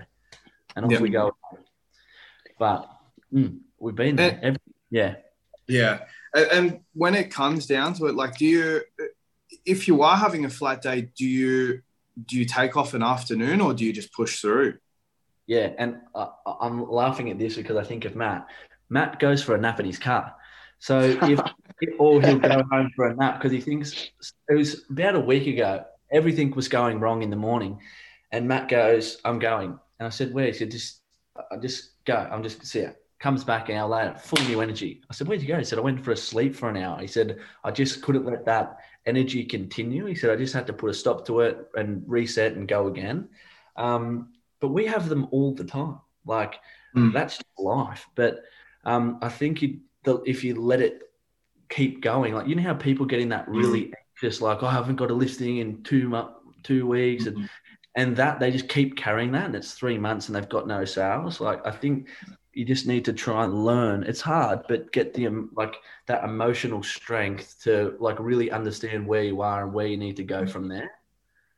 And 0.76 0.86
off 0.86 1.00
we 1.00 1.10
go. 1.10 1.36
But 2.58 2.90
mm, 3.32 3.60
we've 3.78 3.96
been 3.96 4.16
there. 4.16 4.40
Every, 4.42 4.60
yeah. 4.90 5.16
Yeah. 5.68 6.00
And 6.34 6.82
when 6.94 7.16
it 7.16 7.32
comes 7.32 7.66
down 7.66 7.94
to 7.96 8.08
it, 8.08 8.16
like, 8.16 8.38
do 8.38 8.46
you, 8.46 8.82
if 9.66 9.88
you 9.88 10.04
are 10.04 10.16
having 10.16 10.46
a 10.46 10.50
flat 10.50 10.82
day, 10.82 11.10
do 11.18 11.26
you, 11.26 11.82
do 12.26 12.38
you 12.38 12.46
take 12.46 12.78
off 12.78 12.94
an 12.94 13.04
afternoon 13.04 13.62
or 13.62 13.74
do 13.74 13.86
you 13.86 13.94
just 13.94 14.14
push 14.14 14.42
through? 14.42 14.78
Yeah. 15.48 15.72
And 15.78 15.98
uh, 16.14 16.28
I'm 16.60 16.90
laughing 16.90 17.30
at 17.32 17.40
this 17.40 17.56
because 17.56 17.78
I 17.78 17.84
think 17.84 18.06
of 18.06 18.16
Matt. 18.16 18.48
Matt 18.90 19.20
goes 19.20 19.42
for 19.42 19.56
a 19.56 19.60
nap 19.60 19.80
in 19.80 19.86
his 19.86 19.98
car. 19.98 20.36
So 20.80 21.00
if, 21.24 21.40
or 21.98 22.22
he'll 22.22 22.40
go 22.40 22.64
home 22.72 22.92
for 22.96 23.08
a 23.08 23.16
nap 23.16 23.40
because 23.40 23.52
he 23.52 23.62
thinks 23.62 24.12
it 24.50 24.56
was 24.56 24.86
about 24.90 25.16
a 25.16 25.20
week 25.20 25.48
ago, 25.48 25.86
everything 26.12 26.52
was 26.52 26.68
going 26.68 27.00
wrong 27.00 27.24
in 27.24 27.30
the 27.30 27.36
morning. 27.36 27.80
And 28.32 28.48
Matt 28.48 28.70
goes, 28.70 29.18
I'm 29.26 29.40
going. 29.40 29.80
And 30.00 30.08
I 30.08 30.10
said, 30.10 30.34
where? 30.34 30.46
He 30.46 30.54
said, 30.54 30.72
just, 30.72 31.02
I 31.52 31.58
just 31.58 32.04
go. 32.06 32.16
I'm 32.16 32.44
just 32.44 32.66
see 32.66 32.80
it. 32.80 32.96
Comes 33.20 33.44
back 33.44 33.68
an 33.68 33.76
hour 33.76 33.90
later, 33.90 34.16
full 34.18 34.44
new 34.46 34.62
energy. 34.62 35.02
I 35.10 35.14
said, 35.14 35.28
Where'd 35.28 35.42
you 35.42 35.48
go? 35.48 35.58
He 35.58 35.66
said, 35.66 35.78
I 35.78 35.82
went 35.82 36.04
for 36.04 36.12
a 36.12 36.18
sleep 36.18 36.56
for 36.56 36.70
an 36.70 36.78
hour. 36.78 37.00
He 37.00 37.08
said, 37.08 37.40
I 37.66 37.72
just 37.72 38.02
couldn't 38.02 38.26
let 38.26 38.46
that 38.46 38.78
energy 39.06 39.44
continue. 39.44 40.06
He 40.06 40.16
said, 40.16 40.30
I 40.30 40.38
just 40.38 40.54
had 40.54 40.68
to 40.68 40.74
put 40.74 40.90
a 40.90 40.94
stop 40.94 41.26
to 41.26 41.42
it 41.42 41.68
and 41.76 42.02
reset 42.08 42.54
and 42.54 42.66
go 42.66 42.88
again. 42.88 43.28
Um, 43.76 44.30
but 44.62 44.70
we 44.70 44.86
have 44.86 45.10
them 45.10 45.28
all 45.32 45.54
the 45.54 45.66
time. 45.66 46.00
Like 46.26 46.56
mm. 46.96 47.12
that's 47.12 47.42
life. 47.58 48.08
But 48.16 48.44
um, 48.86 49.20
I 49.22 49.28
think 49.28 49.62
you, 49.62 49.80
the, 50.04 50.22
if 50.26 50.44
you 50.44 50.56
let 50.56 50.82
it 50.82 51.04
keep 51.68 52.02
going, 52.02 52.34
like 52.34 52.48
you 52.48 52.56
know 52.56 52.64
how 52.64 52.74
people 52.74 53.06
get 53.06 53.20
in 53.20 53.30
that 53.30 53.50
really 53.50 53.88
mm. 53.88 53.94
anxious, 54.16 54.40
like 54.40 54.64
oh, 54.64 54.68
I 54.68 54.72
haven't 54.72 54.96
got 54.96 55.12
a 55.12 55.14
listing 55.14 55.58
in 55.58 55.84
two 55.84 56.08
months, 56.08 56.36
two 56.64 56.88
weeks, 56.88 57.26
mm-hmm. 57.26 57.42
and 57.42 57.50
and 57.96 58.16
that 58.16 58.40
they 58.40 58.52
just 58.52 58.70
keep 58.70 58.96
carrying 58.96 59.32
that 59.32 59.48
and 59.48 59.56
it's 59.56 59.74
three 59.74 59.98
months 59.98 60.28
and 60.28 60.36
they've 60.36 60.48
got 60.48 60.68
no 60.68 60.86
sales 60.86 61.42
like 61.42 61.66
i 61.66 61.72
think 61.72 62.08
you 62.60 62.66
just 62.66 62.86
need 62.86 63.06
to 63.06 63.14
try 63.14 63.46
and 63.46 63.64
learn 63.64 64.04
it's 64.04 64.20
hard 64.20 64.60
but 64.68 64.92
get 64.92 65.14
the 65.14 65.26
um, 65.28 65.50
like 65.56 65.76
that 66.08 66.26
emotional 66.26 66.84
strength 66.84 67.56
to 67.64 67.96
like 68.02 68.20
really 68.20 68.52
understand 68.52 69.08
where 69.08 69.24
you 69.24 69.42
are 69.42 69.64
and 69.64 69.74
where 69.74 69.88
you 69.88 69.96
need 69.96 70.18
to 70.18 70.26
go 70.26 70.46
from 70.46 70.68
there 70.68 70.92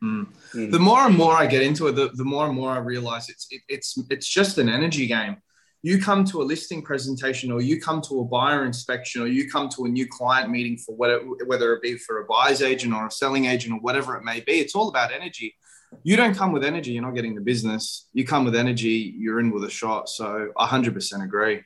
mm. 0.03 0.27
Mm. 0.53 0.71
the 0.71 0.79
more 0.79 0.99
and 1.07 1.17
more 1.17 1.33
i 1.33 1.47
get 1.47 1.63
into 1.63 1.87
it 1.87 1.93
the, 1.93 2.11
the 2.13 2.23
more 2.23 2.45
and 2.45 2.55
more 2.55 2.69
i 2.69 2.77
realize 2.77 3.29
it's 3.29 3.47
it, 3.49 3.61
it's 3.67 3.97
it's 4.11 4.27
just 4.27 4.59
an 4.59 4.69
energy 4.69 5.07
game 5.07 5.37
you 5.81 5.99
come 5.99 6.23
to 6.23 6.43
a 6.43 6.43
listing 6.43 6.83
presentation 6.83 7.51
or 7.51 7.61
you 7.61 7.81
come 7.81 7.99
to 8.03 8.19
a 8.19 8.23
buyer 8.23 8.63
inspection 8.63 9.23
or 9.23 9.25
you 9.27 9.49
come 9.49 9.69
to 9.69 9.85
a 9.85 9.89
new 9.89 10.05
client 10.07 10.51
meeting 10.51 10.77
for 10.77 10.95
whatever, 10.95 11.25
whether 11.47 11.73
it 11.73 11.81
be 11.81 11.97
for 11.97 12.21
a 12.21 12.25
buyer's 12.25 12.61
agent 12.61 12.93
or 12.93 13.07
a 13.07 13.11
selling 13.11 13.45
agent 13.45 13.73
or 13.73 13.79
whatever 13.79 14.15
it 14.15 14.23
may 14.23 14.39
be 14.41 14.59
it's 14.59 14.75
all 14.75 14.89
about 14.89 15.11
energy 15.11 15.55
you 16.03 16.15
don't 16.15 16.35
come 16.35 16.51
with 16.51 16.63
energy, 16.63 16.91
you're 16.91 17.03
not 17.03 17.15
getting 17.15 17.35
the 17.35 17.41
business. 17.41 18.07
You 18.13 18.25
come 18.25 18.45
with 18.45 18.55
energy, 18.55 19.13
you're 19.17 19.39
in 19.39 19.51
with 19.51 19.63
a 19.63 19.69
shot. 19.69 20.09
So 20.09 20.51
100% 20.57 21.23
agree. 21.23 21.63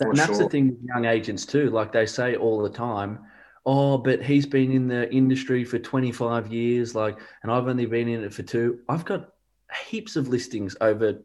And 0.00 0.16
that's 0.16 0.30
sure. 0.30 0.44
the 0.44 0.48
thing 0.48 0.70
with 0.70 0.82
young 0.82 1.04
agents 1.04 1.46
too. 1.46 1.70
Like 1.70 1.92
they 1.92 2.06
say 2.06 2.36
all 2.36 2.62
the 2.62 2.70
time, 2.70 3.20
oh, 3.66 3.98
but 3.98 4.22
he's 4.22 4.46
been 4.46 4.72
in 4.72 4.88
the 4.88 5.12
industry 5.12 5.64
for 5.64 5.78
25 5.78 6.52
years, 6.52 6.94
like, 6.94 7.18
and 7.42 7.52
I've 7.52 7.68
only 7.68 7.86
been 7.86 8.08
in 8.08 8.24
it 8.24 8.34
for 8.34 8.42
two. 8.42 8.80
I've 8.88 9.04
got 9.04 9.30
heaps 9.86 10.16
of 10.16 10.28
listings 10.28 10.76
over 10.80 11.22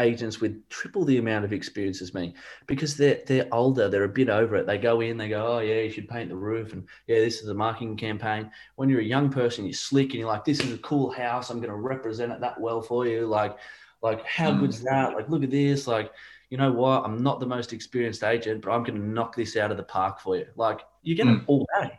agents 0.00 0.40
with 0.40 0.68
triple 0.68 1.04
the 1.04 1.18
amount 1.18 1.44
of 1.44 1.52
experience 1.52 2.00
as 2.00 2.14
me 2.14 2.34
because 2.66 2.96
they're 2.96 3.20
they're 3.26 3.48
older, 3.52 3.88
they're 3.88 4.04
a 4.04 4.08
bit 4.08 4.28
over 4.28 4.56
it. 4.56 4.66
They 4.66 4.78
go 4.78 5.00
in, 5.00 5.16
they 5.16 5.28
go, 5.28 5.46
oh 5.46 5.58
yeah, 5.60 5.80
you 5.80 5.90
should 5.90 6.08
paint 6.08 6.30
the 6.30 6.36
roof, 6.36 6.72
and 6.72 6.86
yeah, 7.06 7.18
this 7.18 7.42
is 7.42 7.48
a 7.48 7.54
marketing 7.54 7.96
campaign. 7.96 8.50
When 8.76 8.88
you're 8.88 9.00
a 9.00 9.04
young 9.04 9.30
person, 9.30 9.64
you're 9.64 9.74
slick, 9.74 10.10
and 10.10 10.14
you're 10.14 10.28
like, 10.28 10.44
this 10.44 10.60
is 10.60 10.72
a 10.72 10.78
cool 10.78 11.10
house. 11.10 11.50
I'm 11.50 11.58
going 11.58 11.70
to 11.70 11.76
represent 11.76 12.32
it 12.32 12.40
that 12.40 12.60
well 12.60 12.80
for 12.80 13.06
you. 13.06 13.26
Like, 13.26 13.56
like 14.02 14.24
how 14.24 14.50
mm. 14.50 14.60
good's 14.60 14.82
that? 14.82 15.14
Like, 15.14 15.28
look 15.28 15.42
at 15.42 15.50
this. 15.50 15.86
Like, 15.86 16.12
you 16.50 16.56
know 16.56 16.72
what? 16.72 17.04
I'm 17.04 17.22
not 17.22 17.40
the 17.40 17.46
most 17.46 17.72
experienced 17.72 18.24
agent, 18.24 18.62
but 18.62 18.72
I'm 18.72 18.82
going 18.82 18.98
to 18.98 19.06
knock 19.06 19.36
this 19.36 19.56
out 19.56 19.70
of 19.70 19.76
the 19.76 19.82
park 19.82 20.20
for 20.20 20.36
you. 20.36 20.46
Like, 20.56 20.80
you 21.02 21.14
get 21.14 21.26
mm. 21.26 21.38
it 21.38 21.44
all 21.46 21.66
day. 21.80 21.98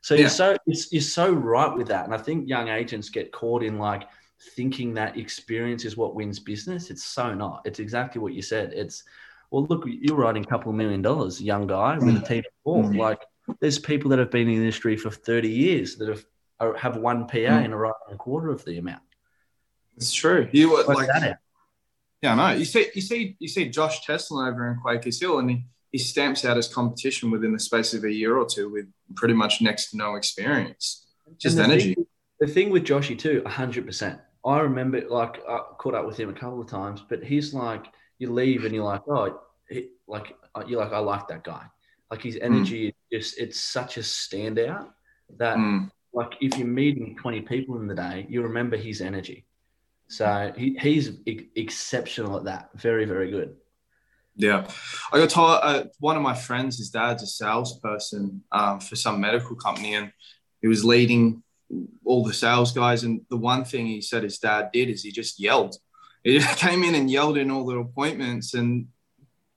So 0.00 0.14
yeah. 0.14 0.20
you're 0.20 0.30
so 0.30 0.56
you're 0.66 1.02
so 1.02 1.32
right 1.32 1.74
with 1.76 1.88
that, 1.88 2.04
and 2.04 2.14
I 2.14 2.18
think 2.18 2.48
young 2.48 2.68
agents 2.68 3.08
get 3.08 3.32
caught 3.32 3.62
in 3.62 3.78
like 3.78 4.08
thinking 4.54 4.94
that 4.94 5.16
experience 5.16 5.84
is 5.84 5.96
what 5.96 6.14
wins 6.14 6.38
business. 6.38 6.90
It's 6.90 7.04
so 7.04 7.34
not. 7.34 7.62
It's 7.64 7.80
exactly 7.80 8.20
what 8.20 8.34
you 8.34 8.42
said. 8.42 8.72
It's 8.72 9.04
well, 9.50 9.64
look, 9.66 9.84
you're 9.86 10.16
writing 10.16 10.44
a 10.44 10.46
couple 10.46 10.70
of 10.70 10.76
million 10.76 11.00
dollars, 11.00 11.40
young 11.40 11.66
guy 11.66 11.98
with 11.98 12.22
a 12.22 12.26
team 12.26 12.40
of 12.40 12.52
4 12.64 12.84
mm-hmm. 12.84 12.98
Like 12.98 13.22
there's 13.60 13.78
people 13.78 14.10
that 14.10 14.18
have 14.18 14.30
been 14.30 14.42
in 14.42 14.48
the 14.48 14.56
industry 14.56 14.96
for 14.96 15.10
30 15.10 15.48
years 15.48 15.96
that 15.96 16.08
have 16.08 16.24
have 16.76 16.96
one 16.96 17.26
PA 17.26 17.36
mm. 17.36 17.64
and 17.64 17.72
are 17.72 17.78
writing 17.78 18.12
a 18.12 18.16
quarter 18.16 18.50
of 18.50 18.64
the 18.64 18.78
amount. 18.78 19.02
It's 19.96 20.12
true. 20.12 20.48
You 20.52 20.70
were 20.70 20.82
like 20.84 21.08
yeah, 22.22 22.32
I 22.32 22.34
know. 22.34 22.58
You 22.58 22.64
see, 22.64 22.88
you 22.94 23.00
see, 23.00 23.36
you 23.38 23.48
see 23.48 23.68
Josh 23.68 24.04
Tesla 24.04 24.48
over 24.48 24.70
in 24.70 24.80
Quakers 24.80 25.20
Hill, 25.20 25.38
and 25.38 25.50
he, 25.50 25.64
he 25.92 25.98
stamps 25.98 26.44
out 26.44 26.56
his 26.56 26.66
competition 26.66 27.30
within 27.30 27.52
the 27.52 27.60
space 27.60 27.94
of 27.94 28.04
a 28.04 28.12
year 28.12 28.36
or 28.36 28.44
two 28.44 28.70
with 28.70 28.86
pretty 29.14 29.34
much 29.34 29.60
next 29.60 29.90
to 29.90 29.96
no 29.96 30.16
experience, 30.16 31.06
just 31.38 31.56
the 31.56 31.62
energy. 31.62 31.94
Thing, 31.94 32.06
the 32.40 32.46
thing 32.48 32.70
with 32.70 32.84
Joshy 32.84 33.16
too, 33.16 33.42
hundred 33.46 33.86
percent. 33.86 34.20
I 34.48 34.60
remember 34.60 35.02
like 35.08 35.42
I 35.48 35.58
caught 35.78 35.94
up 35.94 36.06
with 36.06 36.18
him 36.18 36.30
a 36.30 36.32
couple 36.32 36.60
of 36.60 36.68
times, 36.68 37.02
but 37.06 37.22
he's 37.22 37.52
like, 37.52 37.86
you 38.18 38.32
leave 38.32 38.64
and 38.64 38.74
you're 38.74 38.84
like, 38.84 39.02
oh, 39.06 39.40
he, 39.68 39.90
like 40.06 40.34
uh, 40.54 40.64
you're 40.66 40.80
like, 40.80 40.92
I 40.92 40.98
like 40.98 41.28
that 41.28 41.44
guy. 41.44 41.64
Like 42.10 42.22
his 42.22 42.38
energy 42.40 42.86
mm. 42.86 42.94
is 43.10 43.30
just, 43.30 43.40
it's 43.40 43.60
such 43.60 43.98
a 43.98 44.00
standout 44.00 44.88
that 45.36 45.58
mm. 45.58 45.90
like 46.14 46.34
if 46.40 46.56
you're 46.56 46.66
meeting 46.66 47.16
20 47.20 47.42
people 47.42 47.78
in 47.78 47.86
the 47.86 47.94
day, 47.94 48.26
you 48.28 48.42
remember 48.42 48.76
his 48.76 49.02
energy. 49.02 49.44
So 50.08 50.52
he, 50.56 50.78
he's 50.80 51.18
exceptional 51.26 52.38
at 52.38 52.44
that. 52.44 52.70
Very, 52.74 53.04
very 53.04 53.30
good. 53.30 53.54
Yeah, 54.34 54.66
I 55.12 55.18
got 55.18 55.30
told 55.30 55.58
uh, 55.62 55.84
one 55.98 56.16
of 56.16 56.22
my 56.22 56.34
friends, 56.34 56.78
his 56.78 56.90
dad's 56.90 57.22
a 57.24 57.26
salesperson 57.26 58.42
um, 58.52 58.78
for 58.80 58.94
some 58.94 59.20
medical 59.20 59.56
company, 59.56 59.94
and 59.94 60.12
he 60.62 60.68
was 60.68 60.84
leading 60.84 61.42
all 62.04 62.24
the 62.24 62.32
sales 62.32 62.72
guys. 62.72 63.04
And 63.04 63.22
the 63.30 63.36
one 63.36 63.64
thing 63.64 63.86
he 63.86 64.00
said 64.00 64.22
his 64.22 64.38
dad 64.38 64.70
did 64.72 64.88
is 64.88 65.02
he 65.02 65.12
just 65.12 65.40
yelled. 65.40 65.76
He 66.24 66.38
just 66.38 66.58
came 66.66 66.84
in 66.84 66.94
and 66.94 67.10
yelled 67.10 67.38
in 67.38 67.50
all 67.50 67.66
the 67.66 67.78
appointments, 67.78 68.54
and 68.54 68.88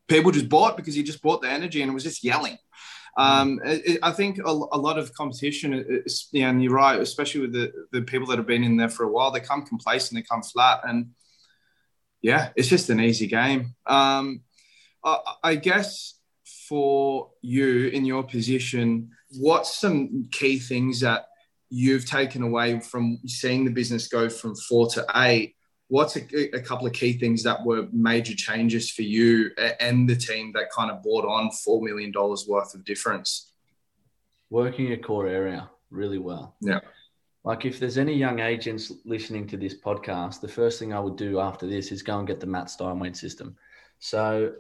people 0.08 0.32
just 0.32 0.50
bought 0.50 0.78
because 0.78 0.96
he 0.96 1.04
just 1.04 1.22
bought 1.22 1.42
the 1.42 1.50
energy 1.50 1.82
and 1.82 1.90
it 1.90 1.94
was 1.94 2.04
just 2.04 2.24
yelling. 2.24 2.58
Um, 3.18 3.60
it, 3.66 4.00
I 4.02 4.12
think 4.12 4.40
a, 4.40 4.50
a, 4.50 4.80
lot 4.80 4.98
of 4.98 5.14
competition, 5.14 5.74
is, 5.74 6.30
yeah, 6.32 6.50
and 6.50 6.64
you're 6.64 6.74
right, 6.74 7.00
especially 7.00 7.42
with 7.42 7.52
the, 7.52 7.72
the 7.92 8.04
people 8.04 8.28
that 8.28 8.38
have 8.38 8.48
been 8.48 8.64
in 8.64 8.78
there 8.78 8.90
for 8.90 9.04
a 9.04 9.12
while, 9.12 9.32
they 9.32 9.42
come 9.42 9.66
complacent, 9.66 10.18
they 10.18 10.24
come 10.24 10.42
flat, 10.42 10.82
and 10.86 11.10
yeah, 12.22 12.50
it's 12.56 12.70
just 12.70 12.90
an 12.90 13.02
easy 13.02 13.28
game. 13.28 13.76
Um, 13.86 14.42
I, 15.04 15.18
I 15.44 15.56
guess 15.56 16.16
for 16.70 17.32
you 17.42 17.88
in 17.88 18.06
your 18.06 18.24
position, 18.24 19.12
what's 19.38 19.76
some 19.76 20.30
key 20.32 20.60
things 20.60 21.02
that 21.02 21.26
you've 21.72 22.06
taken 22.06 22.44
away 22.44 22.80
from 22.80 23.18
seeing 23.26 23.66
the 23.66 23.72
business 23.72 24.08
go 24.08 24.30
from 24.30 24.54
four 24.56 24.88
to 24.88 25.04
eight 25.16 25.56
what's 25.92 26.16
a, 26.16 26.56
a, 26.56 26.62
couple 26.62 26.88
of 26.88 26.94
key 26.94 27.12
things 27.12 27.44
that 27.44 27.66
were 27.66 27.86
major 27.92 28.34
changes 28.34 28.90
for 28.90 29.02
you 29.02 29.52
and 29.82 30.08
the 30.08 30.16
team 30.16 30.54
that 30.54 30.72
kind 30.72 30.90
of 30.90 31.04
brought 31.04 31.26
on 31.26 31.50
$4 31.50 31.82
million 31.82 32.14
worth 32.16 32.74
of 32.74 32.86
difference? 32.86 33.52
Working 34.50 34.94
a 34.94 34.98
core 34.98 35.28
area 35.28 35.70
really 35.90 36.18
well. 36.18 36.56
Yeah. 36.62 36.80
Like 37.44 37.66
if 37.66 37.78
there's 37.78 37.98
any 37.98 38.14
young 38.14 38.40
agents 38.40 38.94
listening 39.04 39.48
to 39.48 39.58
this 39.58 39.76
podcast 39.82 40.40
the 40.40 40.48
first 40.48 40.80
thing 40.80 40.94
i 40.94 41.00
would 41.00 41.18
do 41.18 41.40
after 41.40 41.68
this 41.68 41.92
is 41.92 42.04
go 42.04 42.20
and 42.20 42.28
get 42.28 42.40
the 42.40 42.48
matt 42.48 42.68
Steinwall 42.68 43.16
system. 43.16 43.58
So 44.00 44.54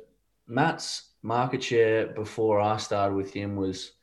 matt's 0.47 1.12
market 1.22 1.64
share 1.64 2.07
before 2.07 2.59
i 2.59 2.76
started 2.76 3.16
with 3.16 3.32
him 3.32 3.55
was 3.55 3.93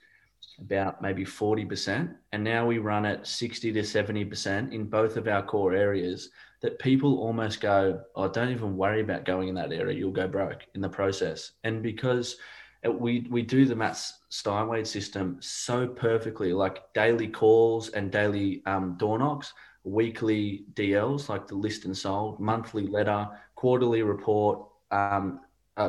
about 0.60 1.00
maybe 1.00 1.24
40%. 1.24 2.14
And 2.32 2.44
now 2.44 2.66
we 2.66 2.78
run 2.78 3.06
at 3.06 3.26
60 3.26 3.72
to 3.72 3.80
70% 3.80 4.72
in 4.72 4.84
both 4.84 5.16
of 5.16 5.28
our 5.28 5.42
core 5.42 5.74
areas 5.74 6.30
that 6.60 6.78
people 6.78 7.18
almost 7.18 7.60
go, 7.60 8.00
oh, 8.16 8.28
don't 8.28 8.50
even 8.50 8.76
worry 8.76 9.00
about 9.00 9.24
going 9.24 9.48
in 9.48 9.54
that 9.54 9.72
area. 9.72 9.96
You'll 9.96 10.10
go 10.10 10.26
broke 10.26 10.66
in 10.74 10.80
the 10.80 10.88
process. 10.88 11.52
And 11.62 11.82
because 11.82 12.36
we, 12.84 13.26
we 13.30 13.42
do 13.42 13.64
the 13.64 13.76
Matt 13.76 13.94
Steinwall 14.30 14.86
system 14.86 15.36
so 15.40 15.86
perfectly, 15.86 16.52
like 16.52 16.92
daily 16.94 17.28
calls 17.28 17.90
and 17.90 18.10
daily 18.10 18.62
um, 18.66 18.96
door 18.98 19.18
knocks, 19.18 19.52
weekly 19.84 20.64
DLs, 20.74 21.28
like 21.28 21.46
the 21.46 21.54
list 21.54 21.84
and 21.84 21.96
sold, 21.96 22.40
monthly 22.40 22.86
letter, 22.86 23.28
quarterly 23.54 24.02
report, 24.02 24.66
um, 24.90 25.40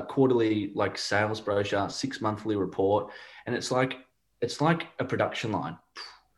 quarterly 0.07 0.71
like 0.75 0.97
sales 0.97 1.41
brochure, 1.41 1.89
six 1.89 2.21
monthly 2.21 2.55
report. 2.55 3.11
And 3.47 3.55
it's 3.55 3.71
like, 3.71 3.97
it's 4.41 4.61
like 4.61 4.87
a 4.99 5.05
production 5.05 5.51
line. 5.51 5.77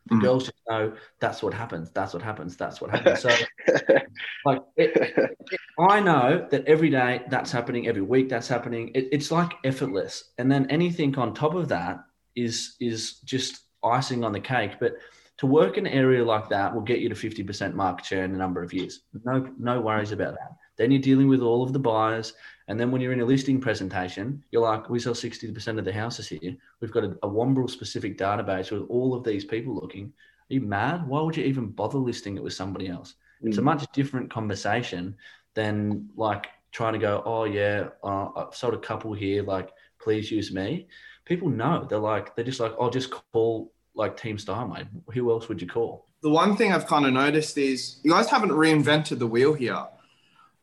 The 0.06 0.16
mm. 0.16 0.22
girls 0.22 0.44
just 0.44 0.58
know 0.68 0.92
that's 1.20 1.42
what 1.42 1.54
happens. 1.54 1.90
That's 1.90 2.12
what 2.12 2.22
happens. 2.22 2.56
That's 2.56 2.80
what 2.80 2.90
happens. 2.90 3.20
So, 3.20 3.28
like, 4.44 4.62
it, 4.76 4.96
it, 4.96 5.30
I 5.78 6.00
know 6.00 6.46
that 6.50 6.66
every 6.66 6.90
day 6.90 7.22
that's 7.28 7.52
happening. 7.52 7.86
Every 7.86 8.02
week 8.02 8.28
that's 8.28 8.48
happening. 8.48 8.90
It, 8.94 9.08
it's 9.12 9.30
like 9.30 9.52
effortless. 9.64 10.32
And 10.38 10.50
then 10.50 10.68
anything 10.70 11.16
on 11.16 11.34
top 11.34 11.54
of 11.54 11.68
that 11.68 12.04
is 12.34 12.74
is 12.80 13.20
just 13.20 13.60
icing 13.84 14.24
on 14.24 14.32
the 14.32 14.40
cake. 14.40 14.72
But 14.80 14.94
to 15.38 15.46
work 15.46 15.76
an 15.76 15.86
area 15.86 16.24
like 16.24 16.48
that 16.48 16.74
will 16.74 16.82
get 16.82 16.98
you 16.98 17.08
to 17.08 17.14
fifty 17.14 17.44
percent 17.44 17.76
market 17.76 18.04
share 18.04 18.24
in 18.24 18.34
a 18.34 18.38
number 18.38 18.62
of 18.62 18.72
years. 18.72 19.02
No 19.24 19.48
no 19.56 19.80
worries 19.80 20.10
about 20.10 20.34
that. 20.34 20.56
Then 20.78 20.90
you're 20.90 21.00
dealing 21.00 21.28
with 21.28 21.42
all 21.42 21.62
of 21.62 21.72
the 21.72 21.78
buyers. 21.78 22.32
And 22.68 22.78
then 22.78 22.90
when 22.90 23.00
you're 23.00 23.12
in 23.12 23.20
a 23.20 23.24
listing 23.24 23.60
presentation, 23.60 24.42
you're 24.50 24.62
like, 24.62 24.88
we 24.88 24.98
sell 24.98 25.14
60% 25.14 25.78
of 25.78 25.84
the 25.84 25.92
houses 25.92 26.28
here. 26.28 26.56
We've 26.80 26.92
got 26.92 27.04
a, 27.04 27.10
a 27.22 27.28
Wombrel 27.28 27.68
specific 27.68 28.16
database 28.16 28.70
with 28.70 28.88
all 28.88 29.14
of 29.14 29.24
these 29.24 29.44
people 29.44 29.74
looking. 29.74 30.12
Are 30.50 30.54
you 30.54 30.60
mad? 30.60 31.06
Why 31.06 31.20
would 31.20 31.36
you 31.36 31.44
even 31.44 31.68
bother 31.68 31.98
listing 31.98 32.36
it 32.36 32.42
with 32.42 32.52
somebody 32.52 32.88
else? 32.88 33.14
Mm. 33.42 33.48
It's 33.48 33.58
a 33.58 33.62
mm. 33.62 33.64
much 33.64 33.84
different 33.92 34.30
conversation 34.30 35.16
than 35.54 36.08
like 36.16 36.46
trying 36.70 36.94
to 36.94 36.98
go, 36.98 37.22
oh, 37.24 37.44
yeah, 37.44 37.88
uh, 38.02 38.28
I've 38.36 38.54
sold 38.54 38.74
a 38.74 38.78
couple 38.78 39.12
here. 39.12 39.42
Like, 39.42 39.70
please 40.00 40.30
use 40.30 40.52
me. 40.52 40.86
People 41.24 41.48
know. 41.48 41.86
They're 41.88 41.98
like, 41.98 42.34
they're 42.34 42.44
just 42.44 42.60
like, 42.60 42.74
I'll 42.80 42.90
just 42.90 43.10
call 43.32 43.72
like 43.94 44.16
Team 44.16 44.36
Steinwall. 44.36 44.86
Who 45.12 45.30
else 45.30 45.48
would 45.48 45.60
you 45.60 45.68
call? 45.68 46.06
The 46.22 46.30
one 46.30 46.56
thing 46.56 46.72
I've 46.72 46.86
kind 46.86 47.04
of 47.04 47.12
noticed 47.12 47.58
is 47.58 47.98
you 48.04 48.12
guys 48.12 48.30
haven't 48.30 48.50
reinvented 48.50 49.18
the 49.18 49.26
wheel 49.26 49.52
here 49.52 49.84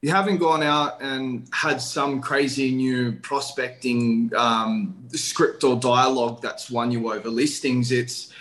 you 0.01 0.11
haven't 0.11 0.37
gone 0.37 0.63
out 0.63 1.01
and 1.01 1.47
had 1.53 1.81
some 1.81 2.21
crazy 2.21 2.73
new 2.73 3.13
prospecting 3.13 4.31
um, 4.35 4.95
script 5.09 5.63
or 5.63 5.75
dialogue 5.75 6.41
that's 6.41 6.71
won 6.71 6.89
you 6.91 7.11
over 7.11 7.29
listings. 7.29 7.91
It's 7.91 8.33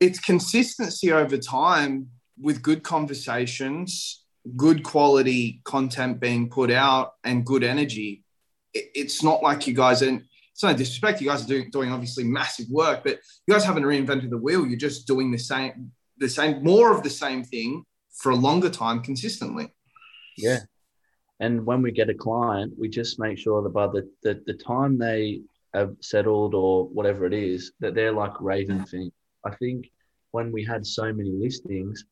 it's 0.00 0.18
consistency 0.18 1.12
over 1.12 1.36
time 1.36 2.08
with 2.40 2.62
good 2.62 2.82
conversations, 2.82 4.24
good 4.56 4.82
quality 4.82 5.60
content 5.64 6.18
being 6.18 6.48
put 6.48 6.70
out, 6.70 7.14
and 7.22 7.44
good 7.44 7.62
energy. 7.62 8.24
It, 8.74 8.90
it's 8.94 9.22
not 9.22 9.42
like 9.42 9.66
you 9.66 9.74
guys 9.74 10.02
and 10.02 10.24
it's 10.52 10.62
no 10.64 10.72
disrespect. 10.72 11.20
You 11.20 11.28
guys 11.28 11.44
are 11.44 11.48
doing, 11.48 11.70
doing 11.70 11.92
obviously 11.92 12.24
massive 12.24 12.66
work, 12.68 13.04
but 13.04 13.18
you 13.46 13.54
guys 13.54 13.64
haven't 13.64 13.84
reinvented 13.84 14.30
the 14.30 14.38
wheel. 14.38 14.66
You're 14.66 14.78
just 14.78 15.06
doing 15.06 15.30
the 15.30 15.38
same, 15.38 15.92
the 16.18 16.28
same, 16.28 16.64
more 16.64 16.92
of 16.94 17.02
the 17.02 17.10
same 17.10 17.44
thing 17.44 17.84
for 18.18 18.30
a 18.32 18.36
longer 18.36 18.70
time 18.70 19.02
consistently. 19.02 19.72
Yeah, 20.36 20.60
and 21.40 21.64
when 21.64 21.80
we 21.80 21.90
get 21.90 22.10
a 22.10 22.14
client, 22.14 22.74
we 22.78 22.88
just 22.88 23.18
make 23.18 23.38
sure 23.38 23.62
that 23.62 23.70
by 23.70 23.86
the, 23.86 24.08
the, 24.22 24.42
the 24.46 24.54
time 24.54 24.98
they 24.98 25.40
have 25.72 25.96
settled 26.00 26.54
or 26.54 26.86
whatever 26.88 27.24
it 27.24 27.32
is, 27.32 27.72
that 27.80 27.94
they're 27.94 28.12
like 28.12 28.38
raving 28.40 28.84
things. 28.84 29.12
I 29.44 29.54
think 29.56 29.90
when 30.32 30.52
we 30.52 30.62
had 30.62 30.86
so 30.86 31.12
many 31.12 31.30
listings, 31.30 32.04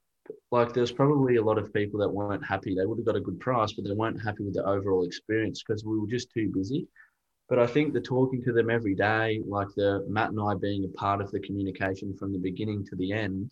like 0.50 0.72
there's 0.72 0.92
probably 0.92 1.36
a 1.36 1.42
lot 1.42 1.58
of 1.58 1.72
people 1.74 2.00
that 2.00 2.08
weren't 2.08 2.44
happy. 2.44 2.74
They 2.74 2.86
would 2.86 2.98
have 2.98 3.06
got 3.06 3.16
a 3.16 3.20
good 3.20 3.38
price, 3.38 3.72
but 3.72 3.84
they 3.84 3.92
weren't 3.92 4.22
happy 4.22 4.44
with 4.44 4.54
the 4.54 4.64
overall 4.64 5.04
experience 5.04 5.62
because 5.62 5.84
we 5.84 5.98
were 5.98 6.08
just 6.08 6.32
too 6.32 6.50
busy. 6.54 6.86
But 7.50 7.58
I 7.58 7.66
think 7.66 7.92
the 7.92 8.00
talking 8.00 8.42
to 8.44 8.52
them 8.52 8.70
every 8.70 8.94
day, 8.94 9.42
like 9.46 9.68
the 9.76 10.06
Matt 10.08 10.30
and 10.30 10.40
I 10.40 10.54
being 10.54 10.84
a 10.84 10.98
part 10.98 11.20
of 11.20 11.30
the 11.30 11.40
communication 11.40 12.14
from 12.14 12.32
the 12.32 12.38
beginning 12.38 12.84
to 12.86 12.96
the 12.96 13.12
end, 13.12 13.50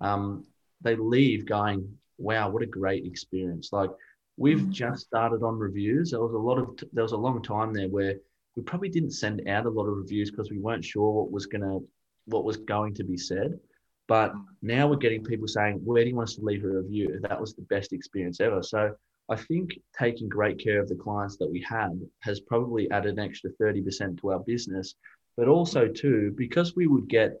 um, 0.00 0.44
they 0.80 0.96
leave 0.96 1.46
going, 1.46 1.98
wow, 2.18 2.50
what 2.50 2.62
a 2.62 2.66
great 2.66 3.06
experience. 3.06 3.70
Like 3.72 3.90
We've 4.38 4.60
mm. 4.60 4.70
just 4.70 5.06
started 5.06 5.42
on 5.42 5.58
reviews. 5.58 6.12
There 6.12 6.20
was 6.20 6.32
a 6.32 6.38
lot 6.38 6.58
of 6.58 6.78
there 6.92 7.02
was 7.02 7.12
a 7.12 7.16
long 7.16 7.42
time 7.42 7.74
there 7.74 7.88
where 7.88 8.14
we 8.56 8.62
probably 8.62 8.88
didn't 8.88 9.10
send 9.10 9.46
out 9.48 9.66
a 9.66 9.70
lot 9.70 9.86
of 9.86 9.96
reviews 9.96 10.30
because 10.30 10.50
we 10.50 10.58
weren't 10.58 10.84
sure 10.84 11.10
what 11.10 11.32
was 11.32 11.46
gonna 11.46 11.80
what 12.26 12.44
was 12.44 12.56
going 12.56 12.94
to 12.94 13.04
be 13.04 13.16
said. 13.16 13.58
But 14.06 14.32
mm. 14.32 14.44
now 14.62 14.86
we're 14.88 14.96
getting 14.96 15.24
people 15.24 15.48
saying, 15.48 15.80
"Where 15.84 16.04
do 16.04 16.10
you 16.10 16.16
want 16.16 16.28
us 16.28 16.36
to 16.36 16.44
leave 16.44 16.64
a 16.64 16.68
review?" 16.68 17.18
That 17.28 17.40
was 17.40 17.54
the 17.54 17.62
best 17.62 17.92
experience 17.92 18.40
ever. 18.40 18.62
So 18.62 18.94
I 19.28 19.36
think 19.36 19.78
taking 19.98 20.28
great 20.28 20.58
care 20.62 20.80
of 20.80 20.88
the 20.88 20.94
clients 20.94 21.36
that 21.38 21.50
we 21.50 21.60
had 21.68 22.00
has 22.20 22.40
probably 22.40 22.88
added 22.92 23.18
an 23.18 23.24
extra 23.24 23.50
thirty 23.58 23.82
percent 23.82 24.20
to 24.20 24.30
our 24.30 24.40
business. 24.40 24.94
But 25.36 25.48
also 25.48 25.88
too, 25.88 26.32
because 26.36 26.76
we 26.76 26.86
would 26.86 27.08
get 27.08 27.40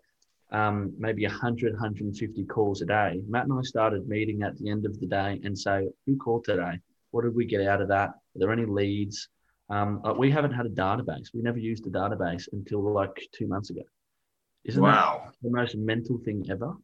um, 0.50 0.94
maybe 0.98 1.26
100, 1.26 1.72
150 1.72 2.44
calls 2.46 2.80
a 2.80 2.86
day. 2.86 3.20
Matt 3.28 3.44
and 3.44 3.58
I 3.58 3.62
started 3.62 4.08
meeting 4.08 4.42
at 4.42 4.56
the 4.56 4.70
end 4.70 4.86
of 4.86 4.98
the 4.98 5.06
day 5.06 5.40
and 5.44 5.58
say, 5.58 5.88
who 6.06 6.16
called 6.16 6.44
today? 6.44 6.80
What 7.10 7.24
did 7.24 7.34
we 7.34 7.46
get 7.46 7.66
out 7.66 7.80
of 7.80 7.88
that? 7.88 8.10
Are 8.10 8.36
there 8.36 8.52
any 8.52 8.64
leads? 8.66 9.28
Um, 9.70 10.02
we 10.16 10.30
haven't 10.30 10.52
had 10.52 10.66
a 10.66 10.70
database. 10.70 11.28
We 11.34 11.42
never 11.42 11.58
used 11.58 11.86
a 11.86 11.90
database 11.90 12.48
until 12.52 12.90
like 12.92 13.28
two 13.32 13.46
months 13.46 13.70
ago. 13.70 13.82
Isn't 14.64 14.82
wow. 14.82 15.22
that 15.24 15.34
the 15.42 15.50
most 15.50 15.76
mental 15.76 16.18
thing 16.24 16.46
ever? 16.50 16.74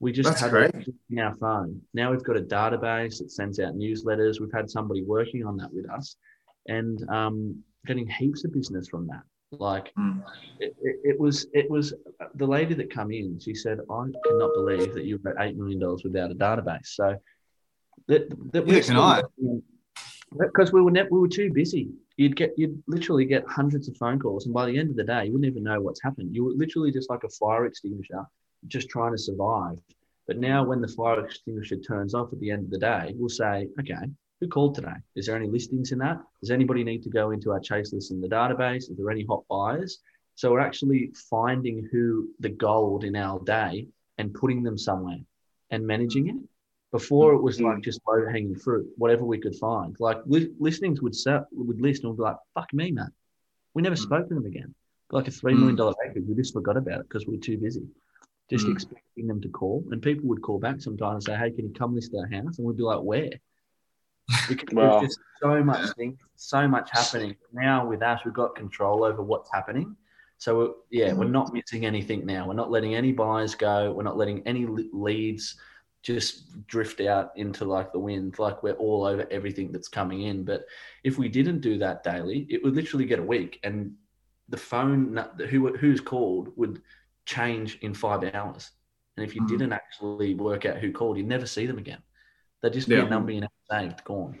We 0.00 0.10
just 0.12 0.28
That's 0.28 0.40
had 0.40 0.50
great. 0.50 0.74
it 0.74 0.88
in 1.10 1.18
our 1.20 1.34
phone. 1.36 1.80
Now 1.94 2.10
we've 2.10 2.24
got 2.24 2.36
a 2.36 2.42
database 2.42 3.18
that 3.18 3.30
sends 3.30 3.60
out 3.60 3.74
newsletters. 3.74 4.40
We've 4.40 4.52
had 4.52 4.68
somebody 4.68 5.04
working 5.04 5.46
on 5.46 5.56
that 5.58 5.72
with 5.72 5.88
us 5.90 6.16
and 6.66 7.08
um, 7.08 7.62
getting 7.86 8.08
heaps 8.08 8.44
of 8.44 8.52
business 8.52 8.88
from 8.88 9.06
that. 9.08 9.22
Like 9.52 9.92
mm. 9.96 10.22
it, 10.58 10.74
it, 10.82 10.96
it, 11.04 11.20
was, 11.20 11.46
it 11.52 11.70
was 11.70 11.94
the 12.34 12.46
lady 12.46 12.74
that 12.74 12.92
come 12.92 13.12
in. 13.12 13.38
She 13.38 13.54
said, 13.54 13.78
"I 13.90 14.04
cannot 14.26 14.54
believe 14.54 14.94
that 14.94 15.04
you've 15.04 15.22
got 15.22 15.34
eight 15.40 15.56
million 15.56 15.78
dollars 15.78 16.02
without 16.04 16.30
a 16.30 16.34
database." 16.34 16.86
So 16.86 17.16
that, 18.08 18.52
that 18.52 18.66
yeah, 18.66 18.80
can 18.80 18.96
I? 18.96 19.22
Because 20.38 20.72
we 20.72 20.80
were 20.80 20.90
we 20.90 21.18
were 21.18 21.28
too 21.28 21.52
busy. 21.52 21.90
You'd 22.16 22.36
get 22.36 22.52
you'd 22.56 22.82
literally 22.86 23.24
get 23.24 23.44
hundreds 23.48 23.88
of 23.88 23.96
phone 23.96 24.18
calls, 24.18 24.46
and 24.46 24.54
by 24.54 24.66
the 24.66 24.78
end 24.78 24.90
of 24.90 24.96
the 24.96 25.04
day, 25.04 25.26
you 25.26 25.32
wouldn't 25.32 25.50
even 25.50 25.64
know 25.64 25.80
what's 25.80 26.02
happened. 26.02 26.34
You 26.34 26.44
were 26.44 26.52
literally 26.52 26.90
just 26.90 27.10
like 27.10 27.24
a 27.24 27.28
fire 27.28 27.66
extinguisher, 27.66 28.24
just 28.68 28.88
trying 28.88 29.12
to 29.12 29.18
survive. 29.18 29.78
But 30.26 30.38
now, 30.38 30.64
when 30.64 30.80
the 30.80 30.88
fire 30.88 31.24
extinguisher 31.24 31.76
turns 31.76 32.14
off 32.14 32.32
at 32.32 32.40
the 32.40 32.50
end 32.50 32.64
of 32.64 32.70
the 32.70 32.78
day, 32.78 33.12
we'll 33.16 33.28
say, 33.28 33.68
okay, 33.80 34.06
who 34.40 34.48
called 34.48 34.74
today? 34.74 34.96
Is 35.14 35.26
there 35.26 35.36
any 35.36 35.48
listings 35.48 35.92
in 35.92 35.98
that? 35.98 36.20
Does 36.40 36.50
anybody 36.50 36.84
need 36.84 37.02
to 37.04 37.10
go 37.10 37.30
into 37.30 37.50
our 37.52 37.60
chase 37.60 37.92
list 37.92 38.10
in 38.10 38.20
the 38.20 38.28
database? 38.28 38.90
Is 38.90 38.96
there 38.96 39.10
any 39.10 39.24
hot 39.24 39.44
buyers? 39.48 39.98
So 40.34 40.50
we're 40.50 40.60
actually 40.60 41.12
finding 41.30 41.88
who 41.92 42.28
the 42.40 42.48
gold 42.48 43.04
in 43.04 43.16
our 43.16 43.40
day 43.44 43.88
and 44.18 44.34
putting 44.34 44.62
them 44.62 44.78
somewhere 44.78 45.18
and 45.70 45.86
managing 45.86 46.28
it. 46.28 46.36
Before 46.92 47.32
it 47.32 47.42
was 47.42 47.58
like 47.60 47.78
mm. 47.78 47.84
just 47.84 48.00
low 48.06 48.26
hanging 48.26 48.54
fruit, 48.54 48.86
whatever 48.96 49.24
we 49.24 49.38
could 49.38 49.56
find. 49.56 49.96
Like 49.98 50.18
li- 50.26 50.52
listings 50.58 51.00
would 51.00 51.16
set, 51.16 51.44
would 51.50 51.80
list 51.80 52.02
and 52.02 52.10
would 52.10 52.18
be 52.18 52.22
like, 52.22 52.36
"Fuck 52.54 52.72
me, 52.74 52.92
man." 52.92 53.10
We 53.72 53.80
never 53.80 53.96
mm. 53.96 54.02
spoke 54.02 54.28
to 54.28 54.34
them 54.34 54.44
again. 54.44 54.74
Like 55.10 55.26
a 55.26 55.30
three 55.30 55.54
million 55.54 55.74
mm. 55.74 55.78
dollar 55.78 55.94
package, 56.04 56.24
we 56.28 56.34
just 56.34 56.52
forgot 56.52 56.76
about 56.76 57.00
it 57.00 57.08
because 57.08 57.26
we 57.26 57.36
were 57.36 57.42
too 57.42 57.56
busy, 57.56 57.86
just 58.50 58.66
mm. 58.66 58.72
expecting 58.72 59.26
them 59.26 59.40
to 59.40 59.48
call. 59.48 59.84
And 59.90 60.02
people 60.02 60.28
would 60.28 60.42
call 60.42 60.58
back 60.58 60.82
sometimes 60.82 61.26
and 61.26 61.34
say, 61.34 61.38
"Hey, 61.38 61.50
can 61.50 61.66
you 61.66 61.72
come 61.72 61.94
list 61.94 62.14
our 62.14 62.26
house?" 62.26 62.58
And 62.58 62.66
we'd 62.66 62.76
be 62.76 62.82
like, 62.82 63.00
"Where?" 63.00 63.30
Because 64.48 64.74
well, 64.74 65.00
there's 65.00 65.16
just 65.16 65.20
so 65.40 65.64
much 65.64 65.94
thing, 65.96 66.18
so 66.36 66.68
much 66.68 66.90
happening 66.90 67.36
now. 67.52 67.86
With 67.86 68.02
us, 68.02 68.20
we've 68.24 68.34
got 68.34 68.54
control 68.54 69.04
over 69.04 69.22
what's 69.22 69.50
happening. 69.52 69.96
So 70.38 70.76
yeah, 70.90 71.12
we're 71.12 71.24
not 71.24 71.54
missing 71.54 71.86
anything 71.86 72.26
now. 72.26 72.48
We're 72.48 72.54
not 72.54 72.70
letting 72.70 72.94
any 72.94 73.12
buyers 73.12 73.54
go. 73.54 73.92
We're 73.92 74.02
not 74.02 74.16
letting 74.16 74.42
any 74.46 74.66
leads 74.66 75.56
just 76.02 76.66
drift 76.66 77.00
out 77.00 77.30
into 77.36 77.64
like 77.64 77.92
the 77.92 77.98
wind, 77.98 78.38
like 78.38 78.62
we're 78.62 78.72
all 78.72 79.04
over 79.04 79.26
everything 79.30 79.70
that's 79.70 79.88
coming 79.88 80.22
in. 80.22 80.44
But 80.44 80.64
if 81.04 81.16
we 81.16 81.28
didn't 81.28 81.60
do 81.60 81.78
that 81.78 82.02
daily, 82.02 82.46
it 82.50 82.62
would 82.62 82.74
literally 82.74 83.06
get 83.06 83.20
a 83.20 83.24
week, 83.24 83.60
and 83.62 83.94
the 84.48 84.56
phone 84.56 85.16
who 85.48 85.74
who's 85.76 86.00
called 86.00 86.52
would 86.56 86.82
change 87.24 87.78
in 87.82 87.94
five 87.94 88.34
hours. 88.34 88.70
And 89.16 89.24
if 89.24 89.34
you 89.34 89.42
mm-hmm. 89.42 89.56
didn't 89.56 89.72
actually 89.72 90.34
work 90.34 90.66
out 90.66 90.78
who 90.78 90.90
called, 90.92 91.18
you'd 91.18 91.26
never 91.26 91.46
see 91.46 91.66
them 91.66 91.78
again. 91.78 92.02
They'd 92.62 92.72
just 92.72 92.88
be 92.88 92.96
yeah. 92.96 93.06
a 93.06 93.10
number 93.10 93.32
you 93.32 93.40
never 93.40 93.52
saved, 93.70 94.02
gone. 94.04 94.38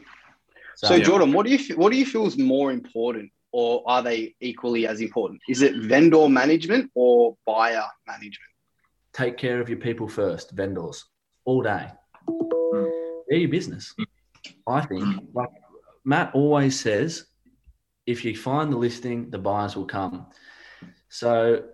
So, 0.76 0.88
so 0.88 0.94
yeah. 0.94 1.04
Jordan, 1.04 1.32
what 1.32 1.46
do 1.46 1.54
you 1.54 1.76
what 1.76 1.92
do 1.92 1.98
you 1.98 2.06
feel 2.06 2.26
is 2.26 2.36
more 2.36 2.72
important, 2.72 3.30
or 3.52 3.84
are 3.86 4.02
they 4.02 4.34
equally 4.40 4.86
as 4.88 5.00
important? 5.00 5.40
Is 5.48 5.62
it 5.62 5.76
vendor 5.76 6.28
management 6.28 6.90
or 6.96 7.36
buyer 7.46 7.84
management? 8.08 8.50
Take 9.12 9.36
care 9.36 9.60
of 9.60 9.68
your 9.68 9.78
people 9.78 10.08
first, 10.08 10.52
vendors 10.52 11.04
all 11.44 11.62
day. 11.62 11.88
They're 13.28 13.38
your 13.38 13.48
business. 13.48 13.94
I 14.66 14.84
think. 14.84 15.04
Like 15.32 15.48
Matt 16.04 16.34
always 16.34 16.78
says, 16.78 17.26
if 18.06 18.24
you 18.24 18.36
find 18.36 18.72
the 18.72 18.76
listing, 18.76 19.30
the 19.30 19.38
buyers 19.38 19.76
will 19.76 19.86
come. 19.86 20.26
So 21.08 21.64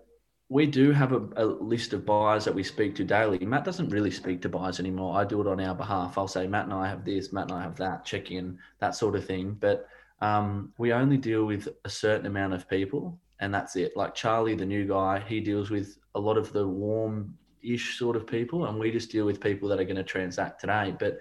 we 0.51 0.66
do 0.66 0.93
have 0.93 1.12
a, 1.12 1.29
a, 1.37 1.45
list 1.45 1.93
of 1.93 2.07
buyers 2.07 2.45
that 2.45 2.55
we 2.55 2.62
speak 2.62 2.95
to 2.97 3.05
daily. 3.05 3.39
Matt 3.45 3.64
doesn't 3.64 3.91
really 3.91 4.11
speak 4.11 4.41
to 4.43 4.49
buyers 4.49 4.81
anymore. 4.81 5.16
I 5.16 5.25
do 5.25 5.41
it 5.41 5.47
on 5.47 5.61
our 5.61 5.75
behalf. 5.75 6.16
I'll 6.16 6.29
say, 6.29 6.47
Matt 6.47 6.64
and 6.64 6.75
I 6.75 6.89
have 6.89 7.05
this, 7.05 7.33
Matt 7.33 7.51
and 7.51 7.59
I 7.59 7.62
have 7.62 7.77
that, 7.77 8.05
check 8.05 8.31
in, 8.31 8.59
that 8.81 8.95
sort 8.95 9.14
of 9.14 9.27
thing. 9.27 9.57
But 9.61 9.87
um, 10.21 10.73
we 10.79 10.93
only 10.93 11.19
deal 11.19 11.45
with 11.45 11.69
a 11.85 11.91
certain 11.91 12.27
amount 12.27 12.55
of 12.55 12.69
people, 12.69 13.19
and 13.41 13.53
that's 13.53 13.77
it. 13.77 13.97
Like 13.97 14.14
Charlie, 14.14 14.55
the 14.55 14.66
new 14.66 14.87
guy, 14.87 15.23
he 15.27 15.41
deals 15.41 15.71
with 15.71 15.99
a 16.14 16.21
lot 16.21 16.39
of 16.39 16.53
the 16.53 16.66
warm 16.66 17.37
ish 17.62 17.98
sort 17.98 18.16
of 18.16 18.26
people, 18.26 18.66
and 18.66 18.78
we 18.78 18.90
just 18.90 19.11
deal 19.11 19.26
with 19.26 19.40
people 19.40 19.68
that 19.68 19.80
are 19.80 19.84
going 19.84 19.96
to 19.96 20.02
transact 20.02 20.61
today. 20.61 20.94
But 20.98 21.18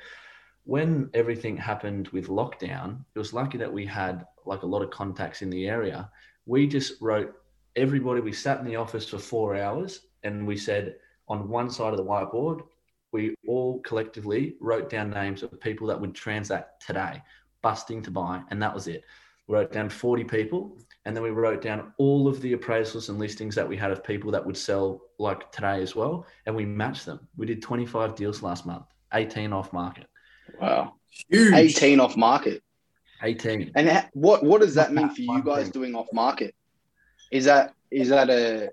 when 0.64 1.10
everything 1.14 1.56
happened 1.56 2.10
with 2.10 2.28
lockdown, 2.28 3.00
it 3.16 3.20
was 3.20 3.34
lucky 3.34 3.58
that 3.58 3.72
we 3.72 3.86
had 3.86 4.26
like 4.46 4.64
a 4.64 4.68
lot 4.68 4.82
of 4.82 4.90
contacts 4.90 5.42
in 5.42 5.50
the 5.50 5.68
area. 5.68 6.10
We 6.46 6.68
just 6.68 7.02
wrote 7.02 7.34
everybody, 7.76 8.22
we 8.22 8.34
sat 8.34 8.60
in 8.60 8.66
the 8.66 8.76
office 8.76 9.08
for 9.08 9.18
four 9.18 9.56
hours 9.56 10.08
and 10.24 10.46
we 10.46 10.58
said 10.58 10.96
on 11.30 11.48
one 11.48 11.70
side 11.70 11.94
of 11.94 11.98
the 11.98 12.04
whiteboard, 12.04 12.62
we 13.12 13.36
all 13.48 13.80
collectively 13.82 14.56
wrote 14.60 14.90
down 14.90 15.10
names 15.10 15.44
of 15.44 15.60
people 15.62 15.88
that 15.88 16.00
would 16.00 16.14
transact 16.14 16.86
today, 16.86 17.22
busting 17.62 18.02
to 18.02 18.12
buy, 18.12 18.42
and 18.50 18.62
that 18.62 18.74
was 18.74 18.88
it. 18.88 19.04
We 19.48 19.56
wrote 19.56 19.72
down 19.72 19.90
40 19.90 20.26
people, 20.26 20.78
and 21.08 21.16
then 21.16 21.24
we 21.24 21.30
wrote 21.30 21.62
down 21.62 21.94
all 21.98 22.28
of 22.28 22.42
the 22.42 22.54
appraisals 22.54 23.08
and 23.08 23.18
listings 23.18 23.56
that 23.56 23.68
we 23.68 23.78
had 23.78 23.92
of 23.92 24.04
people 24.04 24.30
that 24.30 24.46
would 24.46 24.58
sell 24.58 25.04
like 25.20 25.50
today 25.54 25.82
as 25.82 25.96
well, 25.96 26.26
and 26.46 26.54
we 26.54 26.66
matched 26.66 27.06
them. 27.06 27.26
We 27.38 27.46
did 27.46 27.62
25 27.62 28.14
deals 28.14 28.44
last 28.44 28.66
month, 28.66 28.84
18 29.14 29.54
off 29.54 29.72
market. 29.72 30.08
Wow, 30.60 30.96
huge! 31.30 31.54
18 31.54 32.02
off 32.02 32.18
market. 32.18 32.62
18. 33.24 33.72
And 33.76 34.06
what 34.12 34.44
what 34.44 34.60
does 34.60 34.76
that 34.76 34.94
mean 34.94 35.10
for 35.10 35.22
you 35.22 35.42
guys 35.42 35.70
doing 35.70 35.96
off 35.96 36.08
market? 36.12 36.54
Is 37.32 37.46
that 37.46 37.74
is 37.90 38.10
that 38.10 38.30
a 38.30 38.70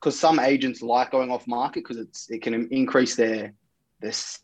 because 0.00 0.18
some 0.18 0.40
agents 0.40 0.82
like 0.82 1.12
going 1.12 1.30
off 1.30 1.46
market 1.46 1.84
because 1.84 1.96
it's 1.96 2.28
it 2.28 2.42
can 2.42 2.66
increase 2.72 3.14
their 3.14 3.52
this 4.00 4.40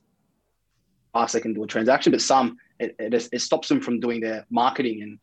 fast 1.13 1.33
they 1.33 1.41
can 1.41 1.53
do 1.53 1.65
a 1.65 1.67
transaction, 1.67 2.13
but 2.13 2.21
some 2.21 2.59
it, 2.79 2.95
it, 3.01 3.29
it 3.33 3.41
stops 3.41 3.69
them 3.69 3.81
from 3.81 3.99
doing 3.99 4.21
their 4.21 4.47
marketing 4.51 5.03
and 5.03 5.19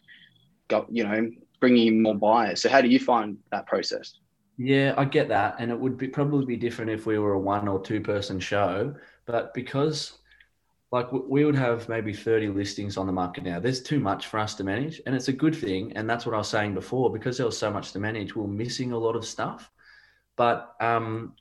go 0.67 0.85
you 0.89 1.05
know 1.05 1.31
bringing 1.55 1.87
in 1.87 2.01
more 2.01 2.15
buyers. 2.15 2.61
So 2.61 2.69
how 2.69 2.81
do 2.81 2.87
you 2.87 2.99
find 2.99 3.37
that 3.51 3.65
process? 3.65 4.19
Yeah, 4.57 4.93
I 4.97 5.05
get 5.05 5.27
that, 5.29 5.55
and 5.59 5.69
it 5.69 5.79
would 5.79 5.97
be 5.97 6.07
probably 6.07 6.45
be 6.45 6.55
different 6.55 6.91
if 6.91 7.05
we 7.05 7.19
were 7.19 7.33
a 7.33 7.39
one 7.39 7.67
or 7.67 7.81
two 7.81 7.99
person 7.99 8.39
show, 8.39 8.95
but 9.25 9.53
because 9.53 10.19
like 10.91 11.11
we 11.11 11.43
would 11.43 11.55
have 11.55 11.89
maybe 11.89 12.13
30 12.13 12.49
listings 12.49 12.95
on 12.95 13.05
the 13.05 13.11
market 13.11 13.43
now. 13.43 13.59
There's 13.59 13.81
too 13.81 13.99
much 13.99 14.27
for 14.27 14.39
us 14.39 14.55
to 14.55 14.63
manage, 14.63 15.01
and 15.05 15.13
it's 15.13 15.27
a 15.27 15.33
good 15.33 15.53
thing. 15.53 15.91
And 15.97 16.09
that's 16.09 16.25
what 16.25 16.33
I 16.33 16.37
was 16.37 16.47
saying 16.47 16.73
before 16.73 17.11
because 17.11 17.35
there 17.35 17.45
was 17.45 17.57
so 17.57 17.69
much 17.69 17.91
to 17.91 17.99
manage, 17.99 18.33
we 18.33 18.43
are 18.43 18.47
missing 18.47 18.93
a 18.93 18.97
lot 18.97 19.17
of 19.17 19.25
stuff. 19.25 19.69
But 20.37 20.73
um, 20.79 21.33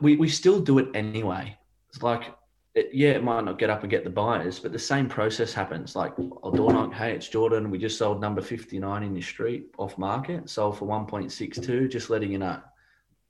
we, 0.00 0.16
we 0.16 0.28
still 0.28 0.60
do 0.60 0.78
it 0.78 0.88
anyway. 0.94 1.58
It's 1.90 2.02
like, 2.02 2.34
it, 2.74 2.90
yeah, 2.92 3.10
it 3.10 3.22
might 3.22 3.44
not 3.44 3.58
get 3.58 3.70
up 3.70 3.82
and 3.82 3.90
get 3.90 4.02
the 4.02 4.10
buyers, 4.10 4.58
but 4.58 4.72
the 4.72 4.78
same 4.78 5.08
process 5.08 5.54
happens. 5.54 5.94
Like, 5.94 6.12
I'll 6.42 6.50
door 6.50 6.72
knock, 6.72 6.92
hey, 6.92 7.12
it's 7.12 7.28
Jordan. 7.28 7.70
We 7.70 7.78
just 7.78 7.98
sold 7.98 8.20
number 8.20 8.42
59 8.42 9.02
in 9.02 9.14
your 9.14 9.22
street 9.22 9.68
off 9.78 9.96
market, 9.96 10.50
sold 10.50 10.78
for 10.78 10.86
1.62, 10.86 11.88
just 11.90 12.10
letting 12.10 12.32
you 12.32 12.38
know. 12.38 12.60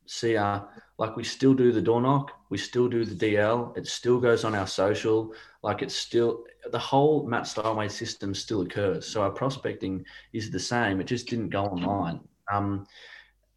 See, 0.06 0.36
uh, 0.36 0.60
like 0.98 1.16
we 1.16 1.24
still 1.24 1.54
do 1.54 1.72
the 1.72 1.82
door 1.82 2.00
knock, 2.00 2.32
we 2.50 2.58
still 2.58 2.88
do 2.88 3.04
the 3.04 3.14
DL, 3.14 3.76
it 3.76 3.86
still 3.86 4.20
goes 4.20 4.44
on 4.44 4.54
our 4.54 4.66
social, 4.66 5.32
like 5.62 5.82
it's 5.82 5.94
still 5.94 6.44
the 6.70 6.78
whole 6.78 7.26
Matt 7.26 7.44
Steinwall 7.44 7.90
system 7.90 8.34
still 8.34 8.62
occurs. 8.62 9.06
So 9.06 9.22
our 9.22 9.30
prospecting 9.30 10.04
is 10.32 10.50
the 10.50 10.60
same. 10.60 11.00
It 11.00 11.06
just 11.06 11.26
didn't 11.26 11.50
go 11.50 11.64
online. 11.64 12.20
Um, 12.52 12.86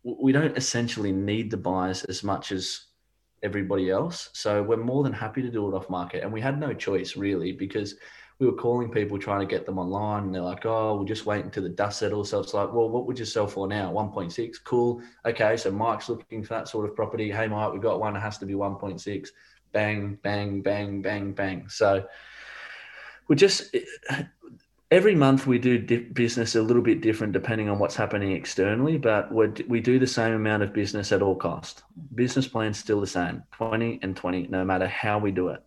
we 0.04 0.32
don't 0.32 0.58
essentially 0.58 1.12
need 1.12 1.52
the 1.52 1.58
buyers 1.58 2.04
as 2.06 2.24
much 2.24 2.52
as 2.52 2.87
everybody 3.44 3.90
else. 3.90 4.30
So 4.34 4.64
we're 4.64 4.78
more 4.78 5.04
than 5.04 5.14
happy 5.14 5.42
to 5.42 5.50
do 5.50 5.68
it 5.68 5.76
off 5.76 5.90
market. 5.90 6.24
And 6.24 6.34
we 6.34 6.42
had 6.42 6.60
no 6.60 6.74
choice 6.74 7.16
really 7.16 7.52
because 7.52 7.96
we 8.40 8.46
were 8.46 8.54
calling 8.54 8.92
people 8.92 9.18
trying 9.18 9.40
to 9.40 9.46
get 9.46 9.66
them 9.66 9.80
online 9.80 10.26
and 10.26 10.36
they're 10.36 10.42
like, 10.42 10.66
oh, 10.66 10.96
we'll 10.96 11.06
just 11.06 11.26
wait 11.26 11.44
until 11.44 11.64
the 11.64 11.70
dust 11.70 12.00
settles. 12.00 12.30
So 12.30 12.40
it's 12.40 12.54
like, 12.54 12.72
well, 12.72 12.90
what 12.90 13.08
would 13.08 13.18
you 13.18 13.26
sell 13.26 13.48
for 13.48 13.68
now? 13.68 13.92
1.6. 13.92 14.56
Cool. 14.64 15.02
Okay. 15.26 15.58
So 15.58 15.72
Mike's 15.72 16.10
looking 16.10 16.44
for 16.44 16.54
that 16.54 16.68
sort 16.68 16.88
of 16.88 16.96
property. 16.96 17.32
Hey, 17.32 17.48
Mike, 17.48 17.74
we've 17.74 17.82
got 17.82 18.00
one. 18.00 18.16
It 18.16 18.20
has 18.20 18.38
to 18.40 18.46
be 18.46 18.54
1.6. 18.54 19.30
Bang, 19.72 20.20
bang, 20.22 20.62
bang, 20.62 21.02
bang, 21.02 21.34
bang. 21.34 21.68
So 21.68 22.06
we're 23.28 23.36
just, 23.36 23.76
every 24.90 25.16
month 25.16 25.46
we 25.46 25.60
do 25.60 25.80
business 26.14 26.56
a 26.56 26.62
little 26.62 26.82
bit 26.82 27.02
different 27.02 27.34
depending 27.34 27.70
on 27.70 27.80
what's 27.80 27.96
happening 27.96 28.32
externally, 28.32 28.98
but 28.98 29.32
we 29.34 29.48
we 29.68 29.82
do 29.82 30.00
the 30.00 30.08
same 30.08 30.34
amount 30.34 30.64
of 30.64 30.74
business 30.74 31.12
at 31.12 31.22
all 31.22 31.36
cost. 31.36 31.84
Business 32.16 32.48
plan's 32.48 32.78
still 32.78 33.02
the 33.02 33.08
same, 33.08 33.44
20 33.52 34.00
and 34.02 34.16
20, 34.16 34.48
no 34.48 34.64
matter 34.64 34.88
how 34.88 35.20
we 35.20 35.32
do 35.32 35.50
it. 35.50 35.62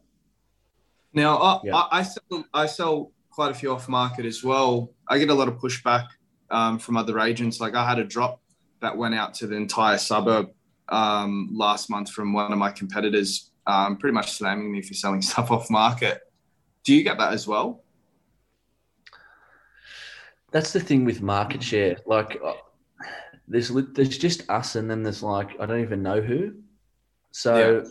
Now, 1.13 1.37
I, 1.39 1.61
yeah. 1.65 1.77
I, 1.77 1.99
I, 1.99 2.03
sell, 2.03 2.45
I 2.55 2.67
sell 2.67 3.13
quite 3.31 3.51
a 3.51 3.55
few 3.55 3.73
off 3.73 3.89
market 3.89 4.25
as 4.25 4.45
well. 4.45 4.93
I 5.09 5.19
get 5.19 5.29
a 5.29 5.35
lot 5.35 5.49
of 5.49 5.55
pushback 5.55 6.07
um, 6.51 6.79
from 6.79 6.97
other 6.97 7.19
agents. 7.19 7.61
Like 7.61 7.75
I 7.75 7.89
had 7.89 7.99
a 7.99 8.05
drop 8.05 8.41
that 8.81 8.97
went 8.97 9.15
out 9.15 9.35
to 9.35 9.47
the 9.47 9.57
entire 9.57 9.99
suburb 9.99 10.51
um, 10.89 11.49
last 11.53 11.91
month 11.91 12.11
from 12.11 12.33
one 12.33 12.53
of 12.53 12.59
my 12.59 12.71
competitors, 12.71 13.51
um, 13.67 13.97
pretty 13.97 14.15
much 14.15 14.33
slamming 14.33 14.71
me 14.71 14.83
for 14.83 14.95
selling 14.95 15.23
stuff 15.31 15.51
off 15.51 15.69
market. 15.69 16.21
Do 16.85 16.95
you 16.95 17.03
get 17.03 17.19
that 17.19 17.33
as 17.33 17.47
well? 17.47 17.83
That's 20.51 20.73
the 20.73 20.81
thing 20.81 21.05
with 21.05 21.23
market 21.23 21.63
share. 21.63 21.97
Like, 22.07 22.41
uh, 22.45 22.55
there's 23.47 23.69
there's 23.69 24.19
just 24.19 24.49
us, 24.49 24.77
and 24.77 24.91
then 24.91 25.03
there's 25.03 25.23
like 25.23 25.61
I 25.61 25.67
don't 25.67 25.81
even 25.81 26.03
know 26.03 26.21
who. 26.21 26.55
So 27.33 27.85
yeah. 27.85 27.91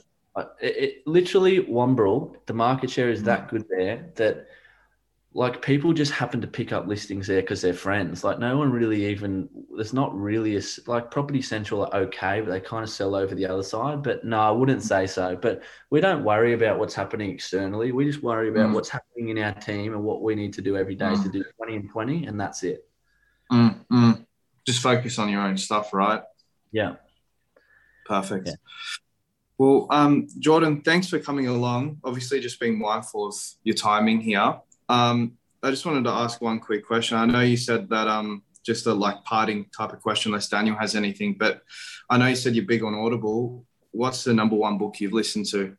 It, 0.62 0.78
it, 0.78 1.08
literally 1.08 1.60
Wombrel, 1.66 2.36
the 2.46 2.54
market 2.54 2.90
share 2.90 3.10
is 3.10 3.24
that 3.24 3.48
mm. 3.48 3.50
good 3.50 3.66
there 3.70 4.10
that 4.16 4.48
like 5.40 5.62
people 5.62 5.94
just 5.94 6.12
happen 6.12 6.42
to 6.42 6.48
pick 6.48 6.74
up 6.74 6.86
listings 6.86 7.26
there 7.26 7.40
because 7.40 7.62
they're 7.62 7.74
friends. 7.74 8.26
Like 8.26 8.40
no 8.40 8.58
one 8.58 8.74
really 8.74 9.06
even 9.06 9.48
there's 9.74 9.94
not 9.94 10.14
really 10.14 10.58
a 10.58 10.62
like 10.86 11.12
Property 11.12 11.42
Central 11.42 11.86
are 11.86 11.96
okay, 12.02 12.42
but 12.42 12.52
they 12.52 12.60
kind 12.60 12.84
of 12.84 12.90
sell 12.90 13.16
over 13.16 13.34
the 13.34 13.46
other 13.46 13.64
side. 13.64 14.04
But 14.04 14.26
no, 14.26 14.38
I 14.38 14.52
wouldn't 14.52 14.84
say 14.84 15.08
so. 15.08 15.38
But 15.38 15.64
we 15.92 16.02
don't 16.02 16.26
worry 16.26 16.52
about 16.52 16.78
what's 16.78 16.94
happening 16.94 17.32
externally. 17.32 17.94
We 17.94 18.04
just 18.04 18.22
worry 18.22 18.50
about 18.50 18.72
mm. 18.72 18.74
what's 18.74 18.90
happening 18.90 19.30
in 19.30 19.38
our 19.38 19.54
team 19.54 19.94
and 19.94 20.04
what 20.04 20.22
we 20.22 20.36
need 20.36 20.52
to 20.56 20.62
do 20.62 20.76
every 20.76 20.96
day 20.96 21.06
mm. 21.06 21.24
to 21.24 21.30
do 21.30 21.42
20 21.56 21.76
and 21.78 21.90
20, 21.90 22.26
and 22.26 22.38
that's 22.38 22.64
it. 22.64 22.86
Mm, 23.50 23.86
mm. 23.90 24.26
Just 24.68 24.82
focus 24.82 25.18
on 25.20 25.30
your 25.30 25.40
own 25.40 25.56
stuff, 25.58 25.94
right? 25.94 26.22
Yeah. 26.74 26.96
Perfect. 28.06 28.48
Yeah. 28.48 28.56
Well, 29.58 29.88
um, 29.90 30.28
Jordan, 30.38 30.82
thanks 30.82 31.08
for 31.08 31.18
coming 31.18 31.48
along. 31.48 32.02
Obviously, 32.04 32.42
just 32.42 32.60
being 32.60 32.78
mindful 32.78 33.28
of 33.30 33.36
your 33.64 33.76
timing 33.76 34.20
here. 34.20 34.60
Um, 34.90 35.38
I 35.64 35.70
just 35.70 35.86
wanted 35.86 36.04
to 36.06 36.10
ask 36.10 36.42
one 36.42 36.60
quick 36.60 36.86
question. 36.86 37.18
I 37.18 37.26
know 37.26 37.42
you 37.42 37.58
said 37.58 37.90
that 37.90 38.08
um, 38.08 38.44
just 38.66 38.86
a 38.88 38.94
like 38.94 39.24
parting 39.24 39.66
type 39.76 39.94
of 39.94 40.02
question, 40.02 40.32
unless 40.32 40.50
Daniel 40.50 40.76
has 40.76 40.96
anything, 40.96 41.36
but 41.40 41.62
I 42.10 42.18
know 42.18 42.28
you 42.28 42.36
said 42.36 42.56
you're 42.56 42.66
big 42.66 42.84
on 42.84 42.96
Audible. 42.96 43.66
What's 43.92 44.24
the 44.24 44.34
number 44.34 44.56
one 44.56 44.78
book 44.78 45.00
you've 45.00 45.14
listened 45.14 45.46
to? 45.48 45.76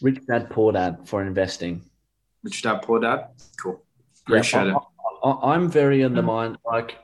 Rich 0.00 0.26
Dad 0.26 0.50
Poor 0.50 0.72
Dad 0.72 1.00
for 1.04 1.22
investing. 1.22 1.82
Rich 2.42 2.62
Dad 2.62 2.82
Poor 2.82 3.00
Dad. 3.00 3.28
Cool. 3.60 3.82
Appreciate 4.26 4.66
yeah, 4.66 4.74
I, 5.24 5.30
it. 5.30 5.38
I'm 5.42 5.70
very 5.70 6.02
in 6.02 6.14
the 6.14 6.22
mind 6.22 6.58
like 6.64 6.96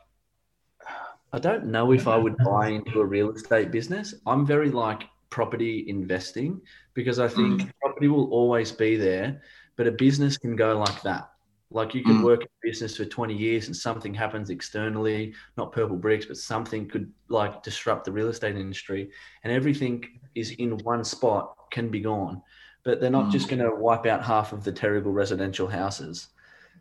I 1.33 1.39
don't 1.39 1.67
know 1.67 1.93
if 1.93 2.09
I 2.09 2.17
would 2.17 2.37
buy 2.39 2.69
into 2.69 3.01
a 3.01 3.05
real 3.05 3.31
estate 3.33 3.71
business. 3.71 4.15
I'm 4.27 4.47
very 4.47 4.71
like 4.71 5.03
property 5.31 5.85
investing 5.89 6.61
because 6.95 7.19
I 7.19 7.29
think 7.29 7.63
mm. 7.63 7.71
property 7.83 8.09
will 8.09 8.31
always 8.31 8.73
be 8.73 8.97
there, 8.97 9.43
but 9.79 9.87
a 9.87 9.93
business 9.93 10.37
can 10.37 10.57
go 10.57 10.77
like 10.77 11.01
that. 11.03 11.31
Like 11.71 11.95
you 11.95 12.03
can 12.03 12.19
mm. 12.19 12.25
work 12.25 12.43
in 12.43 12.49
business 12.63 12.97
for 12.97 13.05
20 13.05 13.35
years 13.35 13.69
and 13.69 13.77
something 13.77 14.13
happens 14.13 14.51
externally, 14.51 15.35
not 15.57 15.71
purple 15.71 15.97
bricks, 15.97 16.27
but 16.27 16.37
something 16.37 16.89
could 16.89 17.11
like 17.29 17.63
disrupt 17.63 18.05
the 18.05 18.13
real 18.13 18.29
estate 18.29 18.57
industry 18.57 19.11
and 19.45 19.53
everything 19.53 20.05
is 20.35 20.51
in 20.53 20.79
one 20.79 21.05
spot 21.05 21.55
can 21.71 21.89
be 21.91 22.01
gone. 22.01 22.43
But 22.85 23.01
they're 23.01 23.11
not 23.11 23.27
mm. 23.27 23.33
just 23.33 23.49
going 23.49 23.63
to 23.63 23.75
wipe 23.75 24.07
out 24.07 24.25
half 24.25 24.53
of 24.53 24.65
the 24.65 24.73
terrible 24.73 25.13
residential 25.13 25.69
houses. 25.69 26.29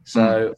So 0.05 0.55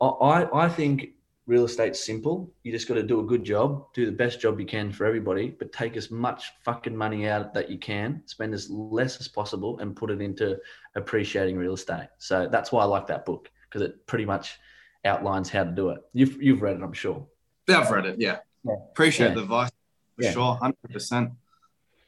mm. 0.00 0.16
I, 0.22 0.66
I 0.66 0.68
think 0.68 1.10
real 1.48 1.64
estate's 1.64 2.04
simple. 2.04 2.52
You 2.62 2.70
just 2.70 2.86
got 2.86 2.94
to 2.94 3.02
do 3.02 3.20
a 3.20 3.24
good 3.24 3.42
job, 3.42 3.86
do 3.94 4.06
the 4.06 4.12
best 4.12 4.38
job 4.38 4.60
you 4.60 4.66
can 4.66 4.92
for 4.92 5.06
everybody, 5.06 5.48
but 5.48 5.72
take 5.72 5.96
as 5.96 6.10
much 6.10 6.52
fucking 6.62 6.94
money 6.94 7.26
out 7.26 7.54
that 7.54 7.70
you 7.70 7.78
can, 7.78 8.22
spend 8.26 8.52
as 8.52 8.70
less 8.70 9.18
as 9.18 9.26
possible, 9.26 9.78
and 9.80 9.96
put 9.96 10.10
it 10.10 10.20
into 10.20 10.58
appreciating 10.94 11.56
real 11.56 11.72
estate. 11.72 12.08
So 12.18 12.48
that's 12.52 12.70
why 12.70 12.82
I 12.82 12.84
like 12.84 13.06
that 13.08 13.24
book 13.24 13.50
because 13.64 13.80
it 13.80 14.06
pretty 14.06 14.26
much 14.26 14.58
outlines 15.06 15.48
how 15.48 15.64
to 15.64 15.70
do 15.70 15.88
it. 15.88 16.00
You've 16.12 16.40
you've 16.40 16.62
read 16.62 16.76
it, 16.76 16.82
I'm 16.82 16.92
sure. 16.92 17.26
Yeah, 17.66 17.80
I've 17.80 17.90
read 17.90 18.04
it. 18.04 18.16
Yeah, 18.18 18.38
yeah. 18.64 18.74
appreciate 18.90 19.28
yeah. 19.28 19.34
the 19.34 19.42
advice 19.42 19.70
for 20.16 20.24
yeah. 20.24 20.32
sure, 20.32 20.54
hundred 20.56 20.90
percent. 20.92 21.30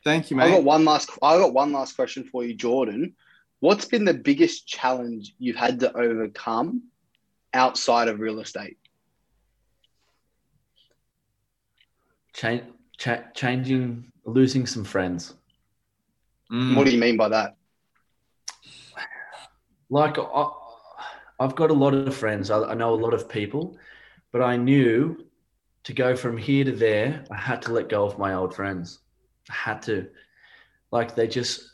Thank 0.04 0.30
you, 0.30 0.36
mate. 0.36 0.44
I 0.44 0.50
got 0.50 0.64
one 0.64 0.84
last. 0.84 1.10
I 1.22 1.38
got 1.38 1.54
one 1.54 1.72
last 1.72 1.96
question 1.96 2.24
for 2.24 2.44
you, 2.44 2.54
Jordan. 2.54 3.14
What's 3.60 3.86
been 3.86 4.04
the 4.04 4.14
biggest 4.14 4.66
challenge 4.66 5.34
you've 5.38 5.56
had 5.56 5.80
to 5.80 5.94
overcome 5.96 6.82
outside 7.54 8.08
of 8.08 8.20
real 8.20 8.40
estate? 8.40 8.78
Change, 12.40 12.62
cha- 12.96 13.24
changing, 13.34 14.10
losing 14.24 14.66
some 14.66 14.84
friends. 14.84 15.34
Mm. 16.50 16.74
What 16.74 16.86
do 16.86 16.92
you 16.92 16.98
mean 16.98 17.16
by 17.16 17.28
that? 17.28 17.56
Like, 19.90 20.18
I, 20.18 20.50
have 21.40 21.54
got 21.54 21.70
a 21.70 21.74
lot 21.74 21.92
of 21.94 22.14
friends. 22.14 22.50
I, 22.50 22.62
I 22.62 22.74
know 22.74 22.94
a 22.94 23.02
lot 23.04 23.12
of 23.12 23.28
people, 23.28 23.76
but 24.32 24.40
I 24.40 24.56
knew 24.56 25.26
to 25.84 25.92
go 25.92 26.16
from 26.16 26.36
here 26.36 26.64
to 26.64 26.72
there, 26.72 27.24
I 27.30 27.36
had 27.36 27.60
to 27.62 27.72
let 27.72 27.88
go 27.88 28.04
of 28.04 28.18
my 28.18 28.34
old 28.34 28.54
friends. 28.54 29.00
I 29.50 29.54
had 29.54 29.82
to. 29.82 30.08
Like, 30.92 31.14
they 31.14 31.26
just 31.26 31.70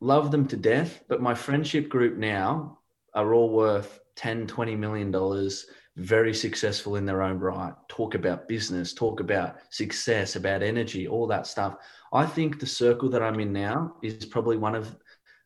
love 0.00 0.30
them 0.30 0.46
to 0.48 0.56
death. 0.56 1.02
But 1.08 1.22
my 1.22 1.34
friendship 1.34 1.88
group 1.88 2.16
now 2.16 2.78
are 3.14 3.32
all 3.34 3.50
worth 3.50 4.00
10, 4.16 4.46
20 4.46 4.76
million 4.76 5.10
dollars, 5.10 5.66
very 5.98 6.32
successful 6.32 6.96
in 6.96 7.04
their 7.04 7.22
own 7.22 7.38
right, 7.38 7.74
talk 7.88 8.14
about 8.14 8.48
business, 8.48 8.94
talk 8.94 9.20
about 9.20 9.56
success, 9.70 10.36
about 10.36 10.62
energy, 10.62 11.08
all 11.08 11.26
that 11.26 11.46
stuff. 11.46 11.76
I 12.12 12.24
think 12.24 12.58
the 12.58 12.66
circle 12.66 13.08
that 13.10 13.22
I'm 13.22 13.40
in 13.40 13.52
now 13.52 13.96
is 14.02 14.24
probably 14.24 14.56
one 14.56 14.74
of 14.74 14.96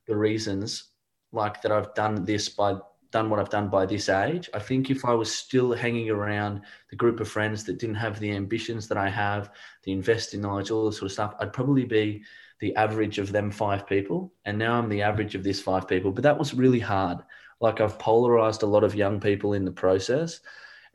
the 0.07 0.17
reasons 0.17 0.91
like 1.33 1.63
that 1.63 1.73
I've 1.73 1.95
done 1.95 2.25
this 2.25 2.51
by 2.51 2.77
done 3.13 3.29
what 3.29 3.39
I've 3.39 3.51
done 3.51 3.69
by 3.69 3.85
this 3.85 4.09
age. 4.09 4.49
I 4.55 4.59
think 4.59 4.91
if 4.91 5.05
I 5.05 5.13
was 5.13 5.33
still 5.33 5.73
hanging 5.75 6.09
around 6.09 6.63
the 6.89 6.97
group 6.97 7.21
of 7.21 7.29
friends 7.29 7.63
that 7.65 7.79
didn't 7.79 7.97
have 7.97 8.19
the 8.19 8.31
ambitions 8.33 8.89
that 8.89 8.97
I 8.97 9.11
have, 9.11 9.51
the 9.85 9.93
investing 9.93 10.41
knowledge, 10.41 10.71
all 10.71 10.87
this 10.87 10.97
sort 10.97 11.11
of 11.11 11.13
stuff, 11.13 11.35
I'd 11.39 11.53
probably 11.53 11.85
be 11.85 12.23
the 12.61 12.75
average 12.75 13.19
of 13.19 13.31
them 13.31 13.51
five 13.51 13.87
people. 13.87 14.33
And 14.47 14.57
now 14.57 14.79
I'm 14.79 14.89
the 14.89 15.03
average 15.03 15.35
of 15.35 15.45
this 15.45 15.61
five 15.61 15.87
people. 15.87 16.11
But 16.11 16.23
that 16.23 16.39
was 16.39 16.55
really 16.55 16.81
hard. 16.81 17.19
Like 17.63 17.81
I've 17.81 17.99
polarized 17.99 18.63
a 18.65 18.67
lot 18.67 18.85
of 18.85 18.95
young 18.95 19.21
people 19.21 19.55
in 19.55 19.65
the 19.65 19.71
process 19.71 20.41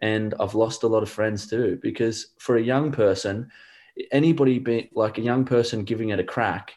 and 0.02 0.36
I've 0.40 0.54
lost 0.54 0.84
a 0.84 0.88
lot 0.88 1.02
of 1.02 1.10
friends 1.10 1.50
too. 1.50 1.80
Because 1.82 2.34
for 2.38 2.58
a 2.58 2.62
young 2.62 2.92
person, 2.92 3.50
anybody 4.12 4.60
be 4.60 4.90
like 4.94 5.18
a 5.18 5.22
young 5.22 5.46
person 5.46 5.86
giving 5.86 6.10
it 6.10 6.20
a 6.20 6.24
crack, 6.24 6.74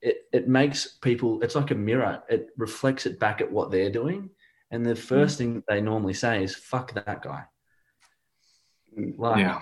it, 0.00 0.22
it 0.32 0.48
makes 0.48 0.86
people, 1.02 1.42
it's 1.42 1.56
like 1.56 1.72
a 1.72 1.74
mirror. 1.74 2.22
It 2.28 2.50
reflects 2.56 3.06
it 3.06 3.18
back 3.18 3.40
at 3.40 3.50
what 3.50 3.70
they're 3.70 3.90
doing. 3.90 4.30
And 4.70 4.86
the 4.86 4.94
first 4.94 5.34
mm. 5.34 5.38
thing 5.38 5.62
they 5.68 5.80
normally 5.80 6.14
say 6.14 6.44
is, 6.44 6.54
fuck 6.54 6.94
that 6.94 7.22
guy. 7.22 7.44
Like, 8.96 9.40
yeah. 9.40 9.60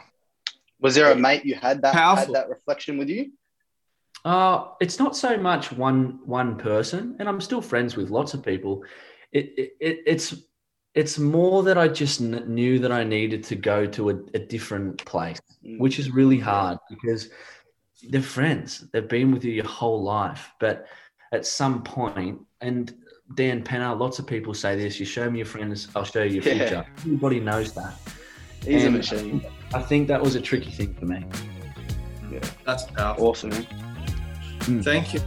Was 0.81 0.95
there 0.95 1.11
a 1.11 1.17
mate 1.17 1.45
you 1.45 1.55
had 1.55 1.81
that 1.83 1.95
Powerful. 1.95 2.35
had 2.35 2.43
that 2.43 2.51
reflection 2.51 2.99
with 2.99 3.09
you? 3.09 3.33
Uh, 4.25 4.67
it's 4.81 4.99
not 4.99 5.17
so 5.17 5.37
much 5.37 5.73
one 5.73 6.21
one 6.25 6.57
person, 6.57 7.17
and 7.19 7.29
I'm 7.29 7.41
still 7.41 7.61
friends 7.61 7.97
with 7.97 8.11
lots 8.11 8.35
of 8.35 8.45
people 8.45 8.85
it, 9.33 9.75
it, 9.81 10.03
it's 10.07 10.35
it's 10.95 11.19
more 11.19 11.63
that 11.63 11.79
I 11.79 11.89
just 11.89 12.21
knew 12.21 12.79
that 12.79 12.93
I 12.93 13.03
needed 13.03 13.43
to 13.45 13.57
go 13.57 13.87
to 13.87 14.11
a, 14.11 14.15
a 14.35 14.39
different 14.39 15.03
place, 15.07 15.41
mm. 15.65 15.79
which 15.79 15.99
is 15.99 16.11
really 16.11 16.39
hard 16.39 16.79
because 16.91 17.31
they're 18.11 18.21
friends. 18.21 18.85
They've 18.93 19.09
been 19.09 19.33
with 19.33 19.45
you 19.45 19.53
your 19.53 19.67
whole 19.67 20.03
life, 20.03 20.51
but 20.61 20.87
at 21.33 21.47
some 21.47 21.83
point, 21.83 22.41
and 22.61 22.95
Dan 23.35 23.63
Pena, 23.63 23.95
lots 23.95 24.19
of 24.19 24.27
people 24.27 24.53
say 24.53 24.77
this: 24.77 25.01
"You 25.01 25.07
show 25.07 25.31
me 25.31 25.39
your 25.39 25.47
friends, 25.47 25.89
I'll 25.97 26.05
show 26.05 26.23
you 26.23 26.41
your 26.41 26.43
future." 26.43 26.85
Everybody 26.99 27.41
knows 27.41 27.73
that. 27.73 27.95
He's 28.63 28.85
and 28.85 28.95
a 28.95 28.99
machine. 28.99 29.45
I 29.75 29.83
think 29.83 30.09
that 30.09 30.21
was 30.21 30.35
a 30.35 30.41
tricky 30.41 30.71
thing 30.71 30.95
for 30.95 31.07
me. 31.07 31.25
Yeah, 32.31 32.41
that's 32.65 32.85
powerful. 32.85 33.29
Awesome, 33.29 33.51
man. 33.51 33.67
Mm. 34.61 34.85
Thank 34.85 35.15
you. 35.15 35.21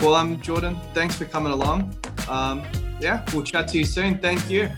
Well, 0.00 0.16
I'm 0.16 0.34
um, 0.34 0.40
Jordan. 0.40 0.76
Thanks 0.94 1.14
for 1.14 1.24
coming 1.26 1.52
along. 1.52 1.96
Um, 2.28 2.62
yeah, 3.02 3.24
we'll 3.32 3.42
chat 3.42 3.68
to 3.68 3.78
you 3.78 3.84
soon. 3.84 4.18
Thank 4.18 4.48
you. 4.48 4.70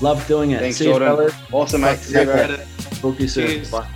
Love 0.00 0.26
doing 0.26 0.52
it. 0.52 0.60
Thanks, 0.60 0.78
See 0.78 0.86
Jordan. 0.86 1.16
You, 1.16 1.30
awesome, 1.52 1.82
mate. 1.82 1.98
See 1.98 2.18
you, 2.18 2.26
Talk 2.26 3.16
to 3.16 3.22
you 3.22 3.28
soon. 3.28 3.70
Bye. 3.70 3.88